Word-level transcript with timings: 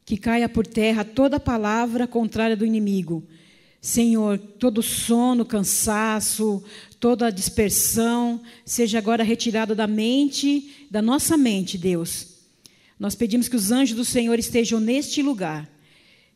Que 0.05 0.17
caia 0.17 0.49
por 0.49 0.67
terra 0.67 1.05
toda 1.05 1.39
palavra 1.39 2.05
contrária 2.05 2.57
do 2.57 2.65
inimigo. 2.65 3.23
Senhor, 3.87 4.37
todo 4.37 4.83
sono, 4.83 5.45
cansaço, 5.45 6.61
toda 6.99 7.31
dispersão 7.31 8.41
seja 8.65 8.97
agora 8.97 9.23
retirada 9.23 9.73
da 9.73 9.87
mente, 9.87 10.85
da 10.91 11.01
nossa 11.01 11.37
mente, 11.37 11.77
Deus. 11.77 12.27
Nós 12.99 13.15
pedimos 13.15 13.47
que 13.47 13.55
os 13.55 13.71
anjos 13.71 13.95
do 13.95 14.03
Senhor 14.03 14.37
estejam 14.37 14.81
neste 14.81 15.21
lugar, 15.21 15.71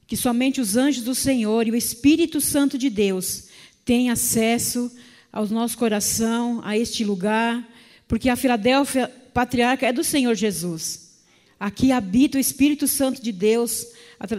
que 0.07 0.15
somente 0.15 0.61
os 0.61 0.77
anjos 0.77 1.03
do 1.03 1.13
Senhor 1.13 1.67
e 1.67 1.71
o 1.71 1.75
Espírito 1.75 2.39
Santo 2.39 2.77
de 2.77 2.89
Deus 2.89 3.49
tenham 3.83 4.13
acesso 4.13 4.89
ao 5.29 5.45
nosso 5.49 5.77
coração, 5.77 6.61
a 6.63 6.77
este 6.77 7.03
lugar, 7.03 7.67
porque 8.07 8.29
a 8.29 8.37
Filadélfia 8.37 9.09
patriarca 9.33 9.85
é 9.85 9.91
do 9.91 10.05
Senhor 10.05 10.35
Jesus. 10.35 11.10
Aqui 11.61 11.91
habita 11.91 12.39
o 12.39 12.41
Espírito 12.41 12.87
Santo 12.87 13.21
de 13.21 13.31
Deus 13.31 13.85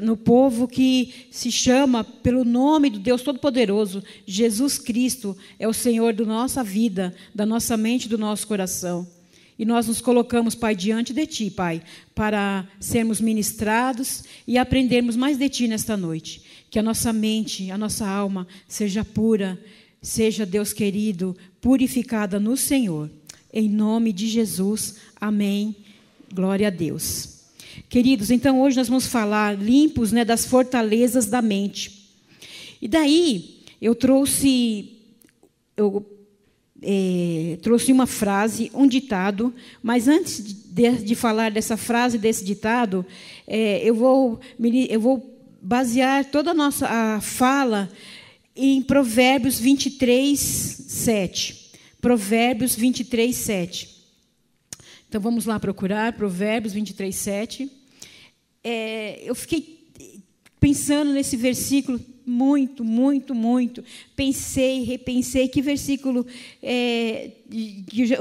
no 0.03 0.17
povo 0.17 0.67
que 0.67 1.28
se 1.31 1.53
chama 1.53 2.03
pelo 2.03 2.45
nome 2.45 2.91
do 2.91 2.98
Deus 2.98 3.23
Todo-Poderoso, 3.23 4.03
Jesus 4.27 4.77
Cristo 4.77 5.37
é 5.56 5.69
o 5.69 5.73
Senhor 5.73 6.15
da 6.15 6.25
nossa 6.25 6.65
vida, 6.65 7.15
da 7.33 7.47
nossa 7.47 7.77
mente, 7.77 8.09
do 8.09 8.19
nosso 8.19 8.45
coração. 8.48 9.06
E 9.56 9.65
nós 9.65 9.87
nos 9.87 10.00
colocamos, 10.00 10.56
Pai, 10.56 10.75
diante 10.75 11.12
de 11.12 11.25
Ti, 11.25 11.48
Pai, 11.48 11.81
para 12.12 12.67
sermos 12.81 13.20
ministrados 13.20 14.25
e 14.45 14.59
aprendermos 14.59 15.15
mais 15.15 15.39
de 15.39 15.48
Ti 15.48 15.69
nesta 15.69 15.97
noite. 15.97 16.43
Que 16.69 16.81
a 16.81 16.83
nossa 16.83 17.12
mente, 17.12 17.70
a 17.70 17.78
nossa 17.78 18.05
alma 18.05 18.48
seja 18.67 19.05
pura, 19.05 19.62
seja, 20.03 20.45
Deus 20.45 20.72
querido, 20.72 21.37
purificada 21.60 22.41
no 22.41 22.56
Senhor. 22.56 23.09
Em 23.53 23.69
nome 23.69 24.12
de 24.12 24.27
Jesus. 24.27 24.97
Amém. 25.21 25.77
Glória 26.32 26.69
a 26.69 26.70
Deus. 26.70 27.41
Queridos, 27.91 28.31
então 28.31 28.62
hoje 28.62 28.78
nós 28.78 28.88
vamos 28.88 29.06
falar 29.06 29.54
limpos 29.54 30.12
né, 30.12 30.25
das 30.25 30.47
fortalezas 30.47 31.26
da 31.26 31.43
mente. 31.43 32.09
E 32.81 32.88
daí 32.88 33.60
eu 33.81 33.94
trouxe, 33.94 34.97
eu 35.76 36.06
é, 36.81 37.59
trouxe 37.60 37.92
uma 37.92 38.06
frase, 38.06 38.71
um 38.75 38.87
ditado, 38.87 39.53
mas 39.82 40.09
antes 40.09 40.42
de, 40.42 41.04
de 41.04 41.15
falar 41.15 41.50
dessa 41.50 41.76
frase, 41.76 42.16
desse 42.16 42.42
ditado, 42.44 43.04
é, 43.47 43.82
eu, 43.84 43.94
vou, 43.94 44.41
eu 44.88 45.00
vou 45.00 45.38
basear 45.60 46.25
toda 46.25 46.53
a 46.53 46.54
nossa 46.54 46.88
a 46.88 47.21
fala 47.21 47.91
em 48.56 48.81
Provérbios 48.81 49.60
23, 49.60 50.38
7. 50.41 51.72
Provérbios 52.00 52.75
23, 52.75 53.37
7. 53.37 53.91
Então 55.12 55.21
vamos 55.21 55.45
lá 55.45 55.61
procurar 55.61 56.15
Provérbios 56.15 56.73
23, 56.73 57.15
7. 57.15 57.71
É, 58.65 59.21
eu 59.27 59.34
fiquei 59.34 59.87
pensando 60.59 61.12
nesse 61.12 61.37
versículo 61.37 62.00
muito, 62.25 62.83
muito, 62.83 63.34
muito. 63.34 63.84
Pensei, 64.17 64.84
repensei 64.84 65.49
que 65.49 65.61
versículo, 65.61 66.27
é, 66.62 67.31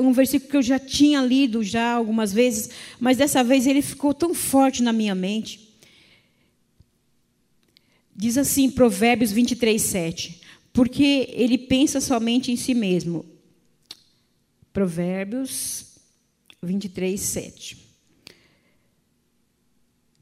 um 0.02 0.12
versículo 0.12 0.52
que 0.52 0.58
eu 0.58 0.62
já 0.62 0.78
tinha 0.78 1.22
lido 1.22 1.64
já 1.64 1.94
algumas 1.94 2.34
vezes, 2.34 2.70
mas 3.00 3.16
dessa 3.16 3.42
vez 3.42 3.66
ele 3.66 3.82
ficou 3.82 4.14
tão 4.14 4.34
forte 4.34 4.84
na 4.84 4.92
minha 4.92 5.16
mente. 5.16 5.74
Diz 8.14 8.38
assim, 8.38 8.70
Provérbios 8.70 9.32
23, 9.32 9.82
7. 9.82 10.42
Porque 10.74 11.30
ele 11.32 11.58
pensa 11.58 12.02
somente 12.02 12.52
em 12.52 12.58
si 12.58 12.74
mesmo. 12.74 13.26
Provérbios 14.74 15.90
23, 16.64 17.20
7. 17.20 17.78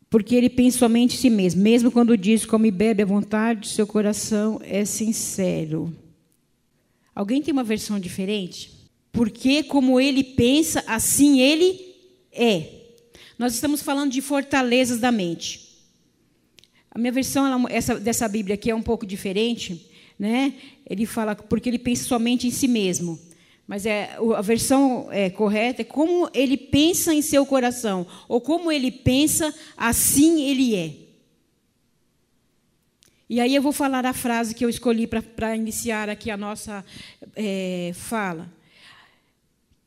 Porque 0.09 0.33
ele 0.33 0.50
pensa 0.50 0.79
somente 0.79 1.16
em 1.16 1.19
si 1.19 1.29
mesmo, 1.29 1.61
mesmo 1.61 1.91
quando 1.91 2.17
diz 2.17 2.45
come 2.45 2.69
e 2.69 2.72
bebe 2.72 3.03
à 3.03 3.05
vontade, 3.05 3.67
seu 3.67 3.85
coração 3.85 4.59
é 4.63 4.85
sincero. 4.85 5.94
Alguém 7.13 7.41
tem 7.41 7.51
uma 7.51 7.63
versão 7.63 7.99
diferente? 7.99 8.72
Porque 9.11 9.63
como 9.63 9.99
ele 9.99 10.23
pensa, 10.23 10.83
assim 10.88 11.41
ele 11.41 11.94
é. 12.31 12.79
Nós 13.38 13.53
estamos 13.53 13.81
falando 13.81 14.11
de 14.11 14.22
fortalezas 14.22 14.99
da 14.99 15.11
mente. 15.11 15.67
A 16.89 16.97
minha 16.97 17.11
versão 17.11 17.45
ela, 17.45 17.72
essa, 17.72 17.99
dessa 17.99 18.28
Bíblia 18.28 18.55
aqui 18.55 18.72
é 18.72 18.75
um 18.75 18.81
pouco 18.81 19.05
diferente, 19.05 19.89
né? 20.17 20.53
Ele 20.89 21.05
fala 21.05 21.35
porque 21.35 21.69
ele 21.69 21.78
pensa 21.78 22.05
somente 22.05 22.47
em 22.47 22.51
si 22.51 22.67
mesmo. 22.67 23.19
Mas 23.69 23.85
é, 23.85 24.18
a 24.35 24.41
versão 24.41 25.09
é, 25.12 25.30
correta 25.30 25.84
é 25.84 25.85
como 25.85 26.28
ele 26.34 26.57
pensa 26.57 27.13
em 27.13 27.22
seu 27.22 27.46
coração, 27.46 28.03
ou 28.28 28.41
como 28.41 28.72
ele 28.72 28.90
pensa, 28.90 29.53
assim 29.78 30.41
ele 30.41 30.75
é. 30.75 30.96
E 33.29 33.40
aí 33.40 33.53
eu 33.53 33.62
vou 33.62 33.72
falar 33.72 34.08
a 34.08 34.12
frase 34.12 34.56
que 34.56 34.66
eu 34.66 34.69
escolhi 34.69 35.06
para 35.06 35.56
iniciar 35.56 36.09
aqui 36.09 36.31
a 36.31 36.35
nossa 36.35 36.84
é, 37.35 37.91
fala. 37.94 38.52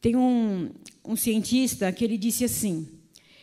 Tem 0.01 0.15
um, 0.15 0.71
um 1.05 1.17
cientista 1.17 1.91
que 1.91 2.05
ele 2.05 2.17
disse 2.17 2.45
assim: 2.45 2.87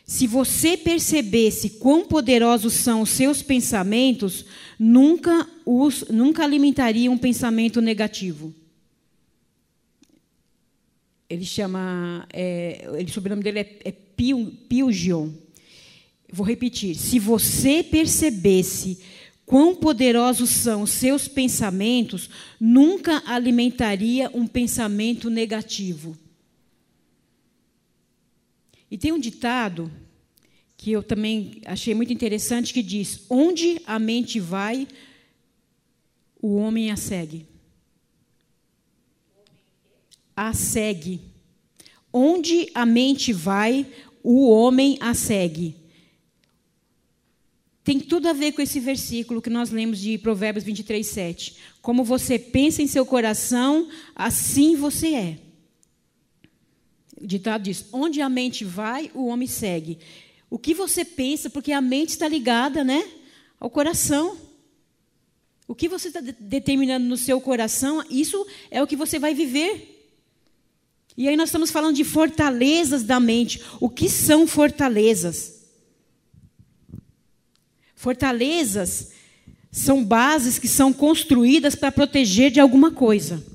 se 0.06 0.26
você 0.26 0.78
percebesse 0.78 1.72
quão 1.72 2.06
poderosos 2.06 2.76
são 2.76 3.02
os 3.02 3.10
seus 3.10 3.42
pensamentos, 3.42 4.46
nunca, 4.80 5.46
os, 5.66 6.06
nunca 6.08 6.46
alimentaria 6.46 7.12
um 7.12 7.18
pensamento 7.18 7.82
negativo. 7.82 8.54
Ele 11.30 11.46
chama. 11.46 12.28
É, 12.34 12.90
ele, 12.98 13.10
o 13.10 13.14
sobrenome 13.14 13.44
dele 13.44 13.60
é, 13.60 13.80
é 13.86 13.92
Pilgion. 13.92 15.30
Vou 16.32 16.46
repetir. 16.46 16.96
Se 16.96 17.20
você 17.20 17.84
percebesse 17.84 19.00
quão 19.46 19.76
poderosos 19.76 20.50
são 20.50 20.84
os 20.84 20.92
seus 20.92 21.28
pensamentos, 21.28 22.30
nunca 22.60 23.24
alimentaria 23.26 24.30
um 24.34 24.48
pensamento 24.48 25.30
negativo. 25.30 26.18
E 28.90 28.98
tem 28.98 29.12
um 29.12 29.20
ditado 29.20 29.92
que 30.75 30.92
eu 30.92 31.04
também 31.04 31.62
achei 31.66 31.94
muito 31.94 32.12
interessante 32.12 32.74
que 32.74 32.82
diz: 32.82 33.25
Onde 33.30 33.80
a 33.86 34.00
mente 34.00 34.40
vai, 34.40 34.88
o 36.42 36.56
homem 36.56 36.90
a 36.90 36.96
segue 36.96 37.49
a 40.39 40.53
segue. 40.53 41.19
Onde 42.13 42.69
a 42.74 42.86
mente 42.86 43.33
vai, 43.33 43.86
o 44.24 44.50
homem 44.50 44.97
a 45.01 45.13
segue. 45.13 45.75
Tem 47.83 48.00
tudo 48.00 48.30
a 48.30 48.33
ver 48.33 48.53
com 48.53 48.62
esse 48.62 48.80
versículo 48.80 49.41
que 49.41 49.50
nós 49.50 49.69
lemos 49.69 50.00
de 50.00 50.18
Provérbios 50.18 50.63
23, 50.63 51.06
7. 51.06 51.57
Como 51.81 52.06
você 52.06 52.39
pensa 52.39 52.81
em 52.81 52.88
seu 52.88 53.06
coração, 53.06 53.89
assim 54.15 54.77
você 54.77 55.13
é. 55.13 55.39
O 57.19 57.27
ditado 57.27 57.63
diz: 57.63 57.86
onde 57.91 58.21
a 58.21 58.30
mente 58.30 58.63
vai, 58.63 59.12
o 59.13 59.25
homem 59.25 59.47
segue. 59.47 60.00
O 60.50 60.57
que 60.57 60.74
você 60.74 61.03
pensa, 61.03 61.50
porque 61.50 61.74
a 61.74 61.81
mente 61.81 62.09
está 62.09 62.30
ligada, 62.30 62.81
né, 62.81 63.06
ao 63.59 63.69
coração. 63.69 64.38
O 65.68 65.75
que 65.75 65.89
você 65.89 66.07
está 66.07 66.21
determinando 66.21 67.06
no 67.06 67.18
seu 67.18 67.41
coração, 67.41 68.03
isso 68.09 68.47
é 68.71 68.81
o 68.81 68.88
que 68.88 68.95
você 68.95 69.19
vai 69.19 69.33
viver. 69.33 69.99
E 71.19 71.27
aí 71.27 71.36
nós 71.36 71.50
estamos 71.50 71.69
falando 71.69 71.98
de 71.98 72.06
fortalezas 72.06 73.04
da 73.04 73.19
mente. 73.19 73.62
O 73.81 73.89
que 73.89 74.07
são 74.07 74.48
fortalezas? 74.48 75.66
Fortalezas 77.94 79.10
são 79.69 80.01
bases 80.01 80.57
que 80.57 80.68
são 80.69 80.94
construídas 80.94 81.75
para 81.75 81.92
proteger 81.92 82.50
de 82.51 82.62
alguma 82.62 82.89
coisa. 82.89 83.45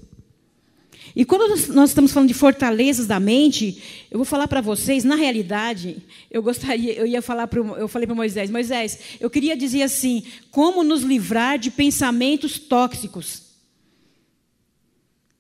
E 1.16 1.24
quando 1.24 1.48
nós 1.72 1.88
estamos 1.88 2.12
falando 2.12 2.28
de 2.28 2.34
fortalezas 2.34 3.06
da 3.06 3.18
mente, 3.18 3.82
eu 4.10 4.18
vou 4.18 4.26
falar 4.26 4.46
para 4.46 4.60
vocês, 4.60 5.02
na 5.02 5.14
realidade, 5.14 6.02
eu 6.30 6.42
gostaria, 6.42 6.92
eu 6.92 7.06
ia 7.06 7.22
falar 7.22 7.46
para 7.46 7.60
eu 7.60 7.88
falei 7.88 8.06
para 8.06 8.14
Moisés, 8.14 8.50
Moisés, 8.50 8.98
eu 9.18 9.30
queria 9.30 9.56
dizer 9.56 9.84
assim, 9.84 10.22
como 10.50 10.84
nos 10.84 11.00
livrar 11.00 11.58
de 11.58 11.70
pensamentos 11.70 12.58
tóxicos. 12.58 13.53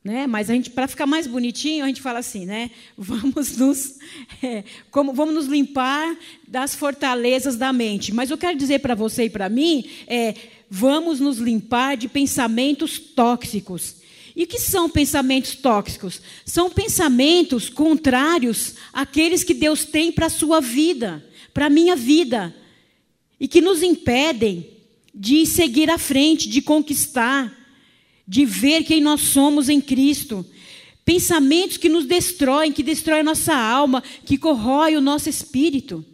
Né? 0.04 0.26
Mas 0.26 0.50
a 0.50 0.52
gente, 0.52 0.68
para 0.68 0.86
ficar 0.86 1.06
mais 1.06 1.26
bonitinho, 1.26 1.82
a 1.82 1.88
gente 1.88 2.02
fala 2.02 2.18
assim, 2.18 2.44
né? 2.44 2.70
Vamos 2.96 3.56
nos, 3.56 3.94
é, 4.42 4.62
como, 4.90 5.14
vamos 5.14 5.34
nos 5.34 5.46
limpar 5.46 6.14
das 6.46 6.74
fortalezas 6.74 7.56
da 7.56 7.72
mente. 7.72 8.12
Mas 8.12 8.30
eu 8.30 8.36
quero 8.36 8.58
dizer 8.58 8.80
para 8.80 8.94
você 8.94 9.24
e 9.24 9.30
para 9.30 9.48
mim, 9.48 9.88
é, 10.06 10.34
vamos 10.68 11.20
nos 11.20 11.38
limpar 11.38 11.96
de 11.96 12.06
pensamentos 12.06 12.98
tóxicos. 12.98 13.96
E 14.36 14.44
o 14.44 14.46
que 14.46 14.60
são 14.60 14.90
pensamentos 14.90 15.54
tóxicos? 15.54 16.20
São 16.44 16.68
pensamentos 16.68 17.70
contrários 17.70 18.74
àqueles 18.92 19.42
que 19.42 19.54
Deus 19.54 19.86
tem 19.86 20.12
para 20.12 20.26
a 20.26 20.30
sua 20.30 20.60
vida, 20.60 21.24
para 21.54 21.66
a 21.66 21.70
minha 21.70 21.96
vida, 21.96 22.54
e 23.40 23.48
que 23.48 23.62
nos 23.62 23.82
impedem 23.82 24.68
de 25.14 25.46
seguir 25.46 25.88
à 25.88 25.96
frente, 25.96 26.46
de 26.46 26.60
conquistar, 26.60 27.63
de 28.26 28.44
ver 28.44 28.84
quem 28.84 29.00
nós 29.00 29.20
somos 29.20 29.68
em 29.68 29.80
Cristo. 29.80 30.44
Pensamentos 31.04 31.76
que 31.76 31.88
nos 31.88 32.06
destroem, 32.06 32.72
que 32.72 32.82
destroem 32.82 33.20
a 33.20 33.24
nossa 33.24 33.54
alma, 33.54 34.02
que 34.24 34.38
corroem 34.38 34.96
o 34.96 35.00
nosso 35.00 35.28
espírito. 35.28 36.04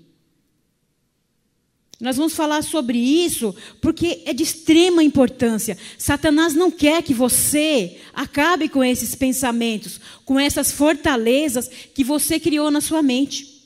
Nós 2.00 2.16
vamos 2.16 2.32
falar 2.32 2.62
sobre 2.62 2.98
isso 2.98 3.54
porque 3.80 4.22
é 4.24 4.32
de 4.32 4.42
extrema 4.42 5.04
importância. 5.04 5.76
Satanás 5.98 6.54
não 6.54 6.70
quer 6.70 7.02
que 7.02 7.12
você 7.12 7.98
acabe 8.14 8.70
com 8.70 8.82
esses 8.82 9.14
pensamentos, 9.14 10.00
com 10.24 10.40
essas 10.40 10.72
fortalezas 10.72 11.68
que 11.68 12.02
você 12.02 12.40
criou 12.40 12.70
na 12.70 12.80
sua 12.80 13.02
mente. 13.02 13.60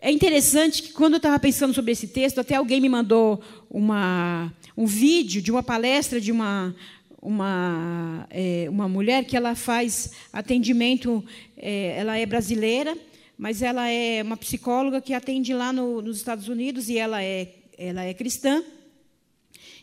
É 0.00 0.10
interessante 0.10 0.82
que 0.82 0.92
quando 0.92 1.14
eu 1.14 1.18
estava 1.18 1.38
pensando 1.38 1.72
sobre 1.72 1.92
esse 1.92 2.08
texto, 2.08 2.40
até 2.40 2.56
alguém 2.56 2.80
me 2.80 2.88
mandou 2.88 3.40
uma, 3.70 4.52
um 4.76 4.86
vídeo 4.86 5.40
de 5.40 5.50
uma 5.50 5.62
palestra 5.62 6.20
de 6.20 6.30
uma, 6.30 6.74
uma, 7.20 8.26
é, 8.30 8.66
uma 8.70 8.88
mulher 8.88 9.24
que 9.24 9.36
ela 9.36 9.54
faz 9.54 10.12
atendimento, 10.32 11.24
é, 11.56 11.96
ela 11.98 12.16
é 12.16 12.24
brasileira, 12.24 12.96
mas 13.36 13.62
ela 13.62 13.88
é 13.88 14.22
uma 14.22 14.36
psicóloga 14.36 15.00
que 15.00 15.14
atende 15.14 15.52
lá 15.52 15.72
no, 15.72 16.00
nos 16.00 16.16
Estados 16.16 16.48
Unidos 16.48 16.88
e 16.88 16.98
ela 16.98 17.22
é, 17.22 17.54
ela 17.76 18.04
é 18.04 18.14
cristã. 18.14 18.62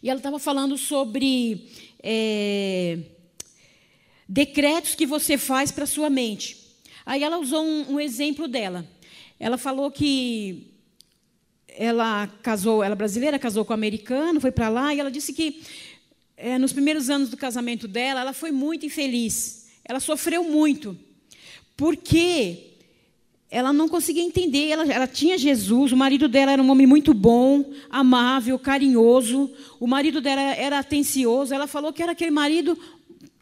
E 0.01 0.09
ela 0.09 0.19
estava 0.19 0.39
falando 0.39 0.77
sobre 0.77 1.67
é, 2.03 2.99
decretos 4.27 4.95
que 4.95 5.05
você 5.05 5.37
faz 5.37 5.71
para 5.71 5.85
sua 5.85 6.09
mente. 6.09 6.57
Aí 7.05 7.23
ela 7.23 7.37
usou 7.37 7.63
um, 7.63 7.93
um, 7.93 7.99
exemplo 7.99 8.47
dela. 8.47 8.85
Ela 9.39 9.57
falou 9.57 9.91
que 9.91 10.71
ela 11.67 12.27
casou, 12.41 12.83
ela 12.83 12.95
brasileira, 12.95 13.37
casou 13.37 13.65
com 13.65 13.73
um 13.73 13.75
americano, 13.75 14.41
foi 14.41 14.51
para 14.51 14.69
lá 14.69 14.93
e 14.93 14.99
ela 14.99 15.11
disse 15.11 15.33
que 15.33 15.61
é, 16.37 16.57
nos 16.57 16.73
primeiros 16.73 17.09
anos 17.09 17.29
do 17.29 17.37
casamento 17.37 17.87
dela, 17.87 18.21
ela 18.21 18.33
foi 18.33 18.51
muito 18.51 18.85
infeliz. 18.85 19.67
Ela 19.83 19.99
sofreu 19.99 20.43
muito. 20.43 20.97
Porque 21.77 22.75
ela 23.49 23.71
não 23.71 23.87
conseguia 23.87 24.23
entender. 24.23 24.69
Ela, 24.69 24.85
ela, 24.91 25.07
tinha 25.07 25.37
Jesus, 25.37 25.91
o 25.91 25.97
marido 25.97 26.27
dela 26.27 26.51
era 26.51 26.61
um 26.61 26.69
homem 26.69 26.85
muito 26.85 27.13
bom, 27.13 27.71
amável, 27.89 28.59
carinhoso. 28.59 29.49
O 29.79 29.87
marido 29.87 30.19
dela 30.19 30.41
era 30.41 30.79
atencioso. 30.79 31.53
Ela 31.53 31.67
falou 31.67 31.93
que 31.93 32.03
era 32.03 32.11
aquele 32.11 32.31
marido 32.31 32.77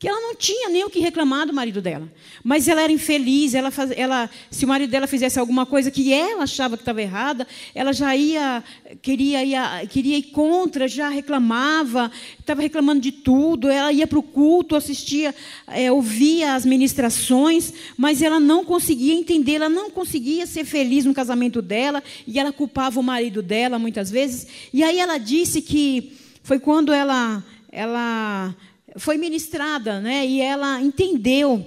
que 0.04 0.08
ela 0.10 0.20
não 0.20 0.36
tinha 0.36 0.68
nem 0.68 0.84
o 0.84 0.90
que 0.90 1.00
reclamar 1.00 1.48
do 1.48 1.54
marido 1.54 1.82
dela. 1.82 2.12
Mas 2.44 2.68
ela 2.68 2.82
era 2.82 2.92
infeliz, 2.92 3.54
ela, 3.54 3.72
faz, 3.72 3.90
ela 3.92 4.30
se 4.52 4.66
o 4.66 4.68
marido 4.68 4.90
dela 4.90 5.08
fizesse 5.08 5.40
alguma 5.40 5.66
coisa 5.66 5.90
que 5.90 6.12
ela 6.12 6.44
achava 6.44 6.76
que 6.76 6.82
estava 6.82 7.02
errada, 7.02 7.48
ela 7.74 7.94
já 7.94 8.14
ia, 8.14 8.62
queria, 9.02 9.46
ia, 9.46 9.88
queria 9.88 10.18
ir 10.18 10.24
contra, 10.24 10.90
já 10.90 11.08
reclamava, 11.08 12.12
estava 12.38 12.62
reclamando 12.62 13.00
de 13.00 13.14
tudo, 13.14 13.70
ela 13.70 13.94
ia 13.94 14.06
para 14.06 14.20
o 14.20 14.24
culto, 14.24 14.76
assistia, 14.76 15.34
é, 15.68 15.90
ouvia 15.90 16.54
as 16.54 16.66
ministrações, 16.66 17.72
mas 17.96 18.22
ela 18.22 18.42
não 18.42 18.66
conseguia 18.66 19.14
entender, 19.14 19.54
ela 19.54 19.70
não 19.70 19.90
conseguia 19.90 20.46
ser 20.46 20.66
feliz 20.66 21.06
no 21.06 21.14
casamento 21.14 21.62
dela, 21.62 22.04
e 22.28 22.38
ela 22.38 22.52
culpava 22.52 23.00
o 23.00 23.04
marido 23.04 23.42
dela 23.42 23.80
muitas 23.80 24.12
vezes. 24.12 24.48
E 24.74 24.84
aí 24.84 25.00
ela 25.00 25.18
disse 25.18 25.62
que 25.62 26.12
foi 26.44 26.60
quando 26.60 26.92
ela, 26.92 27.42
ela 27.72 28.54
foi 28.98 29.18
ministrada, 29.18 30.00
né? 30.00 30.26
E 30.26 30.42
ela 30.42 30.82
entendeu 30.82 31.66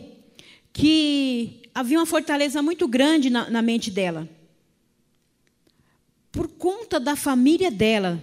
que 0.72 1.62
havia 1.74 1.98
uma 1.98 2.06
fortaleza 2.06 2.62
muito 2.62 2.86
grande 2.86 3.30
na, 3.30 3.50
na 3.50 3.62
mente 3.62 3.90
dela. 3.90 4.28
Por 6.30 6.48
conta 6.48 7.00
da 7.00 7.16
família 7.16 7.70
dela, 7.70 8.22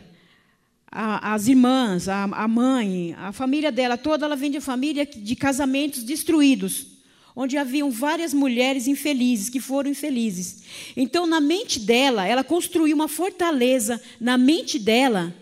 a, 0.89 1.33
as 1.33 1.47
irmãs, 1.47 2.07
a, 2.07 2.23
a 2.23 2.47
mãe, 2.47 3.15
a 3.17 3.31
família 3.31 3.71
dela 3.71 3.97
toda, 3.97 4.25
ela 4.25 4.35
vem 4.35 4.51
de 4.51 4.61
família 4.61 5.05
de 5.05 5.35
casamentos 5.35 6.03
destruídos, 6.03 6.87
onde 7.35 7.57
haviam 7.57 7.89
várias 7.89 8.33
mulheres 8.33 8.87
infelizes, 8.87 9.49
que 9.49 9.59
foram 9.59 9.89
infelizes. 9.89 10.63
Então, 10.95 11.25
na 11.25 11.41
mente 11.41 11.79
dela, 11.79 12.27
ela 12.27 12.43
construiu 12.43 12.95
uma 12.95 13.07
fortaleza 13.07 13.99
na 14.19 14.37
mente 14.37 14.77
dela 14.77 15.33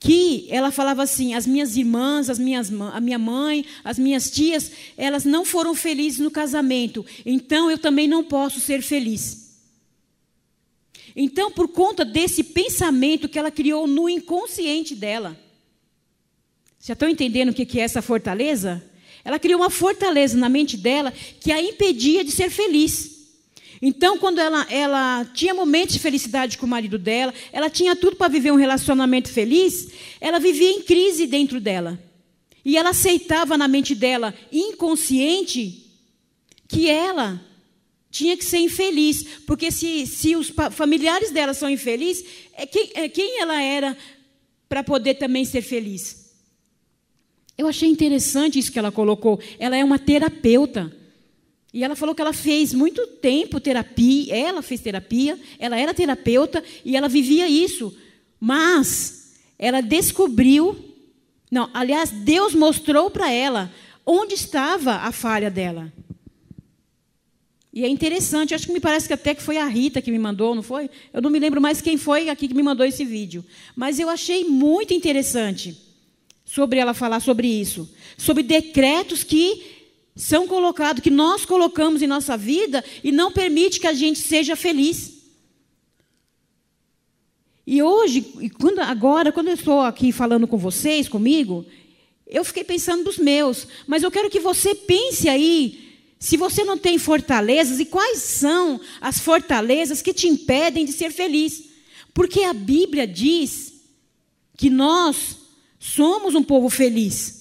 que 0.00 0.46
ela 0.48 0.70
falava 0.70 1.02
assim: 1.02 1.34
as 1.34 1.46
minhas 1.46 1.76
irmãs, 1.76 2.30
as 2.30 2.38
minhas, 2.38 2.72
a 2.72 3.00
minha 3.00 3.18
mãe, 3.18 3.64
as 3.82 3.98
minhas 3.98 4.30
tias, 4.30 4.70
elas 4.96 5.24
não 5.24 5.44
foram 5.44 5.74
felizes 5.74 6.20
no 6.20 6.30
casamento, 6.30 7.04
então 7.24 7.70
eu 7.70 7.78
também 7.78 8.06
não 8.06 8.22
posso 8.22 8.60
ser 8.60 8.82
feliz. 8.82 9.48
Então, 11.16 11.50
por 11.50 11.68
conta 11.68 12.04
desse 12.04 12.44
pensamento 12.44 13.28
que 13.28 13.38
ela 13.38 13.50
criou 13.50 13.88
no 13.88 14.08
inconsciente 14.08 14.94
dela, 14.94 15.36
já 16.80 16.92
estão 16.92 17.08
entendendo 17.08 17.48
o 17.48 17.54
que 17.54 17.80
é 17.80 17.82
essa 17.82 18.00
fortaleza? 18.00 18.82
Ela 19.24 19.38
criou 19.38 19.60
uma 19.60 19.68
fortaleza 19.68 20.38
na 20.38 20.48
mente 20.48 20.76
dela 20.76 21.12
que 21.40 21.50
a 21.50 21.60
impedia 21.60 22.22
de 22.22 22.30
ser 22.30 22.50
feliz. 22.50 23.17
Então, 23.80 24.18
quando 24.18 24.40
ela, 24.40 24.66
ela 24.70 25.24
tinha 25.32 25.54
momentos 25.54 25.94
de 25.94 26.00
felicidade 26.00 26.58
com 26.58 26.66
o 26.66 26.68
marido 26.68 26.98
dela, 26.98 27.32
ela 27.52 27.70
tinha 27.70 27.94
tudo 27.94 28.16
para 28.16 28.28
viver 28.28 28.52
um 28.52 28.56
relacionamento 28.56 29.30
feliz, 29.30 29.88
ela 30.20 30.38
vivia 30.38 30.70
em 30.70 30.82
crise 30.82 31.26
dentro 31.26 31.60
dela. 31.60 31.98
E 32.64 32.76
ela 32.76 32.90
aceitava 32.90 33.56
na 33.56 33.68
mente 33.68 33.94
dela, 33.94 34.34
inconsciente, 34.52 35.86
que 36.66 36.88
ela 36.90 37.40
tinha 38.10 38.36
que 38.36 38.44
ser 38.44 38.58
infeliz. 38.58 39.22
Porque 39.46 39.70
se, 39.70 40.06
se 40.06 40.36
os 40.36 40.52
familiares 40.72 41.30
dela 41.30 41.54
são 41.54 41.70
infelizes, 41.70 42.24
é 42.54 42.66
quem, 42.66 42.90
é 42.94 43.08
quem 43.08 43.40
ela 43.40 43.62
era 43.62 43.96
para 44.68 44.82
poder 44.82 45.14
também 45.14 45.44
ser 45.44 45.62
feliz? 45.62 46.28
Eu 47.56 47.66
achei 47.66 47.88
interessante 47.88 48.58
isso 48.58 48.70
que 48.70 48.78
ela 48.78 48.92
colocou. 48.92 49.40
Ela 49.58 49.76
é 49.76 49.84
uma 49.84 49.98
terapeuta. 49.98 50.94
E 51.72 51.84
ela 51.84 51.94
falou 51.94 52.14
que 52.14 52.22
ela 52.22 52.32
fez 52.32 52.72
muito 52.72 53.06
tempo 53.06 53.60
terapia, 53.60 54.34
ela 54.34 54.62
fez 54.62 54.80
terapia, 54.80 55.38
ela 55.58 55.78
era 55.78 55.92
terapeuta 55.92 56.64
e 56.84 56.96
ela 56.96 57.08
vivia 57.08 57.48
isso. 57.48 57.94
Mas 58.40 59.34
ela 59.58 59.80
descobriu, 59.80 60.76
não, 61.50 61.68
aliás, 61.74 62.10
Deus 62.10 62.54
mostrou 62.54 63.10
para 63.10 63.30
ela 63.30 63.70
onde 64.06 64.34
estava 64.34 64.94
a 64.94 65.12
falha 65.12 65.50
dela. 65.50 65.92
E 67.72 67.84
é 67.84 67.88
interessante, 67.88 68.54
acho 68.54 68.66
que 68.66 68.72
me 68.72 68.80
parece 68.80 69.06
que 69.06 69.12
até 69.12 69.34
que 69.34 69.42
foi 69.42 69.58
a 69.58 69.66
Rita 69.66 70.00
que 70.00 70.10
me 70.10 70.18
mandou, 70.18 70.54
não 70.54 70.62
foi? 70.62 70.88
Eu 71.12 71.20
não 71.20 71.28
me 71.30 71.38
lembro 71.38 71.60
mais 71.60 71.82
quem 71.82 71.98
foi 71.98 72.30
aqui 72.30 72.48
que 72.48 72.54
me 72.54 72.62
mandou 72.62 72.86
esse 72.86 73.04
vídeo. 73.04 73.44
Mas 73.76 73.98
eu 73.98 74.08
achei 74.08 74.44
muito 74.44 74.94
interessante 74.94 75.76
sobre 76.46 76.78
ela 76.78 76.94
falar 76.94 77.20
sobre 77.20 77.46
isso. 77.46 77.88
Sobre 78.16 78.42
decretos 78.42 79.22
que 79.22 79.77
são 80.18 80.48
colocados, 80.48 81.00
que 81.00 81.10
nós 81.10 81.44
colocamos 81.44 82.02
em 82.02 82.06
nossa 82.08 82.36
vida 82.36 82.84
e 83.04 83.12
não 83.12 83.30
permite 83.30 83.78
que 83.78 83.86
a 83.86 83.92
gente 83.92 84.18
seja 84.18 84.56
feliz. 84.56 85.12
E 87.64 87.80
hoje, 87.80 88.22
quando, 88.60 88.80
agora, 88.80 89.30
quando 89.30 89.46
eu 89.46 89.54
estou 89.54 89.80
aqui 89.80 90.10
falando 90.10 90.48
com 90.48 90.58
vocês, 90.58 91.08
comigo, 91.08 91.64
eu 92.26 92.44
fiquei 92.44 92.64
pensando 92.64 93.04
dos 93.04 93.16
meus, 93.16 93.68
mas 93.86 94.02
eu 94.02 94.10
quero 94.10 94.28
que 94.28 94.40
você 94.40 94.74
pense 94.74 95.28
aí 95.28 95.88
Se 96.18 96.36
você 96.36 96.64
não 96.64 96.76
tem 96.76 96.98
fortalezas, 96.98 97.78
e 97.78 97.84
quais 97.84 98.18
são 98.18 98.80
as 99.00 99.20
fortalezas 99.20 100.02
que 100.02 100.12
te 100.12 100.26
impedem 100.26 100.84
de 100.84 100.92
ser 100.92 101.12
feliz? 101.12 101.62
Porque 102.12 102.42
a 102.42 102.52
Bíblia 102.52 103.06
diz 103.06 103.74
que 104.56 104.68
nós 104.68 105.36
somos 105.78 106.34
um 106.34 106.42
povo 106.42 106.68
feliz. 106.68 107.37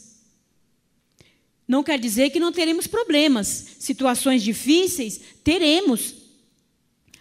Não 1.68 1.84
quer 1.84 2.00
dizer 2.00 2.30
que 2.30 2.40
não 2.40 2.52
teremos 2.52 2.88
problemas, 2.88 3.76
situações 3.80 4.42
difíceis, 4.42 5.20
teremos. 5.44 6.16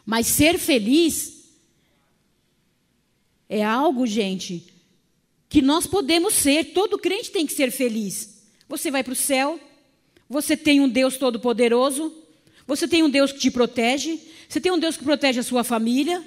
Mas 0.04 0.28
ser 0.28 0.56
feliz 0.56 1.50
é 3.48 3.64
algo, 3.64 4.06
gente, 4.06 4.72
que 5.48 5.60
nós 5.60 5.86
podemos 5.86 6.34
ser. 6.34 6.72
Todo 6.72 6.98
crente 6.98 7.30
tem 7.30 7.44
que 7.44 7.52
ser 7.52 7.72
feliz. 7.72 8.42
Você 8.68 8.90
vai 8.90 9.02
para 9.02 9.12
o 9.12 9.16
céu, 9.16 9.58
você 10.28 10.56
tem 10.56 10.80
um 10.80 10.88
Deus 10.88 11.16
todo-poderoso, 11.16 12.12
você 12.66 12.86
tem 12.86 13.02
um 13.02 13.10
Deus 13.10 13.32
que 13.32 13.38
te 13.38 13.50
protege, 13.50 14.20
você 14.48 14.60
tem 14.60 14.70
um 14.70 14.78
Deus 14.78 14.96
que 14.96 15.04
protege 15.04 15.40
a 15.40 15.44
sua 15.44 15.64
família, 15.64 16.22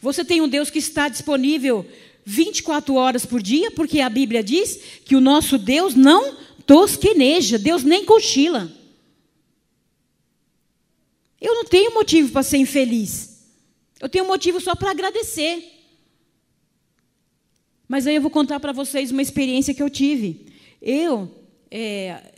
você 0.00 0.24
tem 0.24 0.40
um 0.40 0.48
Deus 0.48 0.70
que 0.70 0.78
está 0.78 1.08
disponível 1.08 1.86
24 2.24 2.94
horas 2.94 3.26
por 3.26 3.42
dia, 3.42 3.70
porque 3.70 4.00
a 4.00 4.08
Bíblia 4.08 4.42
diz 4.42 4.78
que 5.04 5.14
o 5.14 5.20
nosso 5.20 5.58
Deus 5.58 5.94
não 5.94 6.36
tosqueneja, 6.66 7.58
Deus 7.58 7.82
nem 7.82 8.04
cochila. 8.04 8.70
Eu 11.40 11.54
não 11.54 11.64
tenho 11.64 11.92
motivo 11.92 12.32
para 12.32 12.42
ser 12.42 12.56
infeliz. 12.56 13.44
Eu 14.00 14.08
tenho 14.08 14.26
motivo 14.26 14.60
só 14.60 14.74
para 14.74 14.90
agradecer. 14.90 15.62
Mas 17.86 18.06
aí 18.06 18.14
eu 18.14 18.22
vou 18.22 18.30
contar 18.30 18.58
para 18.60 18.72
vocês 18.72 19.10
uma 19.10 19.22
experiência 19.22 19.74
que 19.74 19.82
eu 19.82 19.90
tive. 19.90 20.46
Eu, 20.80 21.30
é, 21.70 22.34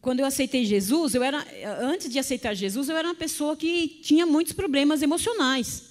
quando 0.00 0.20
eu 0.20 0.26
aceitei 0.26 0.64
Jesus, 0.64 1.14
eu 1.14 1.22
era, 1.22 1.44
antes 1.80 2.08
de 2.08 2.18
aceitar 2.18 2.54
Jesus, 2.54 2.88
eu 2.88 2.96
era 2.96 3.08
uma 3.08 3.14
pessoa 3.14 3.56
que 3.56 4.00
tinha 4.02 4.24
muitos 4.24 4.52
problemas 4.52 5.02
emocionais. 5.02 5.88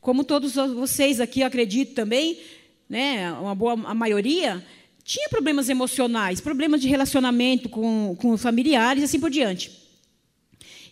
Como 0.00 0.22
todos 0.22 0.54
vocês 0.54 1.20
aqui, 1.20 1.40
eu 1.40 1.46
acredito 1.46 1.92
também, 1.92 2.40
né, 2.88 3.32
uma 3.32 3.54
boa 3.54 3.72
a 3.72 3.94
maioria 3.94 4.64
tinha 5.08 5.26
problemas 5.30 5.70
emocionais, 5.70 6.38
problemas 6.38 6.82
de 6.82 6.86
relacionamento 6.86 7.70
com, 7.70 8.14
com 8.18 8.36
familiares 8.36 9.00
e 9.00 9.04
assim 9.06 9.18
por 9.18 9.30
diante. 9.30 9.72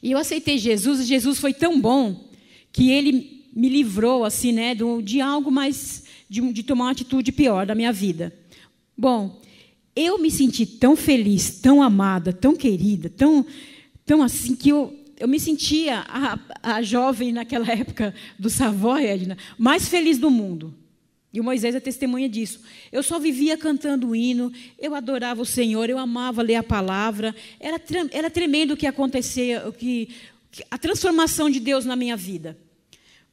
E 0.02 0.10
eu 0.10 0.16
aceitei 0.16 0.56
Jesus, 0.56 1.00
e 1.00 1.04
Jesus 1.04 1.38
foi 1.38 1.52
tão 1.52 1.78
bom 1.78 2.24
que 2.72 2.90
ele 2.90 3.44
me 3.54 3.68
livrou 3.68 4.24
assim, 4.24 4.52
né, 4.52 4.74
do, 4.74 5.02
de 5.02 5.20
algo 5.20 5.50
mais 5.50 6.04
de, 6.30 6.40
de 6.50 6.62
tomar 6.62 6.86
uma 6.86 6.92
atitude 6.92 7.30
pior 7.30 7.66
da 7.66 7.74
minha 7.74 7.92
vida. 7.92 8.32
Bom, 8.96 9.38
eu 9.94 10.18
me 10.18 10.30
senti 10.30 10.64
tão 10.64 10.96
feliz, 10.96 11.60
tão 11.60 11.82
amada, 11.82 12.32
tão 12.32 12.56
querida, 12.56 13.10
tão, 13.10 13.44
tão 14.06 14.22
assim 14.22 14.56
que 14.56 14.70
eu, 14.70 14.98
eu 15.20 15.28
me 15.28 15.38
sentia 15.38 16.06
a, 16.08 16.38
a 16.62 16.80
jovem 16.80 17.32
naquela 17.32 17.68
época 17.70 18.14
do 18.38 18.48
Savoy, 18.48 19.04
Edna, 19.04 19.36
mais 19.58 19.90
feliz 19.90 20.16
do 20.16 20.30
mundo. 20.30 20.74
E 21.36 21.40
o 21.40 21.44
Moisés 21.44 21.74
é 21.74 21.80
testemunha 21.80 22.30
disso. 22.30 22.62
Eu 22.90 23.02
só 23.02 23.18
vivia 23.18 23.58
cantando 23.58 24.08
o 24.08 24.16
hino, 24.16 24.50
eu 24.78 24.94
adorava 24.94 25.42
o 25.42 25.44
Senhor, 25.44 25.90
eu 25.90 25.98
amava 25.98 26.40
ler 26.40 26.54
a 26.54 26.62
palavra. 26.62 27.36
Era, 27.60 27.78
era 28.10 28.30
tremendo 28.30 28.72
o 28.72 28.76
que 28.76 28.86
acontecia, 28.86 29.68
o 29.68 29.70
que, 29.70 30.08
a 30.70 30.78
transformação 30.78 31.50
de 31.50 31.60
Deus 31.60 31.84
na 31.84 31.94
minha 31.94 32.16
vida. 32.16 32.58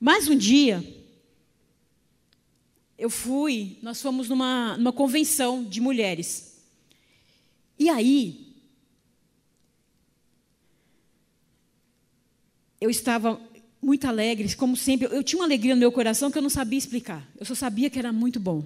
Mas 0.01 0.27
um 0.27 0.35
dia, 0.35 0.83
eu 2.97 3.09
fui, 3.09 3.77
nós 3.81 4.01
fomos 4.01 4.27
numa, 4.27 4.75
numa 4.75 4.91
convenção 4.91 5.63
de 5.63 5.79
mulheres. 5.79 6.61
E 7.79 7.89
aí, 7.89 8.53
eu 12.81 12.89
estava 12.89 13.39
muito 13.83 14.07
alegre, 14.07 14.55
como 14.55 14.75
sempre. 14.75 15.07
Eu 15.11 15.23
tinha 15.23 15.39
uma 15.39 15.45
alegria 15.45 15.75
no 15.75 15.79
meu 15.79 15.91
coração 15.91 16.31
que 16.31 16.37
eu 16.37 16.41
não 16.41 16.49
sabia 16.49 16.79
explicar. 16.79 17.27
Eu 17.39 17.45
só 17.45 17.53
sabia 17.53 17.89
que 17.89 17.99
era 17.99 18.13
muito 18.13 18.39
bom. 18.39 18.63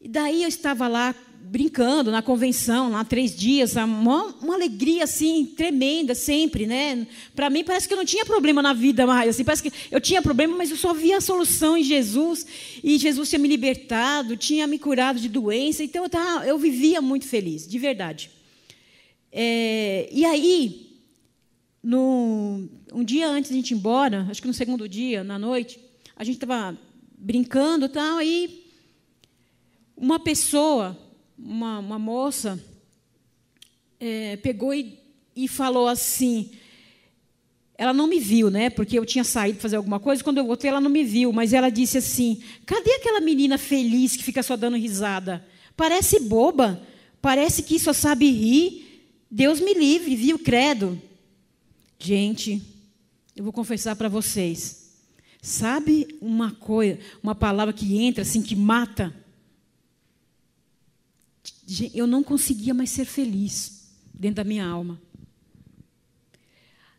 E 0.00 0.08
daí 0.08 0.42
eu 0.42 0.48
estava 0.48 0.86
lá 0.88 1.14
brincando 1.48 2.10
na 2.10 2.20
convenção, 2.22 2.90
lá 2.90 3.04
três 3.04 3.34
dias, 3.34 3.76
uma, 3.76 4.24
uma 4.42 4.54
alegria 4.54 5.04
assim 5.04 5.44
tremenda 5.44 6.14
sempre, 6.14 6.66
né? 6.66 7.06
Para 7.34 7.48
mim 7.48 7.62
parece 7.62 7.86
que 7.86 7.94
eu 7.94 7.98
não 7.98 8.04
tinha 8.04 8.26
problema 8.26 8.60
na 8.60 8.72
vida 8.72 9.06
mais, 9.06 9.30
assim, 9.30 9.44
parece 9.44 9.62
que 9.62 9.72
eu 9.90 10.00
tinha 10.00 10.20
problema, 10.20 10.56
mas 10.56 10.70
eu 10.70 10.76
só 10.76 10.92
via 10.92 11.18
a 11.18 11.20
solução 11.20 11.76
em 11.76 11.84
Jesus 11.84 12.44
e 12.82 12.98
Jesus 12.98 13.28
tinha 13.28 13.38
me 13.38 13.48
libertado, 13.48 14.36
tinha 14.36 14.66
me 14.66 14.78
curado 14.78 15.20
de 15.20 15.28
doença, 15.28 15.84
então 15.84 16.02
eu, 16.02 16.10
tava, 16.10 16.44
eu 16.46 16.58
vivia 16.58 17.00
muito 17.00 17.26
feliz, 17.26 17.66
de 17.66 17.78
verdade. 17.78 18.30
É, 19.30 20.08
e 20.10 20.24
aí, 20.24 20.85
no, 21.86 22.68
um 22.92 23.04
dia 23.04 23.28
antes 23.28 23.48
de 23.48 23.54
a 23.54 23.58
gente 23.58 23.70
ir 23.70 23.74
embora, 23.74 24.26
acho 24.28 24.42
que 24.42 24.48
no 24.48 24.52
segundo 24.52 24.88
dia, 24.88 25.22
na 25.22 25.38
noite, 25.38 25.78
a 26.16 26.24
gente 26.24 26.34
estava 26.34 26.76
brincando, 27.16 27.88
tal, 27.88 28.18
aí 28.18 28.66
uma 29.96 30.18
pessoa 30.18 30.98
uma, 31.38 31.78
uma 31.78 31.98
moça 31.98 32.60
é, 34.00 34.36
pegou 34.38 34.74
e, 34.74 34.98
e 35.36 35.46
falou 35.46 35.86
assim. 35.86 36.50
Ela 37.78 37.92
não 37.92 38.08
me 38.08 38.18
viu, 38.18 38.50
né? 38.50 38.68
Porque 38.68 38.98
eu 38.98 39.04
tinha 39.04 39.22
saído 39.22 39.60
fazer 39.60 39.76
alguma 39.76 40.00
coisa. 40.00 40.24
Quando 40.24 40.38
eu 40.38 40.46
voltei, 40.46 40.70
ela 40.70 40.80
não 40.80 40.90
me 40.90 41.04
viu. 41.04 41.32
Mas 41.32 41.52
ela 41.52 41.68
disse 41.68 41.98
assim: 41.98 42.42
Cadê 42.64 42.90
aquela 42.94 43.20
menina 43.20 43.58
feliz 43.58 44.16
que 44.16 44.24
fica 44.24 44.42
só 44.42 44.56
dando 44.56 44.76
risada? 44.76 45.46
Parece 45.76 46.18
boba. 46.20 46.82
Parece 47.22 47.62
que 47.62 47.78
só 47.78 47.92
sabe 47.92 48.28
rir. 48.28 49.04
Deus 49.30 49.60
me 49.60 49.72
livre, 49.72 50.16
viu? 50.16 50.38
Credo. 50.38 51.00
Gente, 51.98 52.62
eu 53.34 53.44
vou 53.44 53.52
confessar 53.52 53.96
para 53.96 54.08
vocês. 54.08 54.86
Sabe 55.40 56.16
uma 56.20 56.52
coisa, 56.52 56.98
uma 57.22 57.34
palavra 57.34 57.72
que 57.72 57.96
entra 57.98 58.22
assim, 58.22 58.42
que 58.42 58.56
mata? 58.56 59.14
eu 61.94 62.06
não 62.06 62.22
conseguia 62.22 62.72
mais 62.72 62.90
ser 62.90 63.04
feliz 63.04 63.88
dentro 64.14 64.36
da 64.36 64.44
minha 64.44 64.64
alma. 64.64 65.00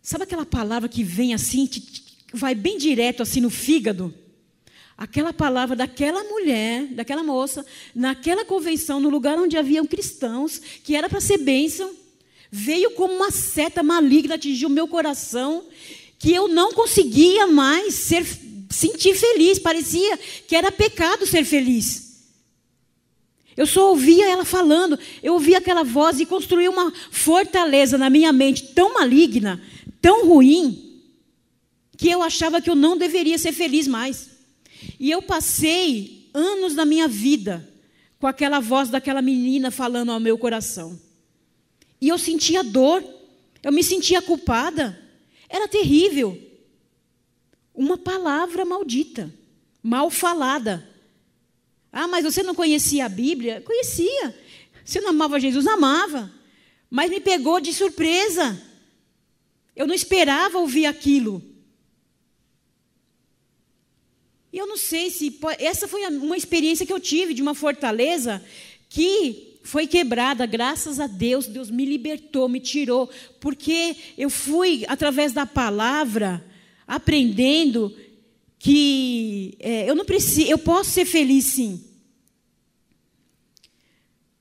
Sabe 0.02 0.24
aquela 0.24 0.46
palavra 0.46 0.88
que 0.90 1.04
vem 1.04 1.34
assim, 1.34 1.70
vai 2.34 2.54
bem 2.54 2.78
direto 2.78 3.24
assim 3.24 3.42
no 3.42 3.50
fígado? 3.50 4.14
Aquela 4.98 5.32
palavra 5.32 5.76
daquela 5.76 6.24
mulher, 6.24 6.88
daquela 6.88 7.24
moça, 7.24 7.66
naquela 7.94 8.44
convenção, 8.44 9.00
no 9.00 9.10
lugar 9.10 9.38
onde 9.38 9.58
haviam 9.58 9.86
cristãos, 9.86 10.60
que 10.60 10.96
era 10.96 11.08
para 11.08 11.22
ser 11.22 11.38
bênção, 11.38 11.94
veio 12.52 12.92
como 12.92 13.14
uma 13.14 13.32
seta 13.32 13.84
maligna 13.84 14.36
atingir 14.36 14.66
o 14.66 14.70
meu 14.70 14.88
coração, 14.88 15.64
que 16.18 16.34
eu 16.34 16.48
não 16.48 16.72
conseguia 16.72 17.48
mais 17.48 17.94
ser, 17.94 18.26
sentir 18.70 19.16
feliz, 19.16 19.60
parecia 19.60 20.18
que 20.48 20.56
era 20.56 20.72
pecado 20.72 21.26
ser 21.26 21.44
feliz. 21.44 22.08
Eu 23.56 23.66
só 23.66 23.90
ouvia 23.90 24.30
ela 24.30 24.46
falando, 24.46 25.00
eu 25.24 25.34
ouvia 25.34 25.58
aquela 25.58 25.84
voz 25.84 26.20
e 26.20 26.26
construí 26.26 26.70
uma 26.70 26.94
fortaleza 27.12 27.98
na 27.98 28.10
minha 28.10 28.32
mente 28.32 28.68
tão 28.68 28.94
maligna, 28.94 29.62
tão 30.00 30.28
ruim, 30.28 31.02
que 31.98 32.08
eu 32.08 32.22
achava 32.22 32.62
que 32.62 32.70
eu 32.70 32.76
não 32.76 32.96
deveria 32.96 33.38
ser 33.40 33.52
feliz 33.52 33.88
mais. 33.88 34.30
E 35.00 35.10
eu 35.10 35.24
passei 35.24 36.30
anos 36.34 36.76
da 36.76 36.86
minha 36.86 37.08
vida 37.08 37.68
com 38.20 38.28
aquela 38.28 38.60
voz 38.60 38.90
daquela 38.90 39.22
menina 39.24 39.72
falando 39.72 40.12
ao 40.12 40.20
meu 40.20 40.38
coração. 40.38 41.07
E 42.00 42.10
eu 42.10 42.18
sentia 42.18 42.64
dor, 42.64 43.04
eu 43.64 43.72
me 43.72 43.84
sentia 43.84 44.22
culpada. 44.22 44.98
Era 45.50 45.68
terrível. 45.68 46.42
Uma 47.74 47.98
palavra 47.98 48.66
maldita, 48.66 49.34
mal 49.82 50.10
falada 50.10 50.88
ah, 52.00 52.08
mas 52.08 52.24
você 52.24 52.44
não 52.44 52.54
conhecia 52.54 53.06
a 53.06 53.10
Bíblia? 53.10 53.60
Conhecia. 53.62 54.38
Você 54.86 55.02
não 55.02 55.10
amava 55.10 55.40
Jesus? 55.40 55.66
Amava. 55.66 56.32
Mas 56.90 57.10
me 57.10 57.20
pegou 57.20 57.60
de 57.60 57.74
surpresa. 57.74 58.62
Eu 59.76 59.88
não 59.88 59.96
esperava 59.96 60.60
ouvir 60.60 60.86
aquilo. 60.86 61.44
E 64.52 64.58
eu 64.58 64.68
não 64.68 64.78
sei 64.78 65.10
se. 65.10 65.40
Essa 65.58 65.88
foi 65.88 66.06
uma 66.06 66.38
experiência 66.38 66.86
que 66.86 66.94
eu 66.94 67.00
tive 67.00 67.34
de 67.34 67.42
uma 67.42 67.56
fortaleza 67.56 68.46
que 68.90 69.47
foi 69.68 69.86
quebrada, 69.86 70.46
graças 70.46 70.98
a 70.98 71.08
Deus. 71.08 71.46
Deus 71.46 71.70
me 71.70 71.84
libertou, 71.84 72.48
me 72.48 72.62
tirou. 72.62 73.10
Porque 73.38 73.98
eu 74.18 74.30
fui, 74.30 74.86
através 74.88 75.34
da 75.34 75.46
palavra, 75.46 76.44
aprendendo 76.88 77.94
que 78.58 79.58
é, 79.60 79.90
eu 79.90 79.94
não 79.94 80.06
preciso, 80.06 80.50
eu 80.50 80.58
posso 80.58 80.92
ser 80.92 81.04
feliz 81.04 81.48
sim. 81.48 81.84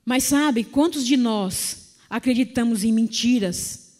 Mas 0.04 0.22
sabe, 0.22 0.62
quantos 0.62 1.04
de 1.04 1.16
nós 1.16 1.96
acreditamos 2.08 2.84
em 2.84 2.92
mentiras, 2.92 3.96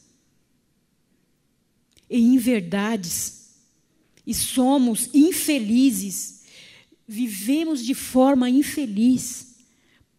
em 2.09 2.37
inverdades, 2.37 3.51
e 4.25 4.33
somos 4.33 5.11
infelizes, 5.13 6.45
vivemos 7.07 7.85
de 7.85 7.95
forma 7.95 8.49
infeliz, 8.49 9.56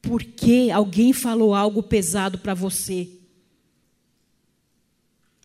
porque 0.07 0.69
alguém 0.73 1.11
falou 1.11 1.53
algo 1.53 1.83
pesado 1.83 2.37
para 2.37 2.53
você. 2.53 3.09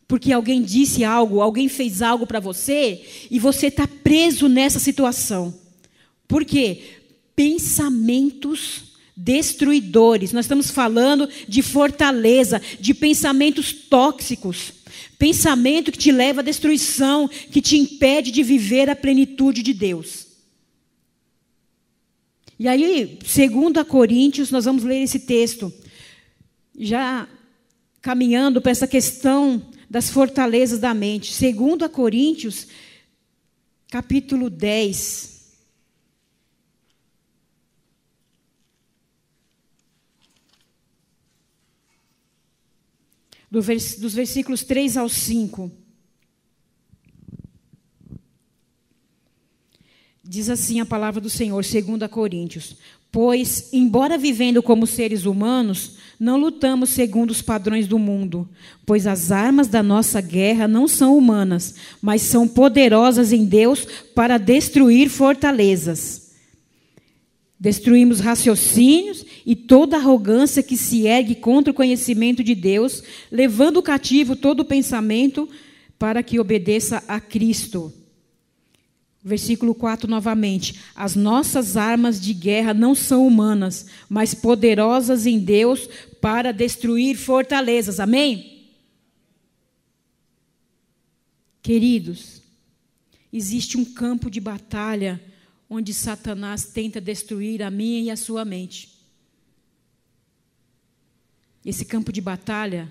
porque 0.09 0.31
alguém 0.31 0.63
disse 0.63 1.05
algo, 1.05 1.41
alguém 1.41 1.71
fez 1.71 2.03
algo 2.03 2.27
para 2.27 2.39
você 2.39 3.03
e 3.31 3.39
você 3.39 3.69
está 3.69 3.89
preso 3.89 4.47
nessa 4.47 4.79
situação. 4.79 5.55
Por 6.29 6.45
quê? 6.45 6.83
Pensamentos 7.35 8.93
destruidores. 9.17 10.33
Nós 10.33 10.45
estamos 10.45 10.71
falando 10.71 11.29
de 11.49 11.63
fortaleza, 11.63 12.61
de 12.79 12.93
pensamentos 12.93 13.73
tóxicos. 13.73 14.73
Pensamento 15.19 15.91
que 15.91 15.99
te 15.99 16.13
leva 16.13 16.41
à 16.41 16.45
destruição, 16.45 17.29
que 17.29 17.63
te 17.63 17.79
impede 17.79 18.31
de 18.31 18.43
viver 18.43 18.91
a 18.91 18.97
plenitude 18.97 19.63
de 19.63 19.73
Deus. 19.73 20.27
E 22.63 22.69
aí, 22.69 23.19
segundo 23.27 23.81
a 23.81 23.85
Coríntios, 23.85 24.53
nós 24.53 24.67
vamos 24.67 24.85
ler 24.85 25.03
esse 25.03 25.19
texto, 25.19 25.75
já 26.79 27.29
caminhando 28.01 28.63
para 28.63 28.71
essa 28.71 28.87
questão 28.87 29.69
das 29.91 30.11
fortalezas 30.11 30.79
da 30.79 30.95
mente. 30.95 31.33
Segundo 31.33 31.85
a 31.85 31.89
Coríntios, 31.89 32.69
capítulo 33.91 34.49
10, 34.49 35.43
do 43.51 43.61
vers, 43.61 43.99
dos 43.99 44.15
versículos 44.15 44.63
3 44.63 44.99
ao 44.99 45.09
5. 45.09 45.82
Diz 50.25 50.49
assim 50.49 50.79
a 50.79 50.87
palavra 50.87 51.21
do 51.21 51.29
Senhor, 51.29 51.65
segundo 51.65 52.05
a 52.05 52.09
Coríntios: 52.09 52.77
Pois, 53.11 53.71
embora 53.73 54.17
vivendo 54.17 54.63
como 54.63 54.87
seres 54.87 55.27
humanos, 55.27 55.97
não 56.19 56.39
lutamos 56.39 56.91
segundo 56.91 57.33
os 57.33 57.43
padrões 57.43 57.89
do 57.89 57.99
mundo, 57.99 58.49
pois 58.87 59.07
as 59.09 59.33
armas 59.33 59.67
da 59.67 59.83
nossa 59.83 60.21
guerra 60.21 60.69
não 60.69 60.87
são 60.87 61.19
humanas, 61.19 61.75
mas 62.01 62.23
são 62.23 62.47
poderosas 62.47 63.33
em 63.33 63.45
Deus 63.45 63.85
para 64.15 64.39
destruir 64.39 65.09
fortalezas. 65.09 66.31
Destruímos 67.59 68.21
raciocínios 68.21 69.25
e 69.45 69.57
toda 69.57 69.97
arrogância 69.97 70.63
que 70.63 70.77
se 70.77 71.07
ergue 71.07 71.35
contra 71.35 71.73
o 71.73 71.75
conhecimento 71.75 72.45
de 72.45 72.55
Deus, 72.55 73.03
levando 73.31 73.83
cativo 73.83 74.37
todo 74.37 74.65
pensamento 74.65 75.49
para 75.99 76.23
que 76.23 76.39
obedeça 76.39 77.03
a 77.09 77.21
Cristo. 77.21 77.93
Versículo 79.25 79.75
4 79.75 80.11
novamente. 80.11 80.81
As 80.95 81.15
nossas 81.15 81.77
armas 81.77 82.21
de 82.21 82.35
guerra 82.35 82.75
não 82.75 82.95
são 82.95 83.27
humanas, 83.27 83.87
mas 84.09 84.35
poderosas 84.35 85.27
em 85.27 85.39
Deus 85.39 85.89
para 86.21 86.53
destruir 86.53 87.17
fortalezas. 87.17 88.01
Amém? 88.01 88.71
Queridos, 91.63 92.43
existe 93.33 93.79
um 93.79 93.85
campo 93.85 94.29
de 94.29 94.41
batalha 94.41 95.23
onde 95.71 95.95
Satanás 95.95 96.65
tenta 96.65 97.01
destruir 97.01 97.63
a 97.63 97.71
minha 97.71 98.01
e 98.01 98.11
a 98.11 98.17
sua 98.17 98.45
mente. 98.45 98.93
Esse 101.65 101.85
campo 101.85 102.13
de 102.13 102.21
batalha 102.21 102.91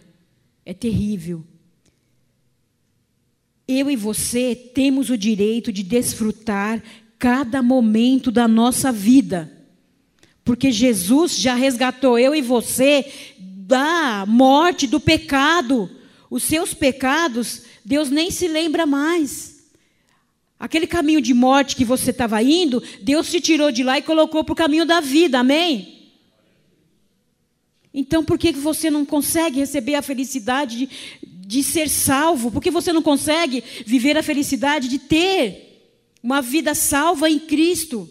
é 0.66 0.74
terrível. 0.74 1.46
Eu 3.72 3.90
e 3.90 3.96
você 3.96 4.56
temos 4.56 5.10
o 5.10 5.18
direito 5.18 5.72
de 5.72 5.84
desfrutar 5.84 6.84
cada 7.18 7.62
momento 7.62 8.32
da 8.32 8.48
nossa 8.48 8.92
vida. 8.92 9.52
Porque 10.44 10.72
Jesus 10.72 11.38
já 11.38 11.56
resgatou 11.56 12.18
eu 12.18 12.36
e 12.36 12.42
você 12.42 13.06
da 13.40 14.26
morte, 14.28 14.88
do 14.88 15.00
pecado. 15.00 15.90
Os 16.30 16.44
seus 16.44 16.74
pecados, 16.74 17.64
Deus 17.86 18.10
nem 18.10 18.30
se 18.32 18.48
lembra 18.48 18.86
mais. 18.86 19.70
Aquele 20.60 20.86
caminho 20.86 21.22
de 21.22 21.34
morte 21.34 21.76
que 21.76 21.86
você 21.86 22.12
estava 22.12 22.42
indo, 22.44 22.84
Deus 23.02 23.32
te 23.32 23.40
tirou 23.40 23.72
de 23.72 23.84
lá 23.84 23.98
e 23.98 24.02
colocou 24.04 24.44
para 24.44 24.54
o 24.54 24.56
caminho 24.56 24.86
da 24.86 25.00
vida, 25.00 25.40
amém? 25.40 26.02
Então, 27.94 28.24
por 28.24 28.38
que 28.38 28.52
você 28.54 28.90
não 28.90 29.06
consegue 29.06 29.60
receber 29.60 29.96
a 29.96 30.02
felicidade 30.02 30.78
de, 30.78 30.90
de 31.52 31.62
ser 31.62 31.90
salvo? 31.90 32.50
Por 32.50 32.64
que 32.64 32.72
você 32.72 32.94
não 32.94 33.02
consegue 33.02 33.62
viver 33.86 34.18
a 34.18 34.24
felicidade 34.24 34.88
de 34.88 34.98
ter 34.98 35.84
uma 36.24 36.42
vida 36.42 36.74
salva 36.74 37.30
em 37.30 37.38
Cristo? 37.38 38.08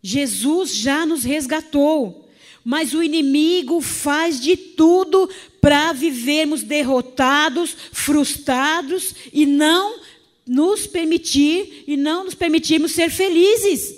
Jesus 0.00 0.72
já 0.72 1.04
nos 1.04 1.24
resgatou, 1.24 2.30
mas 2.64 2.94
o 2.94 3.02
inimigo 3.02 3.80
faz 3.80 4.40
de 4.40 4.56
tudo 4.56 5.28
para 5.60 5.92
vivermos 5.92 6.62
derrotados, 6.62 7.76
frustrados 7.90 9.12
e 9.32 9.46
não 9.46 10.00
nos 10.46 10.86
permitir 10.86 11.82
e 11.88 11.96
não 11.96 12.22
nos 12.22 12.36
permitirmos 12.36 12.92
ser 12.92 13.10
felizes. 13.10 13.96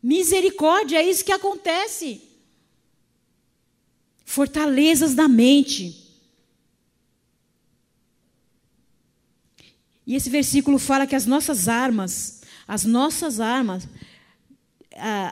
Misericórdia, 0.00 0.98
é 0.98 1.10
isso 1.10 1.24
que 1.24 1.32
acontece. 1.32 2.20
Fortalezas 4.24 5.16
da 5.16 5.26
mente. 5.26 6.03
E 10.06 10.14
esse 10.14 10.28
versículo 10.28 10.78
fala 10.78 11.06
que 11.06 11.16
as 11.16 11.26
nossas 11.26 11.68
armas, 11.68 12.42
as 12.68 12.84
nossas 12.84 13.40
armas, 13.40 13.88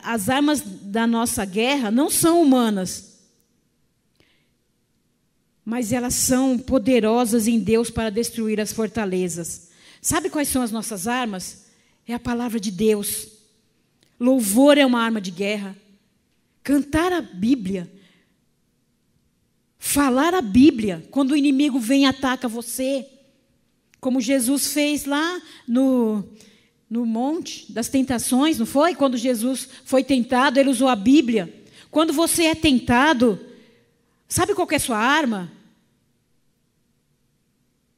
as 0.03 0.29
armas 0.29 0.61
da 0.61 1.07
nossa 1.07 1.45
guerra 1.45 1.91
não 1.91 2.11
são 2.11 2.43
humanas, 2.43 3.13
mas 5.65 5.93
elas 5.93 6.15
são 6.15 6.59
poderosas 6.59 7.47
em 7.47 7.59
Deus 7.59 7.91
para 7.91 8.11
destruir 8.11 8.61
as 8.61 8.73
fortalezas. 8.73 9.71
Sabe 10.01 10.29
quais 10.29 10.49
são 10.49 10.63
as 10.63 10.73
nossas 10.73 11.07
armas? 11.07 11.67
É 12.07 12.15
a 12.15 12.19
palavra 12.19 12.59
de 12.59 12.71
Deus. 12.71 13.29
Louvor 14.19 14.77
é 14.77 14.85
uma 14.85 15.01
arma 15.01 15.21
de 15.21 15.31
guerra. 15.31 15.77
Cantar 16.65 17.13
a 17.13 17.21
Bíblia. 17.21 17.91
Falar 19.79 20.35
a 20.35 20.43
Bíblia 20.43 21.07
quando 21.11 21.33
o 21.33 21.37
inimigo 21.37 21.79
vem 21.79 22.03
e 22.03 22.07
ataca 22.07 22.49
você. 22.49 23.07
Como 24.03 24.21
Jesus 24.21 24.73
fez 24.73 25.05
lá 25.05 25.41
no, 25.65 26.25
no 26.91 27.07
Monte 27.07 27.71
das 27.71 27.89
Tentações, 27.89 28.59
não 28.59 28.67
foi? 28.67 28.97
Quando 28.97 29.17
Jesus 29.17 29.69
foi 29.85 30.03
tentado, 30.03 30.59
ele 30.59 30.71
usou 30.71 30.89
a 30.89 30.97
Bíblia. 30.97 31.65
Quando 31.89 32.13
você 32.13 32.47
é 32.47 32.55
tentado, 32.57 33.39
sabe 34.29 34.57
qual 34.57 34.67
é 34.73 34.75
a 34.75 34.81
sua 34.81 34.99
arma? 34.99 35.53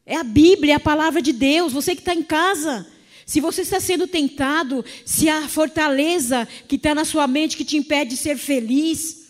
É 0.05 0.15
a 0.15 0.23
Bíblia, 0.23 0.75
é 0.75 0.77
a 0.77 0.81
palavra 0.81 1.23
de 1.23 1.33
Deus. 1.33 1.73
Você 1.73 1.95
que 1.95 2.03
está 2.03 2.15
em 2.15 2.23
casa, 2.23 2.87
se 3.25 3.41
você 3.41 3.63
está 3.63 3.81
sendo 3.81 4.07
tentado, 4.07 4.85
se 5.07 5.27
a 5.31 5.49
fortaleza 5.49 6.47
que 6.69 6.77
está 6.77 6.95
na 6.95 7.07
sua 7.07 7.27
mente 7.27 7.57
que 7.57 7.65
te 7.65 7.79
impede 7.79 8.11
de 8.11 8.19
ser 8.19 8.37
feliz 8.37 9.24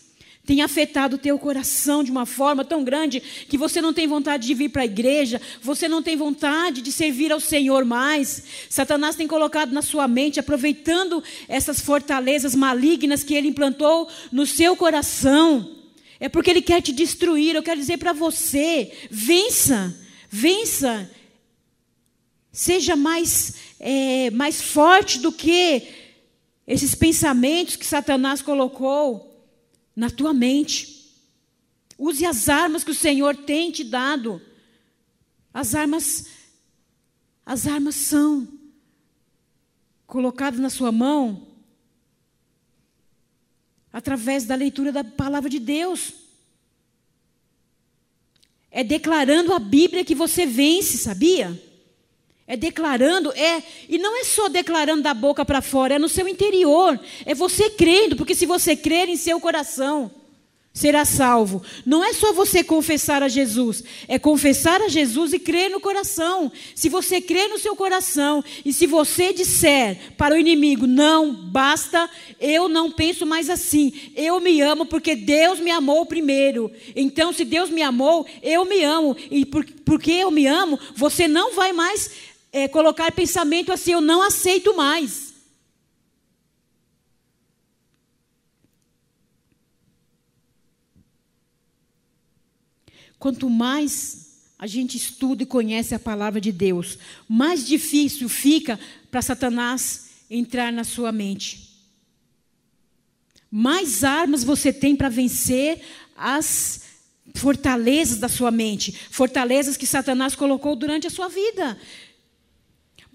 tem 0.45 0.61
afetado 0.61 1.15
o 1.15 1.19
teu 1.19 1.37
coração 1.39 2.03
de 2.03 2.11
uma 2.11 2.25
forma 2.25 2.63
tão 2.63 2.83
grande 2.83 3.19
que 3.19 3.57
você 3.57 3.81
não 3.81 3.93
tem 3.93 4.07
vontade 4.07 4.45
de 4.45 4.53
vir 4.53 4.69
para 4.69 4.83
a 4.83 4.85
igreja, 4.85 5.41
você 5.61 5.87
não 5.87 6.01
tem 6.01 6.15
vontade 6.15 6.81
de 6.81 6.91
servir 6.91 7.31
ao 7.31 7.39
Senhor 7.39 7.83
mais. 7.83 8.43
Satanás 8.69 9.15
tem 9.15 9.27
colocado 9.27 9.71
na 9.71 9.81
sua 9.81 10.07
mente, 10.07 10.39
aproveitando 10.39 11.23
essas 11.47 11.79
fortalezas 11.79 12.55
malignas 12.55 13.23
que 13.23 13.33
ele 13.33 13.47
implantou 13.47 14.07
no 14.31 14.45
seu 14.45 14.75
coração. 14.75 15.71
É 16.19 16.29
porque 16.29 16.49
ele 16.49 16.61
quer 16.61 16.81
te 16.81 16.91
destruir. 16.91 17.55
Eu 17.55 17.63
quero 17.63 17.79
dizer 17.79 17.97
para 17.97 18.13
você: 18.13 18.91
vença 19.09 19.95
vença, 20.35 21.09
seja 22.51 22.95
mais, 22.95 23.55
é, 23.79 24.29
mais 24.31 24.61
forte 24.61 25.19
do 25.19 25.31
que 25.31 25.87
esses 26.67 26.93
pensamentos 26.93 27.77
que 27.77 27.85
Satanás 27.85 28.41
colocou 28.41 29.34
na 29.95 30.09
tua 30.09 30.33
mente. 30.33 31.13
Use 31.97 32.25
as 32.25 32.49
armas 32.49 32.83
que 32.83 32.91
o 32.91 32.95
Senhor 32.95 33.35
tem 33.35 33.71
te 33.71 33.83
dado. 33.83 34.41
As 35.53 35.73
armas, 35.73 36.27
as 37.45 37.65
armas 37.65 37.95
são 37.95 38.47
colocadas 40.05 40.59
na 40.59 40.69
sua 40.69 40.91
mão 40.91 41.47
através 43.91 44.43
da 44.43 44.55
leitura 44.55 44.91
da 44.91 45.05
palavra 45.05 45.49
de 45.49 45.59
Deus. 45.59 46.11
É 48.69 48.83
declarando 48.83 49.53
a 49.53 49.59
Bíblia 49.59 50.03
que 50.03 50.13
você 50.13 50.45
vence, 50.45 50.97
sabia? 50.97 51.57
É 52.47 52.55
declarando, 52.55 53.31
é, 53.31 53.63
e 53.89 53.97
não 53.97 54.19
é 54.19 54.23
só 54.23 54.47
declarando 54.47 55.01
da 55.01 55.15
boca 55.15 55.43
para 55.43 55.61
fora, 55.61 55.95
é 55.95 55.99
no 55.99 56.07
seu 56.07 56.27
interior. 56.27 56.99
É 57.25 57.33
você 57.33 57.71
crendo, 57.71 58.15
porque 58.15 58.35
se 58.35 58.45
você 58.45 58.75
crer 58.75 59.09
em 59.09 59.17
seu 59.17 59.39
coração, 59.39 60.11
será 60.75 61.05
salvo. 61.05 61.63
Não 61.85 62.03
é 62.03 62.11
só 62.11 62.33
você 62.33 62.61
confessar 62.61 63.23
a 63.23 63.29
Jesus, 63.29 63.81
é 64.09 64.19
confessar 64.19 64.81
a 64.81 64.89
Jesus 64.89 65.31
e 65.31 65.39
crer 65.39 65.71
no 65.71 65.79
coração. 65.79 66.51
Se 66.75 66.89
você 66.89 67.21
crer 67.21 67.47
no 67.47 67.57
seu 67.57 67.77
coração 67.77 68.43
e 68.63 68.73
se 68.73 68.85
você 68.85 69.31
disser 69.31 70.13
para 70.17 70.35
o 70.35 70.37
inimigo, 70.37 70.85
não, 70.85 71.33
basta, 71.33 72.09
eu 72.41 72.67
não 72.67 72.91
penso 72.91 73.25
mais 73.25 73.49
assim, 73.49 74.11
eu 74.15 74.41
me 74.41 74.59
amo 74.61 74.85
porque 74.85 75.15
Deus 75.15 75.61
me 75.61 75.71
amou 75.71 76.05
primeiro. 76.05 76.69
Então, 76.93 77.31
se 77.31 77.45
Deus 77.45 77.69
me 77.69 77.81
amou, 77.81 78.27
eu 78.43 78.65
me 78.65 78.83
amo. 78.83 79.15
E 79.31 79.45
porque 79.45 80.11
eu 80.11 80.29
me 80.29 80.45
amo, 80.45 80.77
você 80.93 81.25
não 81.25 81.55
vai 81.55 81.71
mais 81.71 82.34
é, 82.55 82.69
colocar 82.69 83.11
pensamento 83.11 83.73
assim, 83.73 83.91
eu 83.91 83.99
não 83.99 84.21
aceito 84.21 84.73
mais. 84.77 85.33
Quanto 93.19 93.49
mais 93.49 94.53
a 94.57 94.65
gente 94.65 94.95
estuda 94.95 95.43
e 95.43 95.45
conhece 95.45 95.93
a 95.93 95.99
palavra 95.99 96.39
de 96.39 96.53
Deus, 96.53 96.97
mais 97.27 97.67
difícil 97.67 98.29
fica 98.29 98.79
para 99.11 99.21
Satanás 99.21 100.11
entrar 100.29 100.71
na 100.71 100.85
sua 100.85 101.11
mente. 101.11 101.75
Mais 103.51 104.05
armas 104.05 104.45
você 104.45 104.71
tem 104.71 104.95
para 104.95 105.09
vencer 105.09 105.81
as 106.15 106.83
fortalezas 107.35 108.17
da 108.17 108.29
sua 108.29 108.49
mente, 108.49 108.93
fortalezas 109.11 109.75
que 109.75 109.85
Satanás 109.85 110.35
colocou 110.35 110.73
durante 110.73 111.05
a 111.05 111.09
sua 111.09 111.27
vida. 111.27 111.77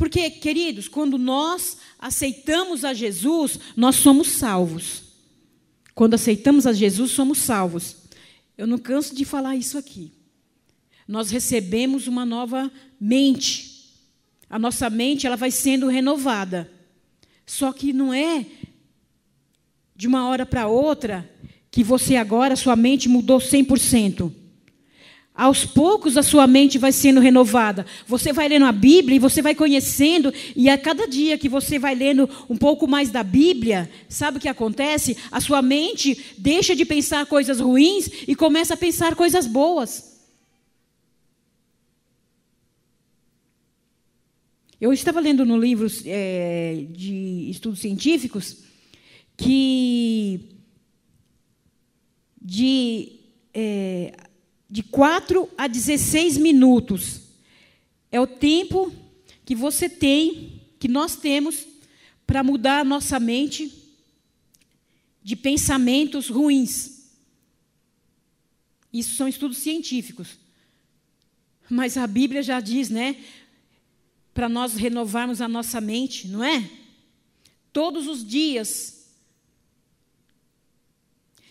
Porque, 0.01 0.31
queridos, 0.31 0.89
quando 0.89 1.19
nós 1.19 1.77
aceitamos 1.99 2.87
a 2.87 2.95
Jesus, 2.95 3.61
nós 3.77 3.97
somos 3.97 4.29
salvos. 4.29 5.03
Quando 5.95 6.15
aceitamos 6.15 6.67
a 6.67 6.73
Jesus, 6.73 7.11
somos 7.11 7.37
salvos. 7.37 7.97
Eu 8.57 8.67
não 8.67 8.79
canso 8.79 9.15
de 9.15 9.27
falar 9.27 9.57
isso 9.57 9.77
aqui. 9.77 10.11
Nós 11.07 11.31
recebemos 11.31 12.07
uma 12.07 12.25
nova 12.25 12.73
mente. 12.99 13.91
A 14.49 14.59
nossa 14.59 14.89
mente 14.89 15.27
ela 15.27 15.37
vai 15.37 15.51
sendo 15.51 15.87
renovada. 15.87 16.73
Só 17.45 17.71
que 17.71 17.93
não 17.93 18.15
é 18.15 18.47
de 19.95 20.09
uma 20.09 20.27
hora 20.31 20.47
para 20.47 20.67
outra 20.67 21.31
que 21.71 21.85
você 21.85 22.17
agora, 22.17 22.57
sua 22.57 22.75
mente 22.75 23.07
mudou 23.07 23.39
100%. 23.39 24.33
Aos 25.35 25.65
poucos 25.65 26.17
a 26.17 26.23
sua 26.23 26.47
mente 26.47 26.77
vai 26.77 26.93
sendo 26.93 27.21
renovada. 27.21 27.87
Você 28.07 28.33
vai 28.33 28.49
lendo 28.49 28.67
a 28.67 28.73
Bíblia 28.73 29.17
e 29.17 29.21
você 29.21 29.41
vai 29.41 29.55
conhecendo, 29.55 30.33
e 30.55 30.69
a 30.69 30.77
cada 30.77 31.07
dia 31.07 31.39
que 31.39 31.49
você 31.49 31.79
vai 31.79 31.95
lendo 31.95 32.29
um 32.49 32.57
pouco 32.57 32.87
mais 32.87 33.11
da 33.11 33.23
Bíblia, 33.23 33.91
sabe 34.09 34.39
o 34.39 34.41
que 34.41 34.49
acontece? 34.49 35.17
A 35.31 35.41
sua 35.41 35.63
mente 35.63 36.35
deixa 36.37 36.75
de 36.75 36.85
pensar 36.85 37.25
coisas 37.27 37.61
ruins 37.61 38.11
e 38.27 38.35
começa 38.35 38.75
a 38.75 38.77
pensar 38.77 39.15
coisas 39.15 39.47
boas. 39.47 40.11
Eu 44.81 44.93
estava 44.93 45.21
lendo 45.21 45.45
no 45.45 45.59
livro 45.59 45.87
é, 46.07 46.87
de 46.91 47.51
estudos 47.51 47.81
científicos 47.81 48.65
que 49.37 50.57
de 52.41 53.21
é, 53.53 54.15
de 54.71 54.83
4 54.85 55.51
a 55.59 55.67
16 55.67 56.39
minutos. 56.39 57.23
É 58.13 58.21
o 58.21 58.27
tempo 58.27 58.93
que 59.45 59.55
você 59.55 59.89
tem, 59.89 60.63
que 60.79 60.87
nós 60.87 61.17
temos, 61.17 61.67
para 62.25 62.45
mudar 62.45 62.81
a 62.81 62.85
nossa 62.85 63.19
mente 63.19 63.73
de 65.23 65.35
pensamentos 65.35 66.29
ruins. 66.29 67.01
Isso 68.93 69.17
são 69.17 69.27
estudos 69.27 69.59
científicos. 69.59 70.39
Mas 71.69 71.97
a 71.97 72.07
Bíblia 72.07 72.43
já 72.43 72.61
diz, 72.61 72.91
né? 72.91 73.17
Para 74.33 74.49
nós 74.49 74.75
renovarmos 74.75 75.41
a 75.41 75.49
nossa 75.49 75.81
mente, 75.81 76.29
não 76.29 76.43
é? 76.43 76.71
Todos 77.73 78.07
os 78.07 78.25
dias. 78.25 79.07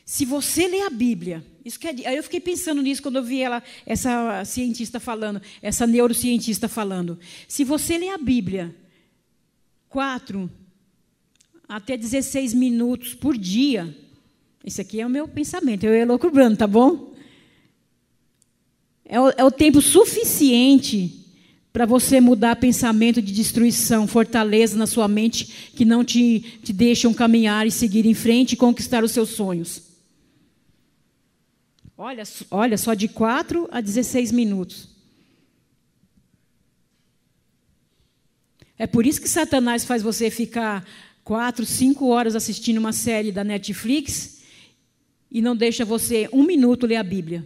Se 0.06 0.26
você 0.26 0.68
lê 0.68 0.82
a 0.82 0.90
Bíblia, 0.90 1.46
isso 1.64 1.80
quer, 1.80 1.96
aí 2.06 2.16
eu 2.16 2.24
fiquei 2.24 2.40
pensando 2.40 2.82
nisso 2.82 3.02
quando 3.02 3.18
eu 3.18 3.24
vi 3.24 3.42
ela, 3.42 3.62
essa 3.86 4.44
cientista 4.46 5.00
falando, 5.00 5.42
essa 5.62 5.86
neurocientista 5.86 6.68
falando. 6.68 7.20
Se 7.48 7.64
você 7.64 7.98
ler 7.98 8.10
a 8.10 8.18
Bíblia 8.18 8.76
quatro 9.90 10.50
até 11.68 11.98
16 11.98 12.54
minutos 12.54 13.14
por 13.14 13.38
dia, 13.38 13.96
esse 14.64 14.82
aqui 14.82 15.02
é 15.02 15.06
o 15.06 15.10
meu 15.10 15.28
pensamento, 15.28 15.86
eu 15.86 15.94
e 15.94 16.04
o 16.06 16.32
Brando, 16.32 16.58
tá 16.58 16.68
bom? 16.68 17.14
É 19.06 19.20
o, 19.20 19.30
é 19.30 19.44
o 19.44 19.52
tempo 19.52 19.82
suficiente 19.82 21.26
para 21.74 21.86
você 21.86 22.20
mudar 22.20 22.56
pensamento 22.56 23.22
de 23.22 23.32
destruição, 23.32 24.08
fortaleza 24.08 24.78
na 24.78 24.88
sua 24.88 25.08
mente 25.08 25.72
que 25.76 25.86
não 25.86 26.04
te, 26.04 26.60
te 26.64 26.74
deixam 26.74 27.14
caminhar 27.14 27.68
e 27.68 27.72
seguir 27.72 28.06
em 28.06 28.14
frente 28.14 28.54
e 28.54 28.58
conquistar 28.58 29.04
os 29.04 29.12
seus 29.12 29.30
sonhos. 29.30 29.89
Olha, 32.02 32.24
olha 32.50 32.78
só 32.78 32.94
de 32.94 33.10
4 33.10 33.68
a 33.70 33.82
16 33.82 34.32
minutos. 34.32 34.88
É 38.78 38.88
por 38.88 39.06
isso 39.06 39.20
que 39.20 39.28
Satanás 39.28 39.84
faz 39.84 40.02
você 40.02 40.32
ficar 40.32 40.88
quatro, 41.26 41.66
cinco 41.66 42.08
horas 42.08 42.38
assistindo 42.38 42.78
uma 42.78 42.94
série 42.94 43.34
da 43.34 43.44
Netflix 43.44 44.42
e 45.30 45.42
não 45.42 45.54
deixa 45.54 45.84
você 45.84 46.30
um 46.32 46.44
minuto 46.44 46.88
ler 46.88 46.96
a 46.96 47.04
Bíblia. 47.04 47.46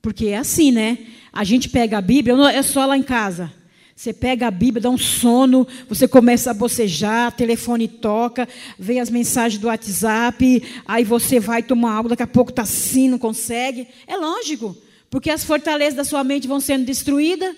Porque 0.00 0.28
é 0.28 0.38
assim, 0.38 0.72
né? 0.72 1.06
A 1.30 1.44
gente 1.44 1.68
pega 1.68 1.98
a 1.98 2.00
Bíblia, 2.00 2.34
é 2.50 2.62
só 2.62 2.86
lá 2.86 2.96
em 2.96 3.02
casa. 3.02 3.52
Você 3.98 4.12
pega 4.12 4.46
a 4.46 4.50
Bíblia, 4.52 4.80
dá 4.80 4.90
um 4.90 4.96
sono, 4.96 5.66
você 5.88 6.06
começa 6.06 6.52
a 6.52 6.54
bocejar, 6.54 7.32
telefone 7.32 7.88
toca, 7.88 8.48
vem 8.78 9.00
as 9.00 9.10
mensagens 9.10 9.60
do 9.60 9.66
WhatsApp, 9.66 10.62
aí 10.86 11.02
você 11.02 11.40
vai 11.40 11.64
tomar 11.64 11.94
algo, 11.94 12.08
daqui 12.08 12.22
a 12.22 12.26
pouco 12.28 12.52
está 12.52 12.62
assim, 12.62 13.08
não 13.08 13.18
consegue. 13.18 13.88
É 14.06 14.16
lógico, 14.16 14.76
porque 15.10 15.28
as 15.28 15.42
fortalezas 15.42 15.96
da 15.96 16.04
sua 16.04 16.22
mente 16.22 16.46
vão 16.46 16.60
sendo 16.60 16.84
destruídas. 16.84 17.56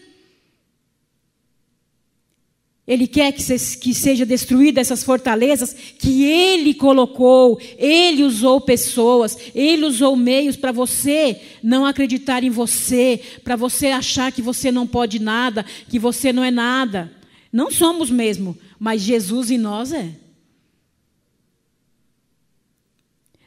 Ele 2.90 3.06
quer 3.06 3.30
que, 3.30 3.40
se, 3.40 3.78
que 3.78 3.94
seja 3.94 4.26
destruída 4.26 4.80
essas 4.80 5.04
fortalezas 5.04 5.72
que 5.96 6.24
Ele 6.24 6.74
colocou, 6.74 7.56
Ele 7.78 8.24
usou 8.24 8.60
pessoas, 8.60 9.38
Ele 9.54 9.86
usou 9.86 10.16
meios 10.16 10.56
para 10.56 10.72
você 10.72 11.40
não 11.62 11.86
acreditar 11.86 12.42
em 12.42 12.50
você, 12.50 13.20
para 13.44 13.54
você 13.54 13.92
achar 13.92 14.32
que 14.32 14.42
você 14.42 14.72
não 14.72 14.88
pode 14.88 15.20
nada, 15.20 15.64
que 15.88 16.00
você 16.00 16.32
não 16.32 16.42
é 16.42 16.50
nada. 16.50 17.12
Não 17.52 17.70
somos 17.70 18.10
mesmo, 18.10 18.58
mas 18.76 19.02
Jesus 19.02 19.52
em 19.52 19.58
nós 19.58 19.92
é. 19.92 20.10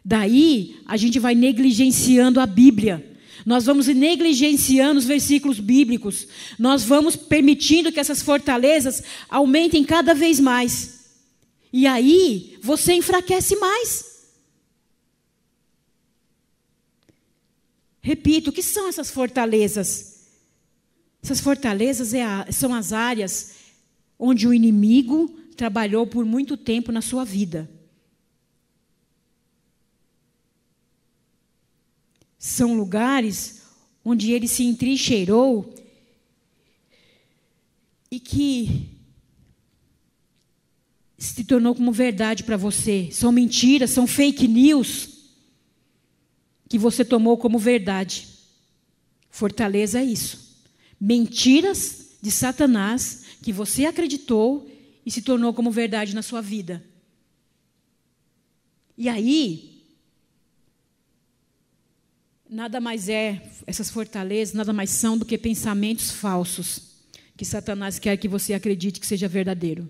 Daí 0.05 0.77
a 0.85 0.95
gente 0.95 1.19
vai 1.19 1.35
negligenciando 1.35 2.39
a 2.39 2.45
Bíblia. 2.45 3.12
Nós 3.45 3.65
vamos 3.65 3.87
negligenciando 3.87 4.99
os 4.99 5.05
versículos 5.05 5.59
bíblicos. 5.59 6.27
Nós 6.57 6.83
vamos 6.83 7.15
permitindo 7.15 7.91
que 7.91 7.99
essas 7.99 8.21
fortalezas 8.21 9.03
aumentem 9.29 9.83
cada 9.83 10.13
vez 10.13 10.39
mais. 10.39 11.01
E 11.71 11.85
aí 11.87 12.57
você 12.61 12.93
enfraquece 12.93 13.55
mais. 13.57 14.13
Repito, 18.01 18.49
o 18.49 18.53
que 18.53 18.61
são 18.61 18.87
essas 18.87 19.09
fortalezas? 19.09 20.13
Essas 21.23 21.39
fortalezas 21.39 22.13
é 22.13 22.23
a, 22.23 22.47
são 22.51 22.73
as 22.73 22.91
áreas 22.91 23.53
onde 24.19 24.47
o 24.47 24.53
inimigo 24.53 25.29
trabalhou 25.55 26.05
por 26.05 26.25
muito 26.25 26.57
tempo 26.57 26.91
na 26.91 27.01
sua 27.01 27.23
vida. 27.23 27.69
São 32.45 32.73
lugares 32.75 33.61
onde 34.03 34.33
ele 34.33 34.49
se 34.49 34.65
entrincheirou 34.65 35.73
e 38.11 38.19
que 38.19 38.89
se 41.17 41.45
tornou 41.45 41.73
como 41.73 41.89
verdade 41.89 42.43
para 42.43 42.57
você. 42.57 43.07
São 43.13 43.31
mentiras, 43.31 43.91
são 43.91 44.05
fake 44.05 44.45
news 44.45 45.07
que 46.67 46.77
você 46.77 47.05
tomou 47.05 47.37
como 47.37 47.57
verdade. 47.57 48.27
Fortaleza 49.29 50.01
é 50.01 50.03
isso. 50.03 50.59
Mentiras 50.99 52.17
de 52.21 52.29
Satanás 52.29 53.23
que 53.41 53.53
você 53.53 53.85
acreditou 53.85 54.69
e 55.05 55.09
se 55.09 55.21
tornou 55.21 55.53
como 55.53 55.71
verdade 55.71 56.13
na 56.13 56.21
sua 56.21 56.41
vida. 56.41 56.83
E 58.97 59.07
aí, 59.07 59.72
nada 62.53 62.79
mais 62.79 63.09
é, 63.09 63.41
essas 63.65 63.89
fortalezas, 63.89 64.53
nada 64.53 64.71
mais 64.71 64.91
são 64.91 65.17
do 65.17 65.25
que 65.25 65.37
pensamentos 65.39 66.11
falsos 66.11 66.93
que 67.35 67.43
Satanás 67.43 67.97
quer 67.97 68.15
que 68.15 68.27
você 68.27 68.53
acredite 68.53 68.99
que 68.99 69.07
seja 69.07 69.27
verdadeiro. 69.27 69.89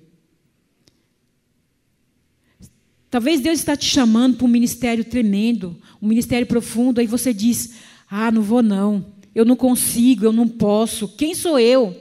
Talvez 3.10 3.41
Deus 3.41 3.60
está 3.60 3.76
te 3.76 3.86
chamando 3.86 4.38
para 4.38 4.45
um 4.45 4.49
ministério 4.49 5.04
tremendo, 5.04 5.78
um 6.02 6.08
ministério 6.08 6.47
profundo, 6.47 6.99
aí 6.99 7.06
você 7.06 7.34
diz: 7.34 7.76
Ah, 8.10 8.32
não 8.32 8.41
vou 8.41 8.63
não, 8.63 9.13
eu 9.36 9.43
não 9.43 9.58
consigo, 9.58 10.23
eu 10.23 10.32
não 10.32 10.47
posso, 10.47 11.10
quem 11.10 11.36
sou 11.36 11.60
eu? 11.60 11.93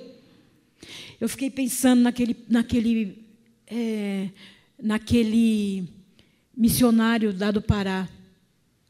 Eu 1.21 1.29
fiquei 1.29 1.51
pensando 1.51 2.03
naquele, 2.03 2.37
naquele, 2.49 3.27
é, 3.67 4.31
naquele 4.81 5.89
missionário 6.57 7.35
lá 7.37 7.51
do 7.51 7.61
Pará, 7.61 8.09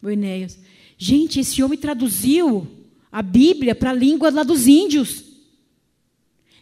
o 0.02 0.10
Enéas. 0.10 0.58
Gente, 1.04 1.40
esse 1.40 1.60
homem 1.64 1.76
traduziu 1.76 2.64
a 3.10 3.20
Bíblia 3.22 3.74
para 3.74 3.90
a 3.90 3.92
língua 3.92 4.30
lá 4.30 4.44
dos 4.44 4.68
índios. 4.68 5.24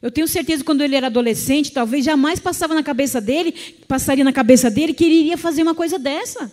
Eu 0.00 0.10
tenho 0.10 0.26
certeza 0.26 0.62
que 0.62 0.64
quando 0.64 0.80
ele 0.80 0.96
era 0.96 1.08
adolescente, 1.08 1.70
talvez 1.70 2.06
jamais 2.06 2.40
passava 2.40 2.72
na 2.72 2.82
cabeça 2.82 3.20
dele, 3.20 3.52
passaria 3.86 4.24
na 4.24 4.32
cabeça 4.32 4.70
dele 4.70 4.94
que 4.94 5.04
ele 5.04 5.16
iria 5.16 5.36
fazer 5.36 5.62
uma 5.62 5.74
coisa 5.74 5.98
dessa. 5.98 6.50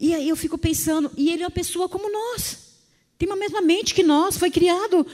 E 0.00 0.12
aí 0.16 0.28
eu 0.28 0.34
fico 0.34 0.58
pensando, 0.58 1.12
e 1.16 1.30
ele 1.30 1.44
é 1.44 1.46
uma 1.46 1.52
pessoa 1.52 1.88
como 1.88 2.10
nós, 2.10 2.58
tem 3.16 3.30
a 3.30 3.36
mesma 3.36 3.60
mente 3.60 3.94
que 3.94 4.02
nós, 4.02 4.36
foi 4.36 4.50
criado, 4.50 5.06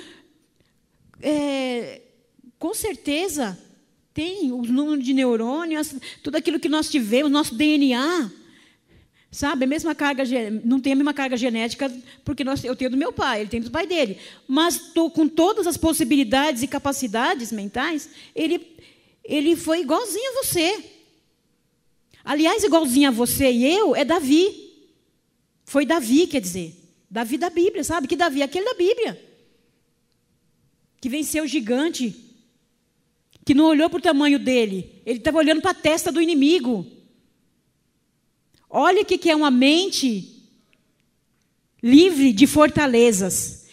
é, 1.20 2.00
com 2.58 2.72
certeza, 2.72 3.67
tem 4.18 4.50
o 4.50 4.62
número 4.62 5.00
de 5.00 5.14
neurônios, 5.14 5.94
tudo 6.24 6.34
aquilo 6.34 6.58
que 6.58 6.68
nós 6.68 6.90
tivemos, 6.90 7.30
nosso 7.30 7.54
DNA. 7.54 8.28
Sabe, 9.30 9.62
a 9.62 9.68
mesma 9.68 9.94
carga, 9.94 10.24
não 10.64 10.80
tem 10.80 10.92
a 10.92 10.96
mesma 10.96 11.14
carga 11.14 11.36
genética, 11.36 11.88
porque 12.24 12.42
nós, 12.42 12.64
eu 12.64 12.74
tenho 12.74 12.90
do 12.90 12.96
meu 12.96 13.12
pai, 13.12 13.42
ele 13.42 13.48
tem 13.48 13.60
do 13.60 13.70
pai 13.70 13.86
dele. 13.86 14.18
Mas 14.48 14.92
tô, 14.92 15.08
com 15.08 15.28
todas 15.28 15.68
as 15.68 15.76
possibilidades 15.76 16.64
e 16.64 16.66
capacidades 16.66 17.52
mentais, 17.52 18.10
ele, 18.34 18.76
ele 19.22 19.54
foi 19.54 19.82
igualzinho 19.82 20.32
a 20.32 20.42
você. 20.42 20.84
Aliás, 22.24 22.64
igualzinho 22.64 23.10
a 23.10 23.12
você 23.12 23.52
e 23.52 23.72
eu 23.72 23.94
é 23.94 24.04
Davi. 24.04 24.74
Foi 25.64 25.86
Davi, 25.86 26.26
quer 26.26 26.40
dizer. 26.40 26.74
Davi 27.08 27.38
da 27.38 27.50
Bíblia, 27.50 27.84
sabe? 27.84 28.08
Que 28.08 28.16
Davi 28.16 28.40
é 28.42 28.46
aquele 28.46 28.64
da 28.64 28.74
Bíblia. 28.74 29.24
Que 31.00 31.08
venceu 31.08 31.44
o 31.44 31.46
gigante. 31.46 32.27
Que 33.48 33.54
não 33.54 33.64
olhou 33.64 33.88
para 33.88 33.96
o 33.96 34.02
tamanho 34.02 34.38
dele. 34.38 35.00
Ele 35.06 35.20
estava 35.20 35.38
olhando 35.38 35.62
para 35.62 35.70
a 35.70 35.74
testa 35.74 36.12
do 36.12 36.20
inimigo. 36.20 36.86
Olha 38.68 39.00
o 39.00 39.04
que 39.06 39.30
é 39.30 39.34
uma 39.34 39.50
mente 39.50 40.44
livre 41.82 42.30
de 42.30 42.46
fortalezas. 42.46 43.66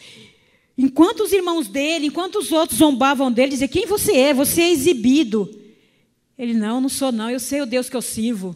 Enquanto 0.77 1.23
os 1.23 1.33
irmãos 1.33 1.67
dele, 1.67 2.05
enquanto 2.05 2.37
os 2.37 2.53
outros 2.53 2.79
zombavam 2.79 3.29
dele, 3.29 3.51
diziam: 3.51 3.67
Quem 3.67 3.85
você 3.85 4.15
é? 4.15 4.33
Você 4.33 4.61
é 4.61 4.71
exibido. 4.71 5.53
Ele: 6.37 6.53
Não, 6.53 6.79
não 6.79 6.87
sou, 6.87 7.11
não. 7.11 7.29
Eu 7.29 7.41
sei 7.41 7.61
o 7.61 7.65
Deus 7.65 7.89
que 7.89 7.97
eu 7.97 8.01
sirvo. 8.01 8.55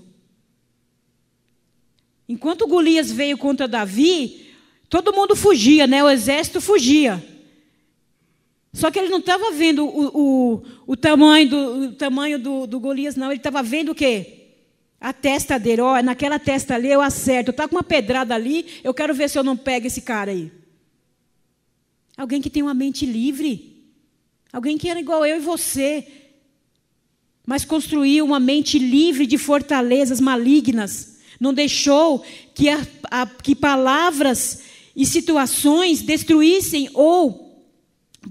Enquanto 2.29 2.65
Golias 2.65 3.11
veio 3.11 3.37
contra 3.37 3.67
Davi, 3.67 4.47
todo 4.87 5.11
mundo 5.11 5.35
fugia, 5.35 5.85
né? 5.85 6.01
O 6.01 6.09
exército 6.09 6.61
fugia. 6.61 7.21
Só 8.71 8.91
que 8.91 8.99
ele 8.99 9.09
não 9.09 9.19
estava 9.19 9.51
vendo 9.51 9.85
o, 9.85 10.07
o, 10.13 10.63
o, 10.87 10.97
tamanho, 10.97 11.49
do, 11.49 11.57
o 11.57 11.91
tamanho 11.93 12.37
do, 12.37 12.67
do 12.67 12.79
Golias, 12.79 13.15
não. 13.15 13.27
Ele 13.27 13.37
estava 13.37 13.63
vendo 13.63 13.91
o 13.91 13.95
quê? 13.95 14.35
A 15.01 15.13
testa 15.13 15.57
dele, 15.57 15.81
ó, 15.81 16.01
naquela 16.01 16.37
testa 16.37 16.75
ali 16.75 16.89
eu 16.89 17.01
acerto. 17.01 17.51
Está 17.51 17.67
com 17.67 17.75
uma 17.75 17.83
pedrada 17.83 18.35
ali, 18.35 18.65
eu 18.83 18.93
quero 18.93 19.13
ver 19.13 19.29
se 19.29 19.39
eu 19.39 19.43
não 19.43 19.57
pego 19.57 19.87
esse 19.87 20.01
cara 20.01 20.31
aí. 20.31 20.51
Alguém 22.15 22.41
que 22.41 22.49
tem 22.49 22.61
uma 22.61 22.73
mente 22.73 23.05
livre. 23.05 23.77
Alguém 24.51 24.77
que 24.77 24.89
era 24.89 24.99
igual 24.99 25.25
eu 25.25 25.37
e 25.37 25.39
você. 25.41 26.05
Mas 27.47 27.65
construiu 27.65 28.25
uma 28.25 28.39
mente 28.39 28.77
livre 28.77 29.25
de 29.25 29.37
fortalezas 29.37 30.19
malignas. 30.19 31.17
Não 31.39 31.53
deixou 31.53 32.23
que, 32.53 32.69
a, 32.69 32.85
a, 33.09 33.25
que 33.25 33.55
palavras 33.55 34.61
e 34.95 35.05
situações 35.05 36.01
destruíssem 36.01 36.89
ou 36.93 37.48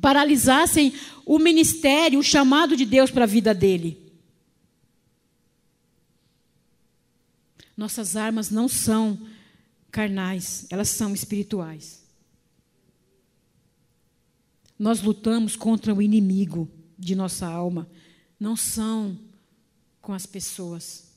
paralisassem 0.01 0.93
o 1.25 1.39
ministério, 1.39 2.19
o 2.19 2.23
chamado 2.23 2.77
de 2.77 2.85
Deus 2.85 3.11
para 3.11 3.25
a 3.25 3.27
vida 3.27 3.55
dele. 3.55 4.09
Nossas 7.77 8.17
armas 8.17 8.51
não 8.51 8.69
são 8.69 9.19
carnais, 9.91 10.67
elas 10.71 10.89
são 10.89 11.15
espirituais. 11.15 12.03
Nós 14.79 15.03
lutamos 15.03 15.57
contra 15.57 15.95
o 15.95 16.03
inimigo 16.03 16.71
de 16.99 17.15
nossa 17.15 17.47
alma, 17.47 17.89
não 18.39 18.57
são 18.57 19.19
com 20.01 20.13
as 20.13 20.27
pessoas. 20.27 21.09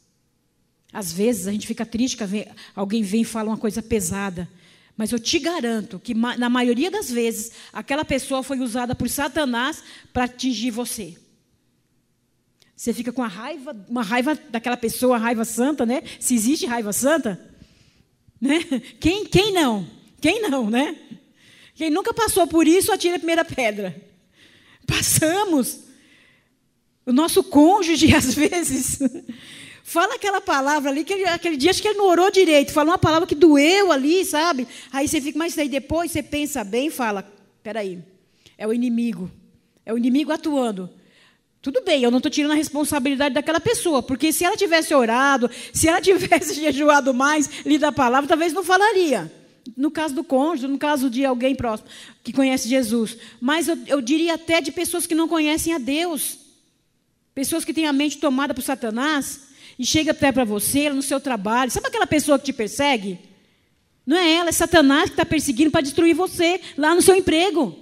Às 0.91 1.11
vezes 1.11 1.47
a 1.47 1.51
gente 1.51 1.67
fica 1.67 1.85
triste 1.85 2.17
que 2.17 2.47
alguém 2.75 3.01
vem 3.01 3.21
e 3.21 3.25
fala 3.25 3.49
uma 3.49 3.57
coisa 3.57 3.81
pesada, 3.81 4.49
mas 4.97 5.11
eu 5.11 5.19
te 5.19 5.39
garanto 5.39 5.99
que 5.99 6.13
na 6.13 6.49
maioria 6.49 6.91
das 6.91 7.09
vezes 7.09 7.51
aquela 7.73 8.05
pessoa 8.05 8.43
foi 8.43 8.59
usada 8.59 8.93
por 8.93 9.09
Satanás 9.09 9.83
para 10.13 10.25
atingir 10.25 10.71
você. 10.71 11.17
Você 12.75 12.93
fica 12.93 13.11
com 13.11 13.21
a 13.21 13.27
raiva, 13.27 13.75
uma 13.87 14.01
raiva 14.01 14.33
daquela 14.49 14.75
pessoa, 14.75 15.17
raiva 15.17 15.45
santa, 15.45 15.85
né? 15.85 16.01
Se 16.19 16.33
existe 16.33 16.65
raiva 16.65 16.91
santa, 16.91 17.39
né? 18.39 18.59
Quem, 18.99 19.25
quem 19.25 19.53
não? 19.53 19.87
Quem 20.19 20.41
não, 20.49 20.69
né? 20.69 20.97
Quem 21.75 21.89
nunca 21.91 22.13
passou 22.13 22.47
por 22.47 22.67
isso, 22.67 22.91
atira 22.91 23.15
a 23.15 23.19
primeira 23.19 23.45
pedra. 23.45 23.95
Passamos. 24.87 25.79
O 27.05 27.13
nosso 27.13 27.43
cônjuge, 27.43 28.13
às 28.15 28.33
vezes, 28.33 28.99
fala 29.91 30.15
aquela 30.15 30.39
palavra 30.39 30.89
ali, 30.89 31.03
que 31.03 31.11
ele, 31.11 31.25
aquele 31.25 31.57
dia 31.57 31.69
acho 31.69 31.81
que 31.81 31.87
ele 31.89 31.97
não 31.97 32.07
orou 32.07 32.31
direito, 32.31 32.71
falou 32.71 32.93
uma 32.93 32.97
palavra 32.97 33.27
que 33.27 33.35
doeu 33.35 33.91
ali, 33.91 34.23
sabe? 34.23 34.65
Aí 34.89 35.05
você 35.05 35.19
fica, 35.19 35.37
mas 35.37 35.57
aí 35.57 35.67
depois 35.67 36.11
você 36.11 36.23
pensa 36.23 36.63
bem 36.63 36.87
e 36.87 36.89
fala: 36.89 37.29
peraí, 37.61 37.99
é 38.57 38.65
o 38.65 38.71
inimigo, 38.71 39.29
é 39.85 39.93
o 39.93 39.97
inimigo 39.97 40.31
atuando. 40.31 40.89
Tudo 41.61 41.83
bem, 41.83 42.01
eu 42.01 42.09
não 42.09 42.19
estou 42.19 42.31
tirando 42.31 42.53
a 42.53 42.55
responsabilidade 42.55 43.35
daquela 43.35 43.59
pessoa, 43.59 44.01
porque 44.01 44.31
se 44.31 44.45
ela 44.45 44.55
tivesse 44.55 44.95
orado, 44.95 45.51
se 45.73 45.89
ela 45.89 45.99
tivesse 46.01 46.53
jejuado 46.53 47.13
mais, 47.13 47.49
lido 47.65 47.83
a 47.83 47.91
palavra, 47.91 48.29
talvez 48.29 48.53
não 48.53 48.63
falaria. 48.63 49.29
No 49.75 49.91
caso 49.91 50.15
do 50.15 50.23
cônjuge, 50.23 50.67
no 50.67 50.77
caso 50.77 51.09
de 51.09 51.25
alguém 51.25 51.53
próximo 51.53 51.89
que 52.23 52.31
conhece 52.31 52.69
Jesus. 52.69 53.17
Mas 53.41 53.67
eu, 53.67 53.77
eu 53.87 54.01
diria 54.01 54.35
até 54.35 54.61
de 54.61 54.71
pessoas 54.71 55.05
que 55.05 55.13
não 55.13 55.27
conhecem 55.27 55.73
a 55.73 55.77
Deus. 55.77 56.39
Pessoas 57.35 57.65
que 57.65 57.73
têm 57.73 57.85
a 57.85 57.93
mente 57.93 58.17
tomada 58.19 58.53
por 58.53 58.63
Satanás 58.63 59.50
e 59.81 59.85
chega 59.87 60.11
até 60.11 60.31
para 60.31 60.45
você 60.45 60.91
no 60.91 61.01
seu 61.01 61.19
trabalho. 61.19 61.71
Sabe 61.71 61.87
aquela 61.87 62.05
pessoa 62.05 62.37
que 62.37 62.45
te 62.45 62.53
persegue? 62.53 63.17
Não 64.05 64.15
é 64.15 64.31
ela, 64.31 64.49
é 64.49 64.51
Satanás 64.51 65.05
que 65.05 65.13
está 65.13 65.25
perseguindo 65.25 65.71
para 65.71 65.81
destruir 65.81 66.13
você 66.13 66.61
lá 66.77 66.93
no 66.93 67.01
seu 67.01 67.15
emprego. 67.15 67.75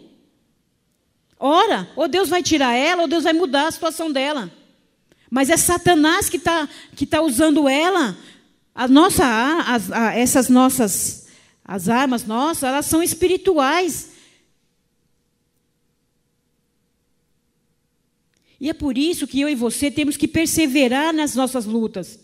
Ora, 1.38 1.90
ou 1.98 2.08
Deus 2.08 2.30
vai 2.30 2.42
tirar 2.42 2.74
ela, 2.74 3.02
ou 3.02 3.08
Deus 3.10 3.26
vai 3.26 3.34
mudar 3.34 3.68
a 3.68 3.72
situação 3.72 4.10
dela. 4.14 4.50
Mas 5.30 5.50
é 5.50 5.58
Satanás 5.58 6.30
que 6.30 6.38
está 6.38 6.70
que 6.96 7.06
tá 7.06 7.22
usando 7.22 7.68
ela. 7.68 8.18
A 8.74 8.88
nossa, 8.88 9.26
as, 9.68 9.92
a, 9.92 10.18
essas 10.18 10.48
nossas, 10.48 11.28
as 11.66 11.90
armas 11.90 12.24
nossas, 12.24 12.64
elas 12.64 12.86
são 12.86 13.04
espirituais. 13.04 14.09
E 18.60 18.70
é 18.70 18.74
por 18.74 18.98
isso 18.98 19.28
que 19.28 19.40
eu 19.40 19.48
e 19.48 19.56
você 19.56 19.90
temos 19.90 20.18
que 20.18 20.28
perseverar 20.28 21.14
nas 21.14 21.36
nossas 21.36 21.66
lutas. 21.66 22.20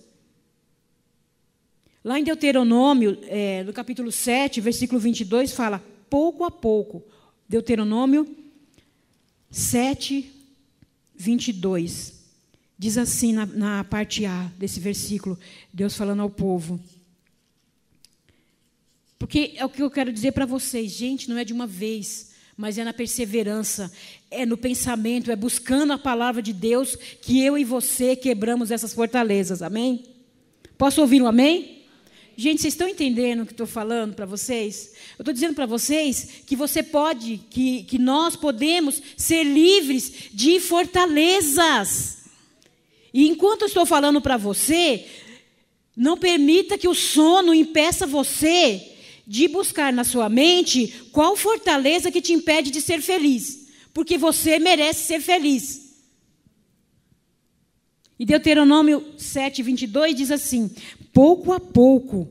Lá 2.03 2.19
em 2.19 2.23
Deuteronômio, 2.23 3.17
é, 3.23 3.63
no 3.63 3.73
capítulo 3.73 4.11
7, 4.11 4.61
versículo 4.61 4.99
22, 4.99 5.53
fala: 5.53 5.83
pouco 6.09 6.43
a 6.43 6.51
pouco. 6.51 7.03
Deuteronômio 7.47 8.27
7, 9.49 10.31
22. 11.15 12.13
Diz 12.77 12.97
assim 12.97 13.31
na, 13.31 13.45
na 13.45 13.83
parte 13.83 14.25
A 14.25 14.51
desse 14.57 14.79
versículo, 14.79 15.39
Deus 15.73 15.95
falando 15.95 16.21
ao 16.21 16.29
povo. 16.29 16.79
Porque 19.17 19.53
é 19.55 19.63
o 19.65 19.69
que 19.69 19.81
eu 19.81 19.89
quero 19.89 20.11
dizer 20.11 20.33
para 20.33 20.45
vocês, 20.45 20.91
gente, 20.91 21.29
não 21.29 21.37
é 21.37 21.45
de 21.45 21.53
uma 21.53 21.65
vez, 21.65 22.31
mas 22.57 22.77
é 22.77 22.83
na 22.83 22.93
perseverança, 22.93 23.91
é 24.35 24.45
no 24.45 24.57
pensamento, 24.57 25.31
é 25.31 25.35
buscando 25.35 25.93
a 25.93 25.97
palavra 25.97 26.41
de 26.41 26.53
Deus 26.53 26.95
que 27.21 27.41
eu 27.41 27.57
e 27.57 27.63
você 27.63 28.15
quebramos 28.15 28.71
essas 28.71 28.93
fortalezas, 28.93 29.61
amém? 29.61 30.03
Posso 30.77 31.01
ouvir 31.01 31.21
um 31.21 31.27
amém? 31.27 31.83
Gente, 32.37 32.61
vocês 32.61 32.73
estão 32.73 32.89
entendendo 32.89 33.43
o 33.43 33.45
que 33.45 33.53
estou 33.53 33.65
falando 33.65 34.13
para 34.13 34.25
vocês? 34.25 34.91
Eu 35.17 35.23
estou 35.23 35.33
dizendo 35.33 35.53
para 35.53 35.65
vocês 35.65 36.43
que 36.45 36.55
você 36.55 36.83
pode, 36.83 37.39
que, 37.49 37.83
que 37.83 37.97
nós 37.97 38.35
podemos 38.35 39.01
ser 39.15 39.43
livres 39.43 40.11
de 40.33 40.59
fortalezas. 40.59 42.25
E 43.13 43.27
enquanto 43.29 43.61
eu 43.61 43.67
estou 43.67 43.85
falando 43.85 44.19
para 44.19 44.35
você, 44.35 45.05
não 45.95 46.17
permita 46.17 46.77
que 46.77 46.89
o 46.89 46.93
sono 46.93 47.53
impeça 47.53 48.05
você 48.05 48.91
de 49.25 49.47
buscar 49.47 49.93
na 49.93 50.03
sua 50.03 50.27
mente 50.27 50.93
qual 51.13 51.37
fortaleza 51.37 52.11
que 52.11 52.21
te 52.21 52.33
impede 52.33 52.69
de 52.69 52.81
ser 52.81 53.01
feliz. 53.01 53.64
Porque 53.95 54.17
você 54.17 54.59
merece 54.59 55.05
ser 55.05 55.21
feliz. 55.21 55.95
E 58.19 58.25
Deuteronômio 58.25 59.13
7, 59.17 59.63
22 59.63 60.15
diz 60.15 60.31
assim: 60.31 60.69
Pouco 61.13 61.53
a 61.53 61.61
pouco 61.61 62.27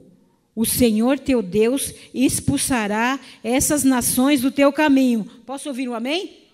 o 0.54 0.66
Senhor 0.66 1.18
teu 1.18 1.40
Deus 1.40 1.94
expulsará 2.12 3.18
essas 3.42 3.82
nações 3.82 4.42
do 4.42 4.50
teu 4.50 4.70
caminho. 4.74 5.24
Posso 5.46 5.70
ouvir 5.70 5.88
um 5.88 5.94
amém? 5.94 6.44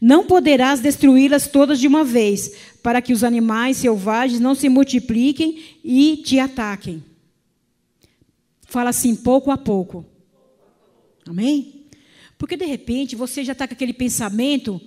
Não 0.00 0.26
poderás 0.26 0.80
destruí-las 0.80 1.46
todas 1.46 1.78
de 1.78 1.86
uma 1.86 2.02
vez, 2.02 2.52
para 2.82 3.00
que 3.00 3.12
os 3.12 3.22
animais 3.22 3.76
selvagens 3.76 4.40
não 4.40 4.56
se 4.56 4.68
multipliquem 4.68 5.78
e 5.84 6.16
te 6.16 6.40
ataquem. 6.40 7.04
Fala 8.66 8.90
assim, 8.90 9.14
pouco 9.14 9.52
a 9.52 9.56
pouco. 9.56 10.04
Amém? 11.24 11.81
Porque 12.42 12.56
de 12.56 12.64
repente 12.64 13.14
você 13.14 13.44
já 13.44 13.52
está 13.52 13.68
com 13.68 13.74
aquele 13.74 13.92
pensamento, 13.92 14.80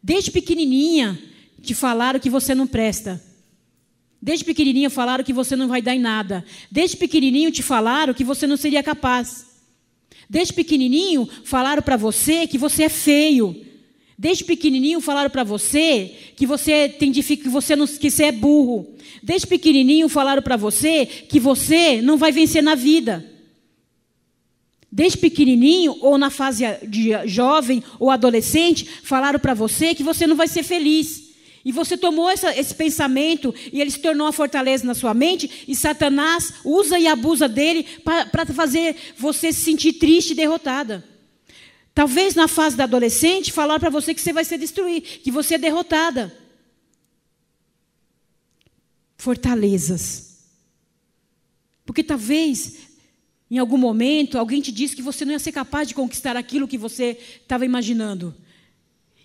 desde 0.00 0.30
pequenininha, 0.30 1.20
te 1.60 1.74
falaram 1.74 2.20
que 2.20 2.30
você 2.30 2.54
não 2.54 2.68
presta. 2.68 3.20
Desde 4.22 4.44
pequenininho 4.44 4.88
falaram 4.88 5.24
que 5.24 5.32
você 5.32 5.56
não 5.56 5.66
vai 5.66 5.82
dar 5.82 5.92
em 5.92 5.98
nada. 5.98 6.44
Desde 6.70 6.96
pequenininho 6.96 7.50
te 7.50 7.64
falaram 7.64 8.14
que 8.14 8.22
você 8.22 8.46
não 8.46 8.56
seria 8.56 8.80
capaz. 8.80 9.44
Desde 10.28 10.54
pequenininho 10.54 11.28
falaram 11.42 11.82
para 11.82 11.96
você 11.96 12.46
que 12.46 12.56
você 12.56 12.84
é 12.84 12.88
feio. 12.88 13.60
Desde 14.16 14.44
pequenininho 14.44 15.00
falaram 15.00 15.30
para 15.30 15.42
você 15.42 16.14
que 16.36 16.46
você 16.46 16.88
tem 16.88 17.10
que 17.10 17.48
você 17.48 17.74
não 17.74 17.88
que 17.88 18.08
você 18.08 18.26
é 18.26 18.32
burro. 18.32 18.94
Desde 19.20 19.48
pequenininho 19.48 20.08
falaram 20.08 20.42
para 20.42 20.56
você 20.56 21.04
que 21.06 21.40
você 21.40 22.00
não 22.00 22.16
vai 22.16 22.30
vencer 22.30 22.62
na 22.62 22.76
vida. 22.76 23.28
Desde 24.92 25.18
pequenininho 25.18 25.96
ou 26.00 26.18
na 26.18 26.30
fase 26.30 26.64
de 26.88 27.10
jovem 27.26 27.82
ou 27.98 28.10
adolescente 28.10 28.84
falaram 29.04 29.38
para 29.38 29.54
você 29.54 29.94
que 29.94 30.02
você 30.02 30.26
não 30.26 30.34
vai 30.34 30.48
ser 30.48 30.64
feliz. 30.64 31.30
E 31.64 31.70
você 31.70 31.96
tomou 31.96 32.28
essa, 32.28 32.58
esse 32.58 32.74
pensamento 32.74 33.54
e 33.72 33.80
ele 33.80 33.90
se 33.90 34.00
tornou 34.00 34.26
uma 34.26 34.32
fortaleza 34.32 34.84
na 34.84 34.94
sua 34.94 35.12
mente, 35.12 35.64
e 35.68 35.76
Satanás 35.76 36.54
usa 36.64 36.98
e 36.98 37.06
abusa 37.06 37.46
dele 37.46 37.86
para 38.02 38.46
fazer 38.46 38.96
você 39.16 39.52
se 39.52 39.60
sentir 39.60 39.92
triste 39.94 40.30
e 40.30 40.34
derrotada. 40.34 41.04
Talvez 41.94 42.34
na 42.34 42.48
fase 42.48 42.76
da 42.76 42.84
adolescente 42.84 43.52
falar 43.52 43.78
para 43.78 43.90
você 43.90 44.14
que 44.14 44.20
você 44.20 44.32
vai 44.32 44.44
ser 44.44 44.58
destruído, 44.58 45.06
que 45.06 45.30
você 45.30 45.54
é 45.54 45.58
derrotada. 45.58 46.34
Fortalezas. 49.18 50.38
Porque 51.84 52.02
talvez 52.02 52.89
em 53.50 53.58
algum 53.58 53.76
momento 53.76 54.38
alguém 54.38 54.60
te 54.60 54.70
disse 54.70 54.94
que 54.94 55.02
você 55.02 55.24
não 55.24 55.32
ia 55.32 55.38
ser 55.38 55.52
capaz 55.52 55.88
de 55.88 55.94
conquistar 55.94 56.36
aquilo 56.36 56.68
que 56.68 56.78
você 56.78 57.18
estava 57.42 57.64
imaginando. 57.64 58.34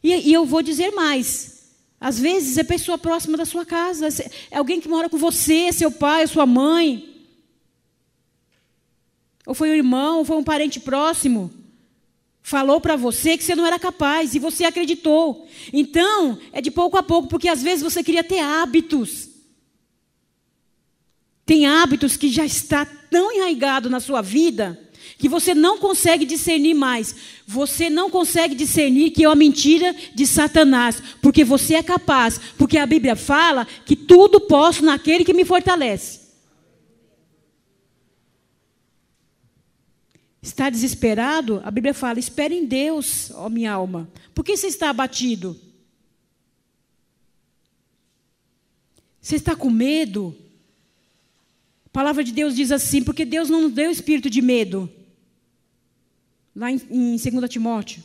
E, 0.03 0.29
e 0.29 0.33
eu 0.33 0.45
vou 0.45 0.61
dizer 0.61 0.91
mais. 0.91 1.55
Às 1.99 2.19
vezes 2.19 2.57
é 2.57 2.63
pessoa 2.63 2.97
próxima 2.97 3.37
da 3.37 3.45
sua 3.45 3.65
casa, 3.65 4.07
é 4.51 4.57
alguém 4.57 4.81
que 4.81 4.89
mora 4.89 5.09
com 5.09 5.17
você, 5.17 5.71
seu 5.71 5.91
pai, 5.91 6.27
sua 6.27 6.45
mãe. 6.45 7.15
Ou 9.45 9.53
foi 9.53 9.69
um 9.69 9.75
irmão, 9.75 10.19
ou 10.19 10.25
foi 10.25 10.37
um 10.37 10.43
parente 10.43 10.79
próximo. 10.79 11.51
Falou 12.41 12.79
para 12.81 12.95
você 12.95 13.37
que 13.37 13.43
você 13.43 13.55
não 13.55 13.65
era 13.65 13.79
capaz 13.79 14.35
e 14.35 14.39
você 14.39 14.65
acreditou. 14.65 15.47
Então, 15.71 16.37
é 16.51 16.61
de 16.61 16.69
pouco 16.69 16.97
a 16.97 17.03
pouco, 17.03 17.27
porque 17.27 17.47
às 17.47 17.61
vezes 17.63 17.83
você 17.83 18.03
queria 18.03 18.23
ter 18.23 18.39
hábitos. 18.39 19.29
Tem 21.45 21.65
hábitos 21.65 22.17
que 22.17 22.29
já 22.29 22.45
está 22.45 22.85
tão 22.85 23.31
enraizado 23.31 23.89
na 23.89 23.99
sua 23.99 24.21
vida 24.21 24.81
que 25.17 25.29
você 25.29 25.53
não 25.53 25.77
consegue 25.77 26.25
discernir 26.25 26.73
mais. 26.73 27.15
Você 27.47 27.89
não 27.89 28.09
consegue 28.09 28.55
discernir 28.55 29.11
que 29.11 29.23
é 29.23 29.29
uma 29.29 29.35
mentira 29.35 29.95
de 30.13 30.25
Satanás, 30.25 31.01
porque 31.21 31.43
você 31.43 31.75
é 31.75 31.83
capaz, 31.83 32.39
porque 32.57 32.77
a 32.77 32.85
Bíblia 32.85 33.15
fala 33.15 33.65
que 33.85 33.95
tudo 33.95 34.41
posso 34.41 34.83
naquele 34.83 35.23
que 35.23 35.33
me 35.33 35.45
fortalece. 35.45 36.25
Está 40.41 40.69
desesperado? 40.69 41.61
A 41.63 41.71
Bíblia 41.71 41.93
fala: 41.93 42.19
espere 42.19 42.55
em 42.55 42.65
Deus, 42.65 43.31
ó 43.31 43.49
minha 43.49 43.71
alma. 43.71 44.09
Por 44.33 44.43
que 44.43 44.55
você 44.55 44.67
está 44.67 44.89
abatido? 44.89 45.59
Você 49.19 49.37
está 49.37 49.55
com 49.55 49.71
medo? 49.71 50.37
A 51.95 52.03
palavra 52.03 52.25
de 52.25 52.33
Deus 52.33 52.53
diz 52.53 52.73
assim: 52.73 53.01
porque 53.01 53.23
Deus 53.23 53.49
não 53.49 53.61
nos 53.61 53.71
deu 53.71 53.89
espírito 53.89 54.29
de 54.29 54.41
medo, 54.41 54.91
lá 56.53 56.69
em, 56.69 56.75
em 56.91 57.15
2 57.15 57.49
Timóteo. 57.49 58.03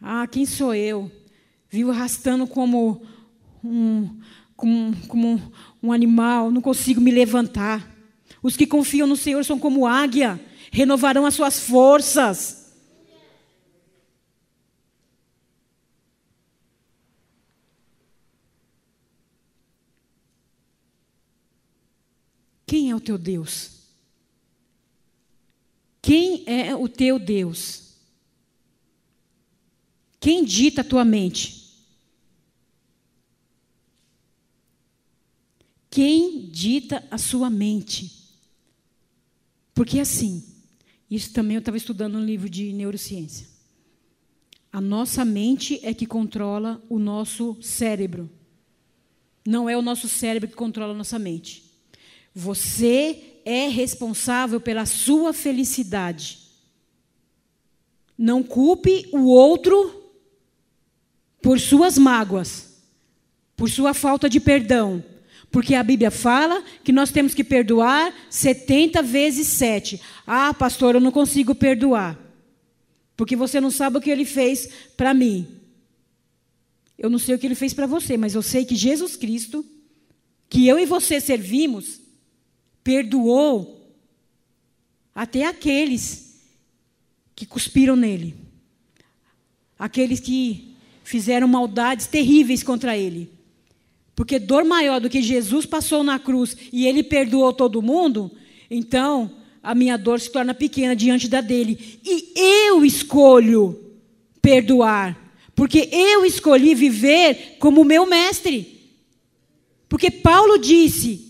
Ah, 0.00 0.28
quem 0.28 0.46
sou 0.46 0.72
eu? 0.72 1.10
Vivo 1.68 1.90
arrastando 1.90 2.46
como 2.46 3.02
um, 3.64 4.20
como, 4.54 4.96
como 5.08 5.52
um 5.82 5.92
animal, 5.92 6.52
não 6.52 6.62
consigo 6.62 7.00
me 7.00 7.10
levantar. 7.10 7.92
Os 8.40 8.56
que 8.56 8.64
confiam 8.64 9.08
no 9.08 9.16
Senhor 9.16 9.44
são 9.44 9.58
como 9.58 9.88
águia, 9.88 10.40
renovarão 10.70 11.26
as 11.26 11.34
suas 11.34 11.58
forças. 11.58 12.60
Quem 22.70 22.89
é 22.89 22.89
o 23.00 23.04
teu 23.04 23.18
Deus? 23.18 23.80
Quem 26.02 26.44
é 26.46 26.74
o 26.74 26.88
teu 26.88 27.18
Deus? 27.18 27.94
Quem 30.20 30.44
dita 30.44 30.82
a 30.82 30.84
tua 30.84 31.04
mente? 31.04 31.60
Quem 35.90 36.46
dita 36.46 37.04
a 37.10 37.18
sua 37.18 37.50
mente? 37.50 38.12
Porque 39.74 39.98
assim, 39.98 40.44
isso 41.10 41.32
também 41.32 41.56
eu 41.56 41.60
estava 41.60 41.76
estudando 41.76 42.18
no 42.18 42.24
livro 42.24 42.48
de 42.48 42.72
neurociência. 42.72 43.48
A 44.72 44.80
nossa 44.80 45.24
mente 45.24 45.80
é 45.82 45.92
que 45.92 46.06
controla 46.06 46.80
o 46.88 46.98
nosso 46.98 47.60
cérebro. 47.60 48.30
Não 49.44 49.68
é 49.68 49.76
o 49.76 49.82
nosso 49.82 50.08
cérebro 50.08 50.48
que 50.48 50.54
controla 50.54 50.92
a 50.92 50.96
nossa 50.96 51.18
mente. 51.18 51.69
Você 52.34 53.40
é 53.44 53.68
responsável 53.68 54.60
pela 54.60 54.86
sua 54.86 55.32
felicidade. 55.32 56.38
Não 58.16 58.42
culpe 58.42 59.08
o 59.12 59.24
outro 59.24 60.00
por 61.42 61.58
suas 61.58 61.96
mágoas, 61.96 62.82
por 63.56 63.68
sua 63.68 63.94
falta 63.94 64.28
de 64.28 64.38
perdão. 64.38 65.02
Porque 65.50 65.74
a 65.74 65.82
Bíblia 65.82 66.10
fala 66.10 66.62
que 66.84 66.92
nós 66.92 67.10
temos 67.10 67.34
que 67.34 67.42
perdoar 67.42 68.14
70 68.28 69.02
vezes 69.02 69.48
7. 69.48 70.00
Ah, 70.26 70.54
pastor, 70.54 70.94
eu 70.94 71.00
não 71.00 71.10
consigo 71.10 71.54
perdoar. 71.54 72.18
Porque 73.16 73.34
você 73.34 73.60
não 73.60 73.70
sabe 73.70 73.98
o 73.98 74.00
que 74.00 74.10
ele 74.10 74.24
fez 74.24 74.68
para 74.96 75.12
mim. 75.12 75.48
Eu 76.96 77.10
não 77.10 77.18
sei 77.18 77.34
o 77.34 77.38
que 77.38 77.46
ele 77.46 77.54
fez 77.54 77.74
para 77.74 77.86
você, 77.86 78.16
mas 78.16 78.34
eu 78.34 78.42
sei 78.42 78.64
que 78.64 78.76
Jesus 78.76 79.16
Cristo, 79.16 79.64
que 80.48 80.68
eu 80.68 80.78
e 80.78 80.86
você 80.86 81.20
servimos, 81.20 82.00
perdoou 82.82 83.80
até 85.14 85.44
aqueles 85.44 86.40
que 87.34 87.46
cuspiram 87.46 87.96
nele, 87.96 88.34
aqueles 89.78 90.20
que 90.20 90.74
fizeram 91.04 91.48
maldades 91.48 92.06
terríveis 92.06 92.62
contra 92.62 92.96
ele. 92.96 93.30
Porque 94.14 94.38
dor 94.38 94.64
maior 94.64 95.00
do 95.00 95.08
que 95.08 95.22
Jesus 95.22 95.64
passou 95.64 96.02
na 96.02 96.18
cruz 96.18 96.56
e 96.72 96.86
ele 96.86 97.02
perdoou 97.02 97.52
todo 97.52 97.82
mundo, 97.82 98.30
então 98.70 99.34
a 99.62 99.74
minha 99.74 99.96
dor 99.96 100.20
se 100.20 100.30
torna 100.30 100.54
pequena 100.54 100.94
diante 100.94 101.28
da 101.28 101.40
dele. 101.40 102.00
E 102.04 102.32
eu 102.36 102.84
escolho 102.84 103.78
perdoar, 104.42 105.34
porque 105.54 105.88
eu 105.92 106.24
escolhi 106.24 106.74
viver 106.74 107.56
como 107.58 107.84
meu 107.84 108.06
mestre. 108.06 108.80
Porque 109.88 110.10
Paulo 110.10 110.58
disse: 110.58 111.29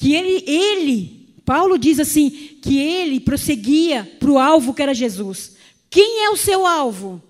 que 0.00 0.14
ele, 0.14 0.42
ele, 0.46 1.28
Paulo 1.44 1.78
diz 1.78 2.00
assim, 2.00 2.30
que 2.62 2.78
ele 2.78 3.20
prosseguia 3.20 4.10
para 4.18 4.30
o 4.30 4.38
alvo 4.38 4.72
que 4.72 4.82
era 4.82 4.94
Jesus. 4.94 5.56
Quem 5.90 6.24
é 6.24 6.30
o 6.30 6.38
seu 6.38 6.66
alvo? 6.66 7.22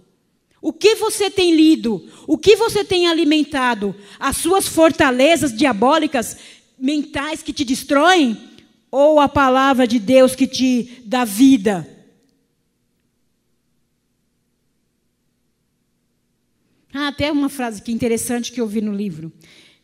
O 0.63 0.73
que 0.73 0.95
você 0.95 1.29
tem 1.29 1.53
lido? 1.53 2.09
O 2.29 2.39
que 2.39 2.55
você 2.55 2.85
tem 2.85 3.09
alimentado? 3.09 3.93
As 4.21 4.37
suas 4.37 4.69
fortalezas 4.69 5.53
diabólicas, 5.53 6.37
mentais 6.79 7.43
que 7.43 7.53
te 7.53 7.65
destroem? 7.65 8.39
Ou 8.89 9.19
a 9.19 9.29
palavra 9.29 9.85
de 9.85 9.99
Deus 9.99 10.37
que 10.37 10.47
te 10.47 11.03
dá 11.05 11.25
vida? 11.25 11.89
Ah, 16.95 17.09
até 17.09 17.33
uma 17.33 17.49
frase 17.49 17.83
que 17.83 17.91
interessante 17.91 18.53
que 18.53 18.61
eu 18.61 18.67
vi 18.69 18.81
no 18.81 18.93
livro. 18.93 19.33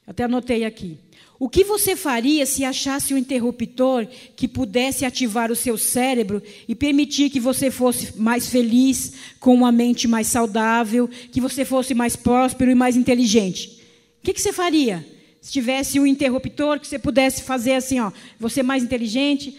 Até 0.06 0.22
anotei 0.22 0.64
aqui. 0.64 1.00
O 1.38 1.48
que 1.50 1.64
você 1.64 1.94
faria 1.94 2.46
se 2.46 2.64
achasse 2.64 3.12
um 3.12 3.18
interruptor 3.18 4.06
que 4.34 4.48
pudesse 4.48 5.04
ativar 5.04 5.52
o 5.52 5.56
seu 5.56 5.76
cérebro 5.76 6.42
e 6.66 6.74
permitir 6.74 7.28
que 7.28 7.38
você 7.38 7.70
fosse 7.70 8.18
mais 8.18 8.48
feliz, 8.48 9.12
com 9.38 9.54
uma 9.54 9.70
mente 9.70 10.08
mais 10.08 10.28
saudável, 10.28 11.08
que 11.08 11.40
você 11.40 11.64
fosse 11.64 11.92
mais 11.92 12.16
próspero 12.16 12.70
e 12.70 12.74
mais 12.74 12.96
inteligente? 12.96 13.82
O 14.20 14.32
que, 14.32 14.40
você 14.40 14.52
faria? 14.52 15.06
Se 15.42 15.52
tivesse 15.52 16.00
um 16.00 16.06
interruptor 16.06 16.80
que 16.80 16.86
você 16.86 16.98
pudesse 16.98 17.42
fazer 17.42 17.74
assim, 17.74 18.00
ó, 18.00 18.10
você 18.40 18.62
mais 18.62 18.82
inteligente, 18.82 19.56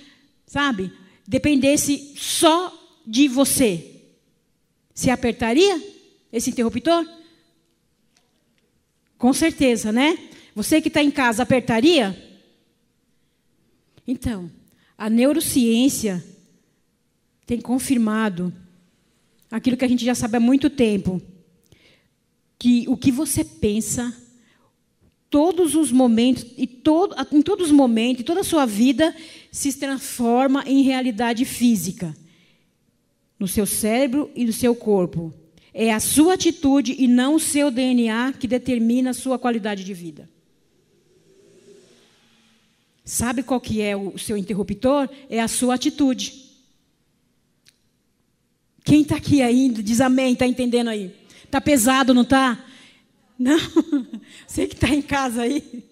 sabe? 0.47 0.91
Dependesse 1.27 2.13
só 2.17 2.73
de 3.05 3.27
você. 3.27 4.01
Você 4.93 5.11
apertaria 5.11 5.79
esse 6.33 6.49
interruptor? 6.49 7.07
Com 9.17 9.31
certeza, 9.31 9.91
né? 9.91 10.17
Você 10.57 10.81
que 10.81 10.87
está 10.87 11.03
em 11.03 11.11
casa, 11.11 11.43
apertaria? 11.43 12.17
Então, 14.07 14.49
a 14.97 15.07
neurociência 15.07 16.25
tem 17.45 17.61
confirmado 17.61 18.51
aquilo 19.51 19.77
que 19.77 19.85
a 19.85 19.87
gente 19.87 20.03
já 20.03 20.15
sabe 20.15 20.37
há 20.37 20.39
muito 20.39 20.67
tempo, 20.67 21.21
que 22.57 22.85
o 22.87 22.97
que 22.97 23.11
você 23.11 23.43
pensa, 23.45 24.11
todos 25.29 25.75
os 25.75 25.91
momentos, 25.91 26.43
e 26.57 26.65
todo, 26.65 27.15
em 27.31 27.43
todos 27.43 27.67
os 27.67 27.71
momentos, 27.71 28.25
toda 28.25 28.39
a 28.39 28.43
sua 28.43 28.65
vida, 28.65 29.15
se 29.51 29.71
transforma 29.73 30.63
em 30.65 30.81
realidade 30.81 31.45
física, 31.45 32.17
no 33.37 33.47
seu 33.47 33.67
cérebro 33.67 34.31
e 34.35 34.43
no 34.43 34.51
seu 34.51 34.73
corpo. 34.73 35.31
É 35.71 35.93
a 35.93 35.99
sua 35.99 36.33
atitude 36.33 36.95
e 36.97 37.07
não 37.07 37.35
o 37.35 37.39
seu 37.39 37.69
DNA 37.69 38.33
que 38.39 38.47
determina 38.47 39.11
a 39.11 39.13
sua 39.13 39.37
qualidade 39.37 39.83
de 39.83 39.93
vida. 39.93 40.27
Sabe 43.07 43.41
qual 43.41 43.61
que 43.61 43.81
é 43.81 43.95
o 43.95 44.17
seu 44.17 44.35
interruptor? 44.35 45.07
É 45.29 45.39
a 45.39 45.47
sua 45.47 45.75
atitude. 45.75 46.43
Quem 48.83 49.03
está 49.03 49.15
aqui 49.15 49.41
ainda, 49.41 49.81
diz 49.81 50.01
amém, 50.01 50.33
está 50.33 50.45
entendendo 50.45 50.89
aí? 50.89 51.15
Está 51.45 51.61
pesado, 51.61 52.13
não 52.13 52.23
está? 52.23 52.61
Não, 53.39 53.57
você 54.45 54.67
que 54.67 54.75
está 54.75 54.89
em 54.89 55.01
casa 55.01 55.43
aí. 55.43 55.85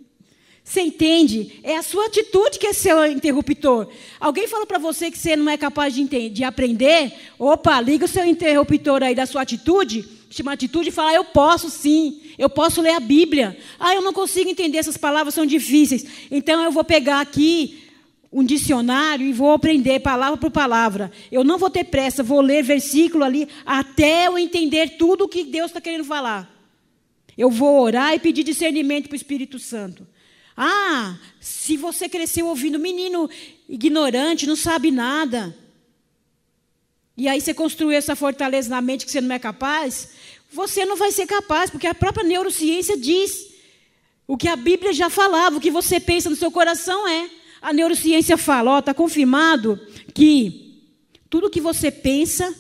Você 0.61 0.81
entende? 0.81 1.57
É 1.63 1.77
a 1.77 1.83
sua 1.83 2.07
atitude 2.07 2.59
que 2.59 2.67
é 2.67 2.73
seu 2.73 3.05
interruptor. 3.09 3.87
Alguém 4.19 4.45
falou 4.49 4.67
para 4.67 4.77
você 4.77 5.09
que 5.09 5.17
você 5.17 5.37
não 5.37 5.49
é 5.49 5.55
capaz 5.55 5.93
de, 5.93 6.01
entender, 6.01 6.31
de 6.31 6.43
aprender? 6.43 7.13
Opa, 7.39 7.79
liga 7.79 8.03
o 8.03 8.09
seu 8.09 8.25
interruptor 8.25 9.01
aí 9.01 9.15
da 9.15 9.25
sua 9.25 9.43
atitude 9.43 10.14
uma 10.41 10.53
atitude 10.53 10.89
e 10.89 10.91
falar: 10.91 11.13
eu 11.13 11.23
posso 11.23 11.69
sim, 11.69 12.21
eu 12.37 12.49
posso 12.49 12.81
ler 12.81 12.91
a 12.91 12.99
Bíblia. 12.99 13.57
Ah, 13.79 13.93
eu 13.93 14.01
não 14.01 14.13
consigo 14.13 14.49
entender, 14.49 14.77
essas 14.77 14.97
palavras 14.97 15.33
são 15.33 15.45
difíceis. 15.45 16.05
Então 16.31 16.63
eu 16.63 16.71
vou 16.71 16.83
pegar 16.83 17.21
aqui 17.21 17.83
um 18.31 18.43
dicionário 18.43 19.25
e 19.25 19.31
vou 19.31 19.53
aprender 19.53 20.01
palavra 20.01 20.37
por 20.37 20.51
palavra. 20.51 21.11
Eu 21.31 21.43
não 21.43 21.57
vou 21.57 21.69
ter 21.69 21.85
pressa, 21.85 22.21
vou 22.21 22.41
ler 22.41 22.63
versículo 22.63 23.23
ali 23.23 23.47
até 23.65 24.27
eu 24.27 24.37
entender 24.37 24.97
tudo 24.97 25.23
o 25.23 25.29
que 25.29 25.45
Deus 25.45 25.67
está 25.67 25.79
querendo 25.79 26.03
falar. 26.03 26.53
Eu 27.37 27.49
vou 27.49 27.81
orar 27.81 28.13
e 28.13 28.19
pedir 28.19 28.43
discernimento 28.43 29.07
para 29.07 29.13
o 29.13 29.15
Espírito 29.15 29.57
Santo. 29.57 30.05
Ah, 30.55 31.17
se 31.39 31.75
você 31.75 32.07
cresceu 32.07 32.47
ouvindo 32.47 32.79
menino 32.79 33.29
ignorante, 33.67 34.47
não 34.47 34.55
sabe 34.55 34.91
nada. 34.91 35.55
E 37.17 37.27
aí 37.27 37.39
você 37.39 37.53
construiu 37.53 37.97
essa 37.97 38.15
fortaleza 38.15 38.69
na 38.69 38.81
mente 38.81 39.05
que 39.05 39.11
você 39.11 39.21
não 39.21 39.35
é 39.35 39.39
capaz, 39.39 40.09
você 40.51 40.85
não 40.85 40.95
vai 40.95 41.11
ser 41.11 41.25
capaz, 41.25 41.69
porque 41.69 41.87
a 41.87 41.93
própria 41.93 42.23
neurociência 42.23 42.97
diz 42.97 43.53
o 44.27 44.37
que 44.37 44.47
a 44.47 44.55
Bíblia 44.55 44.93
já 44.93 45.09
falava, 45.09 45.57
o 45.57 45.61
que 45.61 45.71
você 45.71 45.99
pensa 45.99 46.29
no 46.29 46.35
seu 46.35 46.51
coração 46.51 47.07
é. 47.07 47.29
A 47.61 47.73
neurociência 47.73 48.37
fala, 48.37 48.79
está 48.79 48.93
confirmado 48.93 49.79
que 50.13 50.83
tudo 51.29 51.49
que 51.49 51.59
você 51.59 51.89
pensa, 51.89 52.53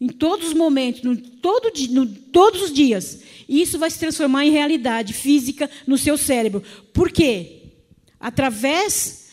em 0.00 0.08
todos 0.08 0.48
os 0.48 0.54
momentos, 0.54 1.02
no, 1.02 1.16
todo, 1.16 1.72
no, 1.90 2.06
todos 2.06 2.62
os 2.62 2.72
dias, 2.72 3.20
isso 3.48 3.78
vai 3.78 3.90
se 3.90 3.98
transformar 3.98 4.44
em 4.46 4.50
realidade 4.50 5.12
física 5.12 5.70
no 5.86 5.98
seu 5.98 6.16
cérebro. 6.16 6.62
Por 6.92 7.10
quê? 7.10 7.62
Através 8.18 9.23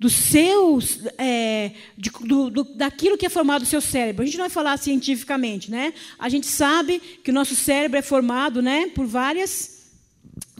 dos 0.00 0.14
seus, 0.14 1.00
é, 1.18 1.72
de, 1.94 2.10
do, 2.10 2.48
do, 2.48 2.64
daquilo 2.64 3.18
que 3.18 3.26
é 3.26 3.28
formado 3.28 3.62
o 3.62 3.66
seu 3.66 3.82
cérebro. 3.82 4.22
A 4.22 4.24
gente 4.24 4.38
não 4.38 4.44
vai 4.44 4.50
falar 4.50 4.78
cientificamente, 4.78 5.70
né? 5.70 5.92
A 6.18 6.30
gente 6.30 6.46
sabe 6.46 6.98
que 7.22 7.30
o 7.30 7.34
nosso 7.34 7.54
cérebro 7.54 7.98
é 7.98 8.02
formado, 8.02 8.62
né, 8.62 8.86
por 8.94 9.06
várias 9.06 9.90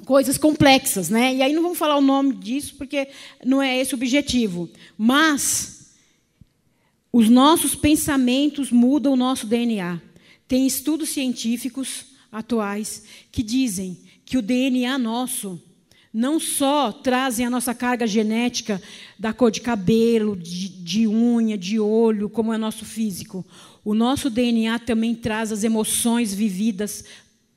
coisas 0.04 0.36
complexas, 0.36 1.08
né? 1.08 1.34
E 1.36 1.40
aí 1.40 1.54
não 1.54 1.62
vamos 1.62 1.78
falar 1.78 1.96
o 1.96 2.02
nome 2.02 2.34
disso 2.34 2.74
porque 2.76 3.08
não 3.42 3.62
é 3.62 3.80
esse 3.80 3.94
o 3.94 3.96
objetivo. 3.96 4.68
Mas 4.98 5.94
os 7.10 7.30
nossos 7.30 7.74
pensamentos 7.74 8.70
mudam 8.70 9.14
o 9.14 9.16
nosso 9.16 9.46
DNA. 9.46 10.02
Tem 10.46 10.66
estudos 10.66 11.08
científicos 11.08 12.04
atuais 12.30 13.04
que 13.32 13.42
dizem 13.42 13.96
que 14.22 14.36
o 14.36 14.42
DNA 14.42 14.98
nosso 14.98 15.58
não 16.12 16.40
só 16.40 16.90
trazem 16.90 17.46
a 17.46 17.50
nossa 17.50 17.72
carga 17.72 18.06
genética 18.06 18.82
da 19.18 19.32
cor 19.32 19.50
de 19.50 19.60
cabelo, 19.60 20.36
de, 20.36 20.68
de, 20.68 21.06
unha, 21.06 21.56
de 21.56 21.78
olho, 21.78 22.28
como 22.28 22.52
é 22.52 22.58
nosso 22.58 22.84
físico. 22.84 23.46
O 23.84 23.94
nosso 23.94 24.28
DNA 24.28 24.78
também 24.80 25.14
traz 25.14 25.52
as 25.52 25.62
emoções 25.62 26.34
vividas 26.34 27.04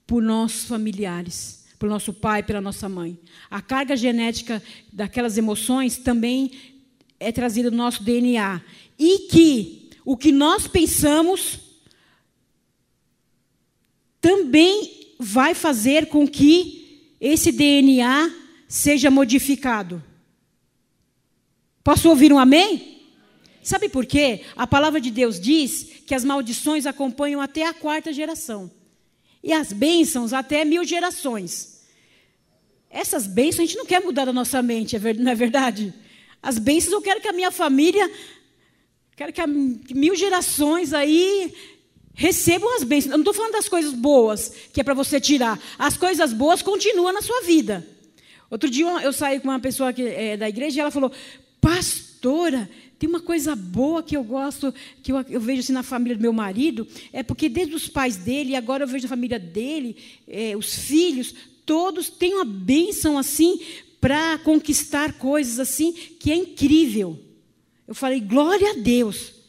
por 0.05 0.21
nossos 0.21 0.65
familiares, 0.65 1.65
por 1.79 1.89
nosso 1.89 2.13
pai, 2.13 2.43
pela 2.43 2.61
nossa 2.61 2.87
mãe. 2.87 3.17
A 3.49 3.61
carga 3.61 3.97
genética 3.97 4.61
daquelas 4.91 5.37
emoções 5.37 5.97
também 5.97 6.51
é 7.19 7.31
trazida 7.31 7.71
no 7.71 7.77
nosso 7.77 8.03
DNA. 8.03 8.61
E 8.99 9.19
que 9.29 9.89
o 10.05 10.15
que 10.15 10.31
nós 10.31 10.67
pensamos 10.67 11.59
também 14.21 15.07
vai 15.17 15.55
fazer 15.55 16.05
com 16.07 16.27
que 16.27 17.15
esse 17.19 17.51
DNA 17.51 18.42
seja 18.73 19.11
modificado. 19.11 20.03
Posso 21.83 22.09
ouvir 22.09 22.33
um 22.33 22.39
amém? 22.39 23.03
Sabe 23.61 23.87
por 23.87 24.03
quê? 24.03 24.41
A 24.55 24.65
palavra 24.65 24.99
de 24.99 25.11
Deus 25.11 25.39
diz 25.39 26.01
que 26.07 26.15
as 26.15 26.25
maldições 26.25 26.87
acompanham 26.87 27.39
até 27.39 27.67
a 27.67 27.73
quarta 27.73 28.11
geração. 28.11 28.71
E 29.43 29.53
as 29.53 29.71
bênçãos 29.71 30.33
até 30.33 30.65
mil 30.65 30.83
gerações. 30.83 31.83
Essas 32.89 33.27
bênçãos 33.27 33.59
a 33.59 33.65
gente 33.67 33.77
não 33.77 33.85
quer 33.85 34.01
mudar 34.01 34.25
da 34.25 34.33
nossa 34.33 34.59
mente, 34.63 34.95
é 34.95 35.13
não 35.13 35.31
é 35.31 35.35
verdade? 35.35 35.93
As 36.41 36.57
bênçãos 36.57 36.93
eu 36.93 37.01
quero 37.01 37.21
que 37.21 37.27
a 37.27 37.33
minha 37.33 37.51
família, 37.51 38.11
quero 39.15 39.31
que, 39.31 39.39
a, 39.39 39.45
mil 39.45 40.15
gerações 40.15 40.93
aí 40.93 41.53
recebam 42.15 42.75
as 42.75 42.83
bênçãos. 42.83 43.11
Eu 43.11 43.17
não 43.19 43.23
estou 43.23 43.35
falando 43.35 43.53
das 43.53 43.69
coisas 43.69 43.93
boas, 43.93 44.51
que 44.73 44.81
é 44.81 44.83
para 44.83 44.95
você 44.95 45.21
tirar. 45.21 45.61
As 45.77 45.95
coisas 45.95 46.33
boas 46.33 46.63
continuam 46.63 47.13
na 47.13 47.21
sua 47.21 47.41
vida. 47.41 47.92
Outro 48.49 48.69
dia 48.69 48.85
eu 49.01 49.13
saí 49.13 49.39
com 49.39 49.47
uma 49.47 49.59
pessoa 49.59 49.91
que, 49.91 50.03
é, 50.03 50.37
da 50.37 50.47
igreja 50.47 50.77
e 50.77 50.81
ela 50.81 50.91
falou: 50.91 51.11
Pastora, 51.59 52.69
tem 52.99 53.09
uma 53.09 53.19
coisa 53.19 53.55
boa 53.55 54.01
que 54.01 54.15
eu 54.15 54.23
gosto, 54.23 54.73
que 55.01 55.11
eu, 55.11 55.19
eu, 55.29 55.41
vejo 55.41 55.59
assim 55.59 55.73
na 55.73 55.83
família 55.83 56.15
do 56.15 56.21
meu 56.21 56.33
marido, 56.33 56.87
é 57.11 57.21
porque 57.21 57.49
desde 57.49 57.75
os 57.75 57.87
pais 57.89 58.17
dele, 58.17 58.55
agora 58.55 58.83
eu 58.83 58.87
vejo 58.87 59.05
a 59.05 59.09
família 59.09 59.37
dele, 59.37 59.97
é, 60.27 60.55
os 60.55 60.73
filhos, 60.73 61.33
todos 61.65 62.09
têm 62.09 62.35
uma 62.35 62.45
bênção 62.45 63.17
assim 63.17 63.59
para 63.99 64.37
conquistar 64.39 65.13
coisas 65.13 65.59
assim 65.59 65.93
que 65.93 66.31
é 66.31 66.35
incrível. 66.35 67.19
Eu 67.87 67.95
falei, 67.95 68.19
glória 68.19 68.71
a 68.71 68.75
Deus. 68.75 69.42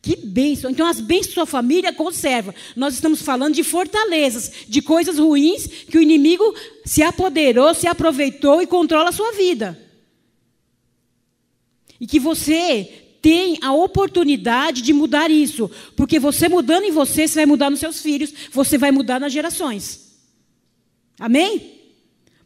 Que 0.00 0.16
bênção. 0.16 0.70
Então, 0.70 0.86
as 0.86 1.00
bênçãos 1.00 1.28
da 1.28 1.34
sua 1.34 1.46
família 1.46 1.92
conserva. 1.92 2.54
Nós 2.76 2.94
estamos 2.94 3.20
falando 3.20 3.54
de 3.54 3.64
fortalezas, 3.64 4.50
de 4.68 4.80
coisas 4.80 5.18
ruins 5.18 5.66
que 5.66 5.98
o 5.98 6.02
inimigo 6.02 6.54
se 6.84 7.02
apoderou, 7.02 7.74
se 7.74 7.86
aproveitou 7.86 8.62
e 8.62 8.66
controla 8.66 9.08
a 9.10 9.12
sua 9.12 9.32
vida. 9.32 9.78
E 12.00 12.06
que 12.06 12.20
você 12.20 13.06
tem 13.20 13.58
a 13.60 13.72
oportunidade 13.72 14.82
de 14.82 14.92
mudar 14.92 15.30
isso. 15.30 15.70
Porque 15.96 16.18
você 16.18 16.48
mudando 16.48 16.84
em 16.84 16.92
você, 16.92 17.26
você 17.26 17.34
vai 17.34 17.46
mudar 17.46 17.70
nos 17.70 17.80
seus 17.80 18.00
filhos, 18.00 18.32
você 18.52 18.78
vai 18.78 18.92
mudar 18.92 19.18
nas 19.18 19.32
gerações. 19.32 20.16
Amém? 21.18 21.74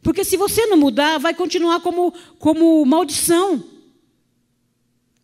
Porque 0.01 0.23
se 0.23 0.35
você 0.35 0.65
não 0.65 0.75
mudar, 0.75 1.19
vai 1.19 1.33
continuar 1.33 1.79
como, 1.81 2.13
como 2.39 2.83
maldição. 2.85 3.63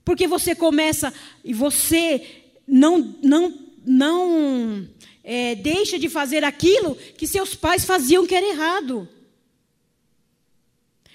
Porque 0.09 0.25
você 0.25 0.55
começa 0.55 1.13
e 1.45 1.53
você 1.53 2.25
não, 2.67 3.15
não, 3.21 3.59
não 3.85 4.89
é, 5.23 5.53
deixa 5.53 5.99
de 5.99 6.09
fazer 6.09 6.43
aquilo 6.43 6.95
que 7.15 7.27
seus 7.27 7.53
pais 7.53 7.85
faziam 7.85 8.25
que 8.25 8.33
era 8.33 8.43
errado. 8.43 9.07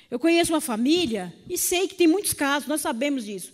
Eu 0.09 0.17
conheço 0.21 0.53
uma 0.53 0.61
família, 0.61 1.35
e 1.51 1.59
sei 1.59 1.89
que 1.89 1.97
tem 1.97 2.07
muitos 2.07 2.35
casos, 2.35 2.69
nós 2.69 2.83
sabemos 2.83 3.25
disso, 3.25 3.53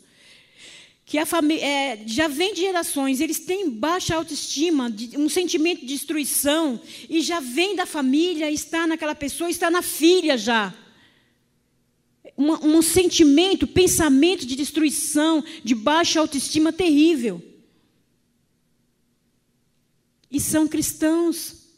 que 1.06 1.16
a 1.16 1.24
família 1.24 1.64
é, 1.64 2.02
já 2.04 2.28
vem 2.28 2.52
de 2.52 2.60
gerações, 2.60 3.18
eles 3.18 3.38
têm 3.38 3.70
baixa 3.70 4.16
autoestima, 4.16 4.90
de, 4.90 5.16
um 5.16 5.30
sentimento 5.30 5.80
de 5.80 5.86
destruição, 5.86 6.78
e 7.08 7.22
já 7.22 7.40
vem 7.40 7.74
da 7.74 7.86
família, 7.86 8.50
está 8.50 8.86
naquela 8.86 9.14
pessoa, 9.14 9.48
está 9.48 9.70
na 9.70 9.80
filha 9.80 10.36
já. 10.36 10.74
Uma, 12.40 12.58
um 12.64 12.80
sentimento, 12.80 13.66
pensamento 13.66 14.46
de 14.46 14.56
destruição, 14.56 15.44
de 15.62 15.74
baixa 15.74 16.18
autoestima 16.18 16.72
terrível. 16.72 17.44
E 20.30 20.40
são 20.40 20.66
cristãos. 20.66 21.68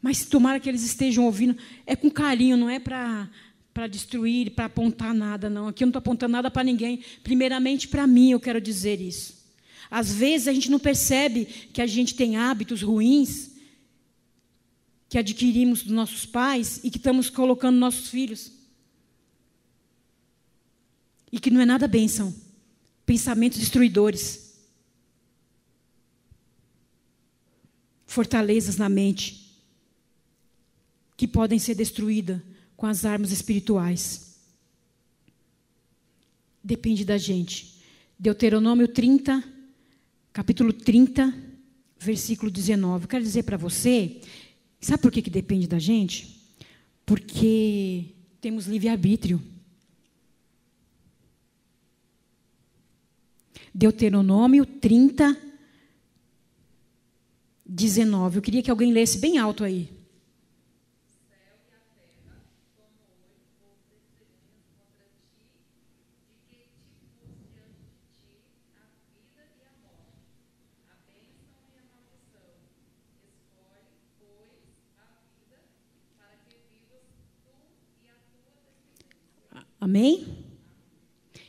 Mas 0.00 0.24
tomara 0.24 0.58
que 0.58 0.70
eles 0.70 0.82
estejam 0.82 1.26
ouvindo, 1.26 1.54
é 1.84 1.94
com 1.94 2.10
carinho, 2.10 2.56
não 2.56 2.70
é 2.70 2.80
para 2.80 3.28
para 3.74 3.86
destruir, 3.86 4.50
para 4.56 4.64
apontar 4.64 5.14
nada, 5.14 5.48
não. 5.48 5.68
Aqui 5.68 5.84
eu 5.84 5.86
não 5.86 5.90
estou 5.90 6.00
apontando 6.00 6.32
nada 6.32 6.50
para 6.50 6.64
ninguém. 6.64 7.00
Primeiramente 7.22 7.86
para 7.86 8.08
mim, 8.08 8.32
eu 8.32 8.40
quero 8.40 8.60
dizer 8.60 9.00
isso. 9.00 9.36
Às 9.88 10.12
vezes 10.12 10.48
a 10.48 10.52
gente 10.52 10.68
não 10.68 10.80
percebe 10.80 11.44
que 11.72 11.80
a 11.80 11.86
gente 11.86 12.16
tem 12.16 12.36
hábitos 12.36 12.82
ruins 12.82 13.52
que 15.08 15.18
adquirimos 15.18 15.82
dos 15.82 15.92
nossos 15.92 16.26
pais 16.26 16.80
e 16.84 16.90
que 16.90 16.98
estamos 16.98 17.30
colocando 17.30 17.74
nos 17.74 17.94
nossos 17.94 18.10
filhos. 18.10 18.52
E 21.32 21.38
que 21.38 21.50
não 21.50 21.60
é 21.60 21.66
nada 21.66 21.88
bênção. 21.88 22.34
Pensamentos 23.06 23.58
destruidores. 23.58 24.54
Fortalezas 28.06 28.76
na 28.76 28.88
mente 28.88 29.48
que 31.16 31.26
podem 31.26 31.58
ser 31.58 31.74
destruídas 31.74 32.40
com 32.76 32.86
as 32.86 33.04
armas 33.04 33.32
espirituais. 33.32 34.36
Depende 36.62 37.04
da 37.04 37.18
gente. 37.18 37.82
Deuteronômio 38.16 38.86
30, 38.86 39.42
capítulo 40.32 40.72
30, 40.72 41.34
versículo 41.98 42.50
19. 42.50 43.04
Eu 43.04 43.08
quero 43.08 43.24
dizer 43.24 43.42
para 43.42 43.56
você, 43.56 44.20
sabe 44.80 45.02
por 45.02 45.10
que, 45.10 45.22
que 45.22 45.30
depende 45.30 45.66
da 45.66 45.78
gente? 45.78 46.40
Porque 47.04 48.14
temos 48.40 48.66
livre-arbítrio. 48.66 49.40
Deuteronômio 53.74 54.64
30, 54.64 55.36
19. 57.64 58.36
Eu 58.36 58.42
queria 58.42 58.62
que 58.62 58.70
alguém 58.70 58.92
lesse 58.92 59.18
bem 59.18 59.38
alto 59.38 59.64
aí. 59.64 59.97
Amém? 79.88 80.26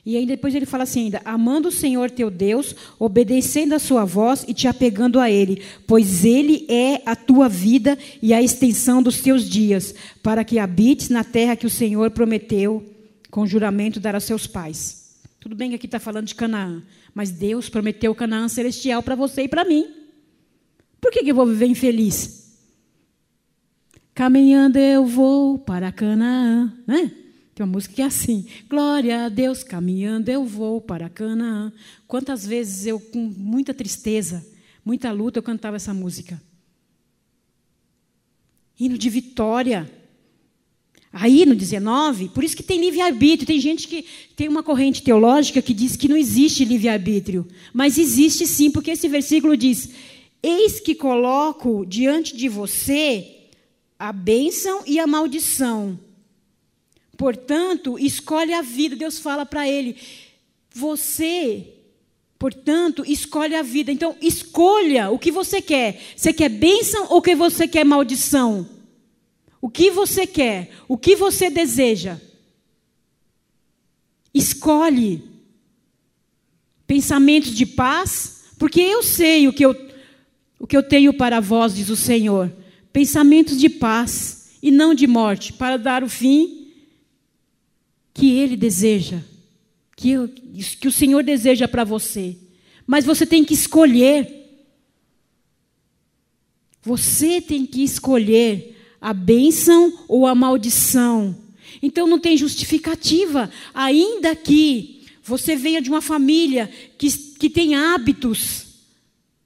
E 0.06 0.16
aí 0.16 0.26
depois 0.26 0.56
ele 0.56 0.66
fala 0.66 0.84
assim 0.84 1.04
ainda, 1.04 1.22
amando 1.26 1.68
o 1.68 1.72
Senhor 1.74 2.10
teu 2.10 2.32
Deus, 2.32 2.74
obedecendo 2.98 3.74
a 3.74 3.80
sua 3.80 4.06
voz 4.06 4.46
e 4.48 4.54
te 4.54 4.66
apegando 4.66 5.20
a 5.20 5.30
Ele, 5.30 5.62
pois 5.86 6.24
Ele 6.24 6.66
é 6.70 7.02
a 7.06 7.18
tua 7.18 7.50
vida 7.50 7.98
e 8.22 8.34
a 8.34 8.42
extensão 8.42 9.04
dos 9.04 9.20
teus 9.20 9.48
dias, 9.48 9.94
para 10.24 10.46
que 10.46 10.58
habites 10.58 11.10
na 11.10 11.22
terra 11.22 11.58
que 11.58 11.68
o 11.68 11.70
Senhor 11.70 12.12
prometeu 12.12 12.82
com 13.30 13.46
juramento 13.46 14.00
dar 14.00 14.16
a 14.16 14.22
seus 14.22 14.48
pais. 14.48 15.20
Tudo 15.38 15.54
bem 15.54 15.72
que 15.72 15.76
aqui 15.76 15.86
está 15.86 16.00
falando 16.00 16.28
de 16.28 16.36
Canaã, 16.36 16.82
mas 17.14 17.32
Deus 17.32 17.68
prometeu 17.68 18.16
Canaã 18.16 18.48
celestial 18.48 19.04
para 19.04 19.16
você 19.16 19.44
e 19.44 19.50
para 19.50 19.66
mim. 19.66 19.86
Por 21.02 21.12
que, 21.12 21.24
que 21.24 21.32
eu 21.32 21.36
vou 21.36 21.46
viver 21.46 21.66
infeliz? 21.66 22.58
Caminhando 24.16 24.80
eu 24.80 25.06
vou 25.06 25.60
para 25.60 25.92
Canaã, 25.92 26.74
né? 26.88 27.19
Tem 27.60 27.66
uma 27.66 27.74
música 27.74 27.94
que 27.96 28.02
é 28.02 28.06
assim: 28.06 28.46
Glória 28.70 29.26
a 29.26 29.28
Deus, 29.28 29.64
caminhando 29.64 30.30
eu 30.30 30.46
vou 30.46 30.80
para 30.80 31.10
Canaã. 31.10 31.74
Quantas 32.08 32.48
vezes 32.48 32.86
eu, 32.86 33.02
com 33.02 33.20
muita 33.20 33.74
tristeza, 33.74 34.48
muita 34.86 35.12
luta, 35.12 35.40
eu 35.40 35.44
cantava 35.44 35.76
essa 35.76 35.94
música. 35.94 36.42
Hino 38.80 38.98
de 38.98 39.10
vitória. 39.10 39.92
Aí 41.12 41.46
no 41.46 41.54
19, 41.54 42.30
por 42.30 42.46
isso 42.46 42.56
que 42.56 42.64
tem 42.64 42.80
livre-arbítrio. 42.80 43.48
Tem 43.48 43.60
gente 43.60 43.90
que 43.90 44.06
tem 44.38 44.48
uma 44.48 44.64
corrente 44.64 45.04
teológica 45.04 45.62
que 45.62 45.74
diz 45.74 45.98
que 45.98 46.08
não 46.08 46.16
existe 46.16 46.64
livre-arbítrio. 46.64 47.46
Mas 47.74 47.98
existe 47.98 48.48
sim, 48.48 48.72
porque 48.72 48.92
esse 48.92 49.10
versículo 49.10 49.58
diz: 49.58 49.90
Eis 50.42 50.80
que 50.80 50.96
coloco 50.96 51.86
diante 51.86 52.38
de 52.38 52.48
você 52.48 53.50
a 54.00 54.14
bênção 54.14 54.82
e 54.88 54.98
a 54.98 55.06
maldição. 55.06 56.00
Portanto, 57.20 58.00
escolhe 58.00 58.54
a 58.54 58.62
vida. 58.62 58.96
Deus 58.96 59.20
fala 59.20 59.46
para 59.46 59.68
ele: 59.68 59.98
você, 60.74 61.68
portanto, 62.40 63.04
escolhe 63.06 63.56
a 63.56 63.62
vida. 63.62 63.92
Então, 63.92 64.16
escolha 64.22 65.12
o 65.12 65.20
que 65.20 65.30
você 65.30 65.62
quer. 65.62 66.02
Você 66.16 66.32
quer 66.32 66.48
bênção 66.48 67.08
ou 67.10 67.22
que 67.22 67.36
você 67.36 67.68
quer 67.68 67.84
maldição? 67.84 68.66
O 69.62 69.70
que 69.70 69.92
você 69.92 70.26
quer? 70.26 70.72
O 70.88 70.98
que 70.98 71.14
você 71.14 71.50
deseja? 71.50 72.18
Escolhe 74.34 75.22
pensamentos 76.88 77.54
de 77.54 77.66
paz, 77.66 78.46
porque 78.58 78.80
eu 78.80 79.04
sei 79.04 79.46
o 79.46 79.52
que 79.52 79.66
eu, 79.66 79.76
o 80.58 80.66
que 80.66 80.78
eu 80.78 80.84
tenho 80.84 81.14
para 81.14 81.42
vós, 81.42 81.76
diz 81.76 81.90
o 81.90 81.98
Senhor. 81.98 82.50
Pensamentos 82.94 83.60
de 83.60 83.68
paz 83.68 84.52
e 84.64 84.72
não 84.72 84.94
de 84.94 85.06
morte, 85.06 85.52
para 85.52 85.76
dar 85.76 86.02
o 86.02 86.08
fim 86.08 86.59
que 88.20 88.38
Ele 88.38 88.58
deseja, 88.58 89.22
que, 89.96 90.28
que 90.82 90.88
o 90.90 90.92
Senhor 90.92 91.24
deseja 91.24 91.70
para 91.70 91.86
você. 91.86 92.36
Mas 92.86 93.06
você 93.06 93.26
tem 93.26 93.46
que 93.46 93.54
escolher. 93.54 94.36
Você 96.82 97.40
tem 97.40 97.66
que 97.66 97.82
escolher 97.82 98.76
a 99.00 99.14
bênção 99.14 100.04
ou 100.08 100.28
a 100.28 100.36
maldição. 100.36 101.34
Então 101.82 102.06
não 102.08 102.20
tem 102.20 102.36
justificativa, 102.36 103.50
ainda 103.74 104.36
que 104.36 105.06
você 105.24 105.56
venha 105.56 105.82
de 105.82 105.90
uma 105.90 106.02
família 106.02 106.70
que, 106.98 107.10
que 107.10 107.50
tem 107.50 107.76
hábitos 107.76 108.66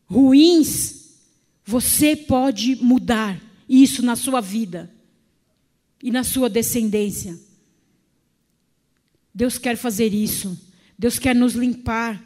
ruins, 0.05 1.19
você 1.63 2.15
pode 2.15 2.77
mudar 2.77 3.39
isso 3.69 4.01
na 4.01 4.15
sua 4.15 4.41
vida 4.41 4.91
e 6.01 6.09
na 6.09 6.23
sua 6.23 6.49
descendência. 6.49 7.37
Deus 9.33 9.57
quer 9.57 9.75
fazer 9.75 10.13
isso. 10.13 10.59
Deus 10.97 11.17
quer 11.17 11.35
nos 11.35 11.53
limpar. 11.53 12.23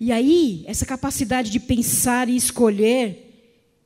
E 0.00 0.12
aí, 0.12 0.64
essa 0.66 0.86
capacidade 0.86 1.50
de 1.50 1.60
pensar 1.60 2.28
e 2.28 2.36
escolher 2.36 3.24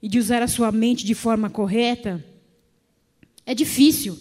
e 0.01 0.09
de 0.09 0.19
usar 0.19 0.43
a 0.43 0.49
sua 0.49 0.71
mente 0.71 1.05
de 1.05 1.15
forma 1.15 1.49
correta 1.49 2.25
é 3.47 3.55
difícil. 3.55 4.19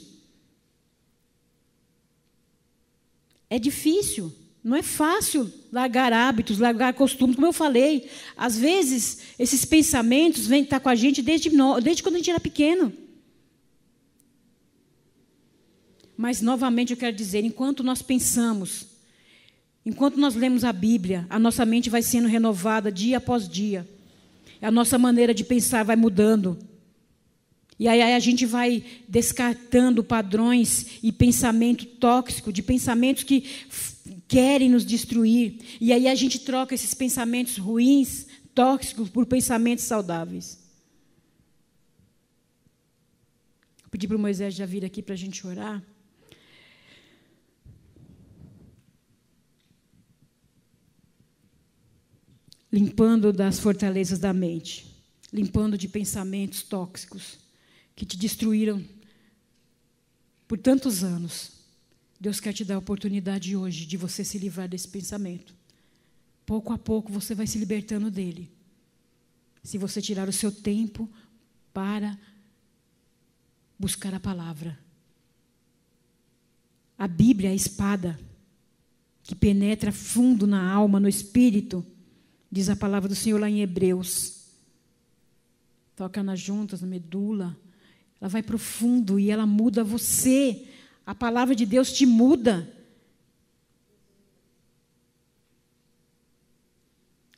É 3.49 3.59
difícil. 3.59 4.33
Não 4.63 4.77
é 4.77 4.83
fácil 4.83 5.51
largar 5.71 6.13
hábitos, 6.13 6.59
largar 6.59 6.93
costumes, 6.93 7.35
como 7.35 7.47
eu 7.47 7.53
falei. 7.53 8.09
Às 8.37 8.57
vezes, 8.57 9.19
esses 9.37 9.65
pensamentos 9.65 10.47
vêm 10.47 10.63
estar 10.63 10.79
com 10.79 10.89
a 10.89 10.95
gente 10.95 11.21
desde, 11.21 11.49
desde 11.83 12.03
quando 12.03 12.15
a 12.15 12.17
gente 12.19 12.29
era 12.29 12.39
pequeno. 12.39 12.93
Mas, 16.21 16.39
novamente, 16.39 16.91
eu 16.91 16.97
quero 16.97 17.17
dizer: 17.17 17.43
enquanto 17.43 17.81
nós 17.81 18.03
pensamos, 18.03 18.85
enquanto 19.83 20.19
nós 20.19 20.35
lemos 20.35 20.63
a 20.63 20.71
Bíblia, 20.71 21.25
a 21.27 21.39
nossa 21.39 21.65
mente 21.65 21.89
vai 21.89 22.03
sendo 22.03 22.27
renovada 22.27 22.91
dia 22.91 23.17
após 23.17 23.49
dia. 23.49 23.89
A 24.61 24.69
nossa 24.69 24.99
maneira 24.99 25.33
de 25.33 25.43
pensar 25.43 25.83
vai 25.83 25.95
mudando. 25.95 26.59
E 27.79 27.87
aí 27.87 28.13
a 28.13 28.19
gente 28.19 28.45
vai 28.45 28.83
descartando 29.09 30.03
padrões 30.03 30.99
e 31.01 31.11
pensamento 31.11 31.87
tóxico, 31.87 32.53
de 32.53 32.61
pensamentos 32.61 33.23
que 33.23 33.43
querem 34.27 34.69
nos 34.69 34.85
destruir. 34.85 35.57
E 35.81 35.91
aí 35.91 36.07
a 36.07 36.13
gente 36.13 36.37
troca 36.37 36.75
esses 36.75 36.93
pensamentos 36.93 37.57
ruins, 37.57 38.27
tóxicos, 38.53 39.09
por 39.09 39.25
pensamentos 39.25 39.85
saudáveis. 39.85 40.59
Vou 43.81 43.89
pedir 43.89 44.07
para 44.07 44.17
o 44.17 44.19
Moisés 44.19 44.53
já 44.53 44.67
vir 44.67 44.85
aqui 44.85 45.01
para 45.01 45.15
a 45.15 45.17
gente 45.17 45.47
orar. 45.47 45.81
Limpando 52.71 53.33
das 53.33 53.59
fortalezas 53.59 54.19
da 54.19 54.33
mente, 54.33 54.85
limpando 55.31 55.77
de 55.77 55.87
pensamentos 55.87 56.63
tóxicos 56.63 57.39
que 57.95 58.05
te 58.05 58.17
destruíram 58.17 58.83
por 60.47 60.57
tantos 60.57 61.03
anos. 61.03 61.51
Deus 62.19 62.39
quer 62.39 62.53
te 62.53 62.63
dar 62.63 62.75
a 62.75 62.79
oportunidade 62.79 63.55
hoje 63.55 63.85
de 63.85 63.97
você 63.97 64.23
se 64.23 64.37
livrar 64.37 64.69
desse 64.69 64.87
pensamento. 64.87 65.53
Pouco 66.45 66.71
a 66.71 66.77
pouco 66.77 67.11
você 67.11 67.33
vai 67.33 67.47
se 67.47 67.57
libertando 67.57 68.11
dele. 68.11 68.51
Se 69.63 69.77
você 69.77 70.01
tirar 70.01 70.29
o 70.29 70.33
seu 70.33 70.51
tempo 70.51 71.09
para 71.73 72.17
buscar 73.77 74.13
a 74.13 74.19
palavra. 74.19 74.77
A 76.97 77.07
Bíblia 77.07 77.49
é 77.49 77.53
a 77.53 77.55
espada 77.55 78.19
que 79.23 79.33
penetra 79.33 79.91
fundo 79.91 80.45
na 80.45 80.71
alma, 80.71 80.99
no 80.99 81.09
espírito, 81.09 81.85
diz 82.51 82.69
a 82.69 82.75
palavra 82.75 83.07
do 83.07 83.15
Senhor 83.15 83.39
lá 83.39 83.49
em 83.49 83.61
Hebreus. 83.61 84.41
Toca 85.95 86.21
nas 86.21 86.39
juntas, 86.39 86.81
na 86.81 86.87
medula. 86.87 87.57
Ela 88.19 88.29
vai 88.29 88.43
profundo 88.43 89.19
e 89.19 89.31
ela 89.31 89.45
muda 89.45 89.83
você. 89.83 90.67
A 91.05 91.15
palavra 91.15 91.55
de 91.55 91.65
Deus 91.65 91.91
te 91.93 92.05
muda. 92.05 92.75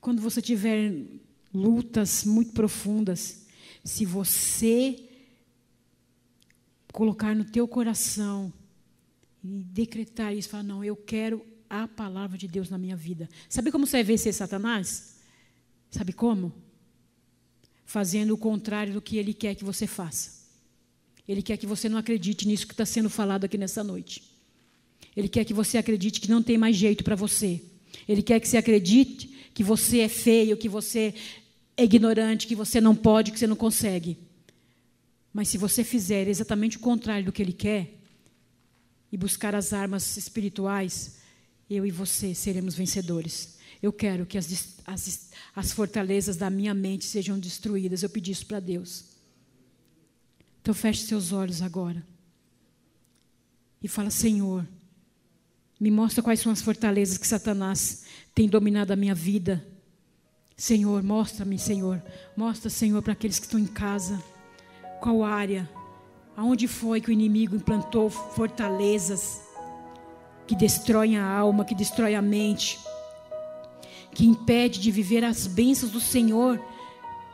Quando 0.01 0.21
você 0.21 0.41
tiver 0.41 0.91
lutas 1.53 2.25
muito 2.25 2.51
profundas, 2.51 3.45
se 3.83 4.05
você 4.05 5.09
colocar 6.91 7.35
no 7.35 7.45
teu 7.45 7.67
coração 7.67 8.51
e 9.43 9.63
decretar 9.63 10.35
isso, 10.35 10.49
falar, 10.49 10.63
não, 10.63 10.83
eu 10.83 10.95
quero 10.95 11.52
a 11.81 11.87
palavra 11.87 12.37
de 12.37 12.47
Deus 12.47 12.69
na 12.69 12.77
minha 12.77 12.95
vida. 12.95 13.27
Sabe 13.49 13.71
como 13.71 13.87
você 13.87 13.97
vai 13.97 14.03
vencer 14.03 14.33
Satanás? 14.33 15.15
Sabe 15.89 16.13
como? 16.13 16.53
Fazendo 17.85 18.33
o 18.33 18.37
contrário 18.37 18.93
do 18.93 19.01
que 19.01 19.17
ele 19.17 19.33
quer 19.33 19.55
que 19.55 19.63
você 19.63 19.87
faça. 19.87 20.43
Ele 21.27 21.41
quer 21.41 21.57
que 21.57 21.65
você 21.65 21.87
não 21.89 21.97
acredite 21.97 22.47
nisso 22.47 22.67
que 22.67 22.73
está 22.73 22.85
sendo 22.85 23.09
falado 23.09 23.45
aqui 23.45 23.57
nessa 23.57 23.83
noite. 23.83 24.23
Ele 25.15 25.29
quer 25.29 25.45
que 25.45 25.53
você 25.53 25.77
acredite 25.77 26.19
que 26.19 26.29
não 26.29 26.43
tem 26.43 26.57
mais 26.57 26.75
jeito 26.75 27.03
para 27.03 27.15
você. 27.15 27.61
Ele 28.07 28.21
quer 28.21 28.39
que 28.39 28.47
você 28.47 28.57
acredite 28.57 29.27
que 29.53 29.63
você 29.63 29.99
é 29.99 30.09
feio, 30.09 30.57
que 30.57 30.67
você 30.67 31.13
é 31.77 31.83
ignorante, 31.83 32.47
que 32.47 32.55
você 32.55 32.81
não 32.81 32.95
pode, 32.95 33.31
que 33.31 33.39
você 33.39 33.47
não 33.47 33.55
consegue. 33.55 34.17
Mas 35.31 35.47
se 35.47 35.57
você 35.57 35.83
fizer 35.83 36.27
exatamente 36.27 36.77
o 36.77 36.79
contrário 36.79 37.25
do 37.25 37.31
que 37.31 37.41
ele 37.41 37.53
quer 37.53 37.93
e 39.11 39.17
buscar 39.17 39.55
as 39.55 39.73
armas 39.73 40.17
espirituais, 40.17 41.22
eu 41.69 41.85
e 41.85 41.91
você 41.91 42.33
seremos 42.35 42.75
vencedores. 42.75 43.57
Eu 43.81 43.91
quero 43.91 44.25
que 44.25 44.37
as, 44.37 44.77
as, 44.85 45.29
as 45.55 45.71
fortalezas 45.71 46.37
da 46.37 46.49
minha 46.49 46.73
mente 46.73 47.05
sejam 47.05 47.37
destruídas. 47.37 48.03
Eu 48.03 48.09
pedi 48.09 48.31
isso 48.31 48.45
para 48.45 48.59
Deus. 48.59 49.05
Então 50.61 50.73
feche 50.73 51.05
seus 51.05 51.33
olhos 51.33 51.61
agora. 51.61 52.05
E 53.81 53.87
fala, 53.89 54.09
Senhor, 54.09 54.65
me 55.77 55.91
mostra 55.91 56.23
quais 56.23 56.39
são 56.39 56.51
as 56.51 56.61
fortalezas 56.61 57.17
que 57.17 57.27
Satanás 57.27 58.03
tem 58.33 58.47
dominado 58.47 58.93
a 58.93 58.95
minha 58.95 59.13
vida. 59.13 59.65
Senhor, 60.55 61.03
mostra-me, 61.03 61.59
Senhor. 61.59 62.01
Mostra, 62.37 62.69
Senhor, 62.69 63.01
para 63.01 63.11
aqueles 63.11 63.37
que 63.37 63.45
estão 63.45 63.59
em 63.59 63.67
casa. 63.67 64.23
Qual 65.01 65.23
área? 65.23 65.69
Aonde 66.37 66.69
foi 66.69 67.01
que 67.01 67.09
o 67.09 67.11
inimigo 67.11 67.57
implantou 67.57 68.09
fortalezas 68.09 69.41
que 70.45 70.55
destroem 70.55 71.17
a 71.17 71.25
alma, 71.25 71.65
que 71.65 71.75
destrói 71.75 72.15
a 72.15 72.21
mente, 72.21 72.79
que 74.13 74.25
impede 74.25 74.79
de 74.79 74.91
viver 74.91 75.23
as 75.23 75.47
bênçãos 75.47 75.91
do 75.91 75.99
Senhor, 75.99 76.61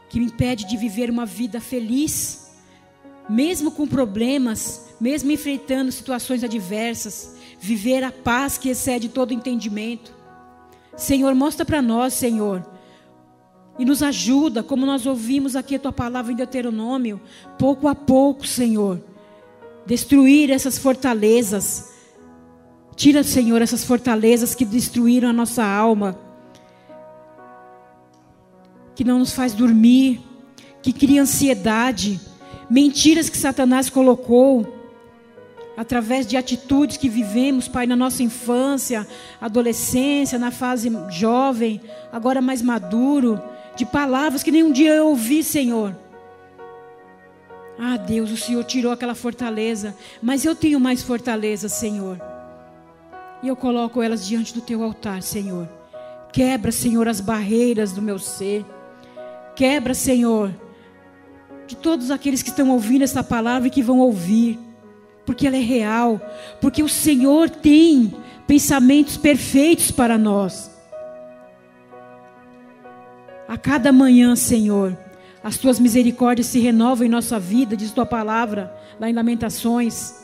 que 0.09 0.19
impede 0.19 0.65
de 0.65 0.77
viver 0.77 1.09
uma 1.09 1.25
vida 1.25 1.59
feliz, 1.59 2.51
mesmo 3.29 3.71
com 3.71 3.87
problemas, 3.87 4.89
mesmo 4.99 5.31
enfrentando 5.31 5.91
situações 5.91 6.43
adversas, 6.43 7.35
viver 7.59 8.03
a 8.03 8.11
paz 8.11 8.57
que 8.57 8.69
excede 8.69 9.09
todo 9.09 9.33
entendimento. 9.33 10.13
Senhor, 10.97 11.33
mostra 11.35 11.65
para 11.65 11.81
nós, 11.81 12.13
Senhor, 12.13 12.65
e 13.77 13.85
nos 13.85 14.03
ajuda, 14.03 14.61
como 14.61 14.85
nós 14.85 15.05
ouvimos 15.05 15.55
aqui 15.55 15.75
a 15.75 15.79
tua 15.79 15.93
palavra 15.93 16.33
em 16.33 16.35
Deuteronômio, 16.35 17.21
pouco 17.57 17.87
a 17.87 17.95
pouco, 17.95 18.45
Senhor, 18.45 19.01
destruir 19.85 20.51
essas 20.51 20.77
fortalezas. 20.77 21.98
Tira, 22.99 23.23
Senhor, 23.23 23.61
essas 23.61 23.85
fortalezas 23.85 24.53
que 24.53 24.65
destruíram 24.65 25.29
a 25.29 25.31
nossa 25.31 25.63
alma, 25.63 26.19
que 28.93 29.05
não 29.05 29.19
nos 29.19 29.31
faz 29.31 29.53
dormir, 29.53 30.19
que 30.81 30.91
cria 30.91 31.21
ansiedade, 31.21 32.19
mentiras 32.69 33.29
que 33.29 33.37
Satanás 33.37 33.89
colocou 33.89 34.67
através 35.77 36.27
de 36.27 36.35
atitudes 36.35 36.97
que 36.97 37.07
vivemos, 37.07 37.69
Pai, 37.69 37.87
na 37.87 37.95
nossa 37.95 38.21
infância, 38.21 39.07
adolescência, 39.39 40.37
na 40.37 40.51
fase 40.51 40.91
jovem, 41.09 41.79
agora 42.11 42.41
mais 42.41 42.61
maduro, 42.61 43.41
de 43.77 43.85
palavras 43.85 44.43
que 44.43 44.51
nem 44.51 44.61
um 44.61 44.73
dia 44.73 44.95
eu 44.95 45.07
ouvi, 45.07 45.41
Senhor. 45.41 45.95
Ah, 47.79 47.95
Deus, 47.95 48.29
o 48.29 48.35
Senhor 48.35 48.65
tirou 48.65 48.91
aquela 48.91 49.15
fortaleza, 49.15 49.95
mas 50.21 50.43
eu 50.43 50.53
tenho 50.53 50.81
mais 50.81 51.01
fortaleza, 51.01 51.69
Senhor. 51.69 52.28
E 53.41 53.47
eu 53.47 53.55
coloco 53.55 54.01
elas 54.01 54.25
diante 54.27 54.53
do 54.53 54.61
teu 54.61 54.83
altar, 54.83 55.21
Senhor. 55.21 55.67
Quebra, 56.31 56.71
Senhor, 56.71 57.07
as 57.07 57.21
barreiras 57.21 57.91
do 57.91 58.01
meu 58.01 58.19
ser. 58.19 58.65
Quebra, 59.55 59.93
Senhor, 59.93 60.53
de 61.67 61.75
todos 61.75 62.11
aqueles 62.11 62.41
que 62.41 62.49
estão 62.49 62.69
ouvindo 62.69 63.03
essa 63.03 63.23
palavra 63.23 63.67
e 63.67 63.71
que 63.71 63.81
vão 63.81 63.99
ouvir 63.99 64.59
porque 65.29 65.45
ela 65.45 65.57
é 65.57 65.61
real, 65.61 66.19
porque 66.59 66.81
o 66.81 66.89
Senhor 66.89 67.51
tem 67.51 68.15
pensamentos 68.47 69.15
perfeitos 69.15 69.91
para 69.91 70.17
nós. 70.17 70.71
A 73.47 73.55
cada 73.55 73.91
manhã, 73.91 74.35
Senhor, 74.35 74.97
as 75.43 75.55
tuas 75.55 75.79
misericórdias 75.79 76.47
se 76.47 76.57
renovam 76.57 77.05
em 77.05 77.11
nossa 77.11 77.39
vida, 77.39 77.77
diz 77.77 77.91
tua 77.91 78.07
palavra, 78.07 78.75
lá 78.99 79.07
em 79.07 79.13
Lamentações. 79.13 80.15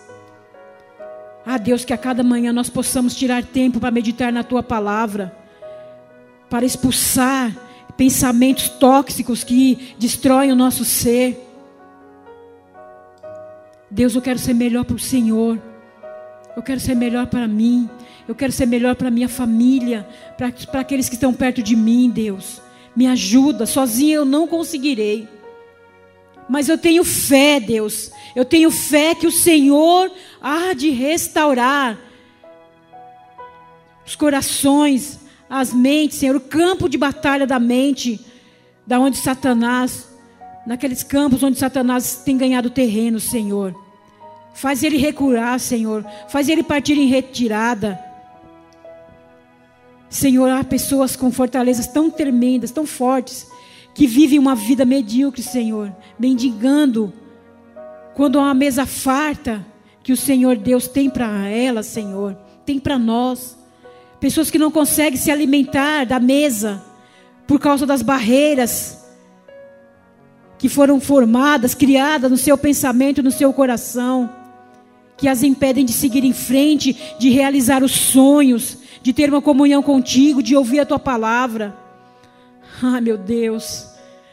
Ah, 1.46 1.58
Deus, 1.58 1.86
que 1.86 1.94
a 1.94 1.98
cada 1.98 2.24
manhã 2.24 2.52
nós 2.52 2.70
possamos 2.70 3.16
tirar 3.16 3.44
tempo 3.44 3.80
para 3.80 3.92
meditar 3.92 4.34
na 4.34 4.44
tua 4.44 4.64
palavra, 4.64 5.36
para 6.50 6.66
expulsar 6.66 7.56
pensamentos 7.96 8.68
tóxicos 8.68 9.44
que 9.44 9.96
destroem 10.00 10.52
o 10.52 10.56
nosso 10.56 10.84
ser. 10.84 11.40
Deus, 13.92 14.16
eu 14.16 14.22
quero 14.22 14.40
ser 14.40 14.54
melhor 14.54 14.86
para 14.86 14.96
o 14.96 15.00
Senhor. 15.00 15.62
Eu 16.56 16.64
quero 16.64 16.80
ser 16.80 16.96
melhor 16.96 17.28
para 17.28 17.48
mim. 17.48 17.88
Eu 18.28 18.34
quero 18.34 18.52
ser 18.52 18.66
melhor 18.66 18.96
para 18.96 19.12
minha 19.12 19.30
família, 19.30 20.08
para 20.36 20.82
aqueles 20.82 21.08
que 21.08 21.16
estão 21.16 21.32
perto 21.32 21.62
de 21.62 21.76
mim, 21.76 22.10
Deus. 22.10 22.60
Me 22.96 23.06
ajuda, 23.08 23.68
sozinha 23.68 24.16
eu 24.16 24.26
não 24.26 24.48
conseguirei. 24.48 25.28
Mas 26.48 26.70
eu 26.70 26.78
tenho 26.78 27.04
fé, 27.04 27.60
Deus. 27.60 28.12
Eu 28.36 28.46
tenho 28.46 28.70
fé 28.70 29.16
que 29.16 29.28
o 29.28 29.32
Senhor 29.32 30.12
há 30.42 30.74
de 30.74 30.90
restaurar 30.90 31.98
os 34.06 34.16
corações, 34.16 35.20
as 35.50 35.74
mentes, 35.74 36.20
Senhor, 36.20 36.36
o 36.36 36.42
campo 36.42 36.88
de 36.88 36.98
batalha 36.98 37.48
da 37.48 37.60
mente, 37.60 38.24
da 38.86 39.00
onde 39.00 39.18
Satanás, 39.18 40.08
naqueles 40.66 41.02
campos 41.02 41.42
onde 41.42 41.58
Satanás 41.58 42.22
tem 42.24 42.38
ganhado 42.38 42.70
terreno, 42.70 43.20
Senhor. 43.20 43.76
Faz 44.54 44.84
ele 44.84 44.98
recuar, 44.98 45.60
Senhor. 45.60 46.06
Faz 46.30 46.48
ele 46.48 46.64
partir 46.64 46.94
em 46.94 47.08
retirada. 47.08 48.00
Senhor, 50.10 50.50
há 50.50 50.64
pessoas 50.64 51.16
com 51.16 51.32
fortalezas 51.32 51.88
tão 51.88 52.10
tremendas, 52.10 52.72
tão 52.72 52.86
fortes, 52.86 53.48
que 53.96 54.06
vivem 54.06 54.38
uma 54.38 54.54
vida 54.54 54.86
medíocre, 54.86 55.42
Senhor, 55.42 55.92
mendigando. 56.20 57.12
Quando 58.14 58.38
há 58.38 58.44
uma 58.44 58.54
mesa 58.54 58.86
farta 58.86 59.66
que 60.04 60.14
o 60.14 60.18
Senhor 60.18 60.58
Deus 60.58 60.88
tem 60.88 61.10
para 61.10 61.48
elas, 61.48 61.88
Senhor, 61.88 62.38
tem 62.66 62.78
para 62.78 63.00
nós. 63.00 63.58
Pessoas 64.20 64.52
que 64.52 64.60
não 64.60 64.70
conseguem 64.70 65.18
se 65.18 65.32
alimentar 65.32 66.06
da 66.06 66.20
mesa 66.20 66.84
por 67.48 67.60
causa 67.60 67.86
das 67.86 68.02
barreiras 68.02 69.04
que 70.60 70.70
foram 70.70 71.00
formadas, 71.00 71.74
criadas 71.74 72.30
no 72.30 72.38
seu 72.38 72.58
pensamento, 72.58 73.24
no 73.24 73.32
seu 73.32 73.52
coração 73.54 74.30
que 75.18 75.28
as 75.28 75.44
impedem 75.44 75.86
de 75.86 75.94
seguir 75.94 76.26
em 76.26 76.34
frente, 76.34 77.16
de 77.18 77.30
realizar 77.30 77.84
os 77.84 77.92
sonhos, 77.92 78.78
de 79.02 79.14
ter 79.14 79.30
uma 79.30 79.42
comunhão 79.42 79.82
contigo, 79.82 80.44
de 80.44 80.56
ouvir 80.56 80.82
a 80.82 80.86
tua 80.86 81.00
palavra. 81.00 81.85
Ah, 82.82 83.00
meu 83.00 83.18
Deus, 83.18 83.90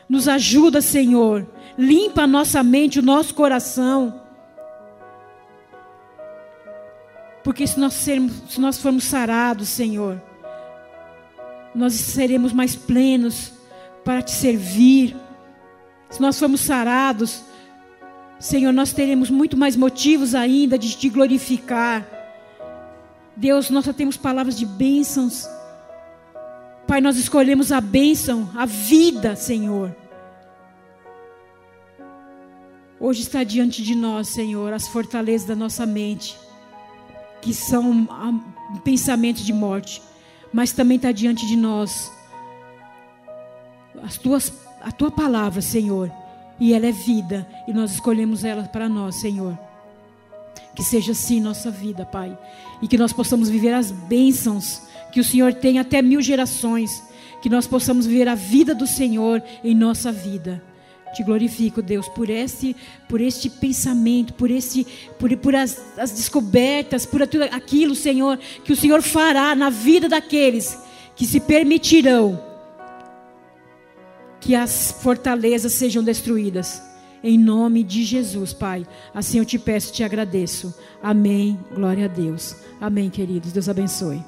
nos 0.09 0.29
ajuda, 0.29 0.81
Senhor. 0.81 1.47
Limpa 1.77 2.23
a 2.23 2.27
nossa 2.27 2.63
mente, 2.63 2.99
o 2.99 3.03
nosso 3.03 3.35
coração. 3.35 4.21
Porque 7.43 7.67
se 7.67 7.79
nós, 7.79 7.95
sermos, 7.95 8.33
se 8.49 8.61
nós 8.61 8.79
formos 8.79 9.05
sarados, 9.05 9.69
Senhor, 9.69 10.21
nós 11.75 11.95
seremos 11.95 12.53
mais 12.53 12.77
plenos 12.77 13.53
para 14.05 14.23
te 14.23 14.33
servir. 14.33 15.17
Se 16.11 16.21
nós 16.21 16.39
formos 16.39 16.61
sarados, 16.61 17.43
Senhor, 18.39 18.73
nós 18.73 18.93
teremos 18.93 19.31
muito 19.31 19.57
mais 19.57 19.77
motivos 19.77 20.35
ainda 20.35 20.79
de 20.79 20.97
te 20.97 21.09
glorificar. 21.09 22.07
Deus, 23.37 23.71
nós 23.71 23.85
só 23.85 23.93
temos 23.93 24.17
palavras 24.17 24.57
de 24.57 24.67
bênçãos. 24.67 25.49
Pai, 26.87 27.01
nós 27.01 27.17
escolhemos 27.17 27.73
a 27.73 27.81
bênção, 27.81 28.51
a 28.55 28.67
vida, 28.67 29.35
Senhor. 29.37 29.95
Hoje 32.99 33.23
está 33.23 33.43
diante 33.43 33.83
de 33.83 33.95
nós, 33.95 34.29
Senhor, 34.29 34.73
as 34.73 34.87
fortalezas 34.87 35.47
da 35.47 35.57
nossa 35.57 35.85
mente, 35.85 36.39
que 37.41 37.53
são 37.53 38.07
pensamentos 38.85 39.45
de 39.45 39.53
morte, 39.53 40.03
mas 40.53 40.73
também 40.73 40.97
está 40.97 41.11
diante 41.11 41.47
de 41.47 41.57
nós 41.57 42.13
as 44.03 44.17
tuas, 44.17 44.53
a 44.81 44.91
tua 44.91 45.11
palavra, 45.11 45.61
Senhor, 45.61 46.11
e 46.59 46.75
ela 46.75 46.87
é 46.87 46.93
vida, 46.93 47.47
e 47.67 47.73
nós 47.73 47.93
escolhemos 47.93 48.45
ela 48.45 48.65
para 48.65 48.89
nós, 48.89 49.17
Senhor. 49.17 49.59
Que 50.75 50.83
seja 50.83 51.13
assim 51.13 51.41
nossa 51.41 51.71
vida, 51.71 52.05
Pai, 52.05 52.37
e 52.81 52.89
que 52.89 52.99
nós 52.99 53.13
possamos 53.13 53.49
viver 53.49 53.73
as 53.73 53.91
bênçãos 53.91 54.83
que 55.13 55.21
o 55.21 55.25
Senhor 55.25 55.53
tem 55.53 55.79
até 55.79 56.01
mil 56.03 56.21
gerações, 56.21 56.91
que 57.43 57.49
nós 57.49 57.67
possamos 57.67 58.07
viver 58.07 58.29
a 58.29 58.35
vida 58.35 58.75
do 58.75 58.87
Senhor 58.87 59.43
em 59.63 59.75
nossa 59.75 60.11
vida. 60.11 60.63
Te 61.15 61.23
glorifico, 61.23 61.83
Deus, 61.83 62.09
por 62.09 62.31
este, 62.31 62.75
por 63.07 63.21
este 63.21 63.51
pensamento, 63.51 64.33
por 64.33 64.51
este, 64.51 64.87
por, 65.19 65.37
por 65.37 65.55
as, 65.55 65.79
as 65.99 66.11
descobertas, 66.11 67.05
por 67.05 67.27
tudo 67.27 67.45
aquilo, 67.45 67.95
Senhor, 67.95 68.39
que 68.65 68.73
o 68.73 68.77
Senhor 68.77 69.03
fará 69.03 69.55
na 69.55 69.69
vida 69.69 70.09
daqueles 70.09 70.79
que 71.15 71.27
se 71.27 71.39
permitirão 71.39 72.43
que 74.41 74.55
as 74.55 74.91
fortalezas 75.03 75.73
sejam 75.73 76.03
destruídas. 76.03 76.83
Em 77.23 77.39
nome 77.39 77.85
de 77.85 78.03
Jesus, 78.03 78.53
Pai. 78.53 78.85
Assim 79.15 79.39
eu 79.39 79.45
te 79.45 79.59
peço, 79.59 79.93
te 79.93 80.03
agradeço. 80.03 80.75
Amém. 81.01 81.59
Glória 81.73 82.07
a 82.07 82.09
Deus. 82.09 82.57
Amém, 82.81 83.09
queridos. 83.09 83.53
Deus 83.53 83.69
abençoe. 83.69 84.21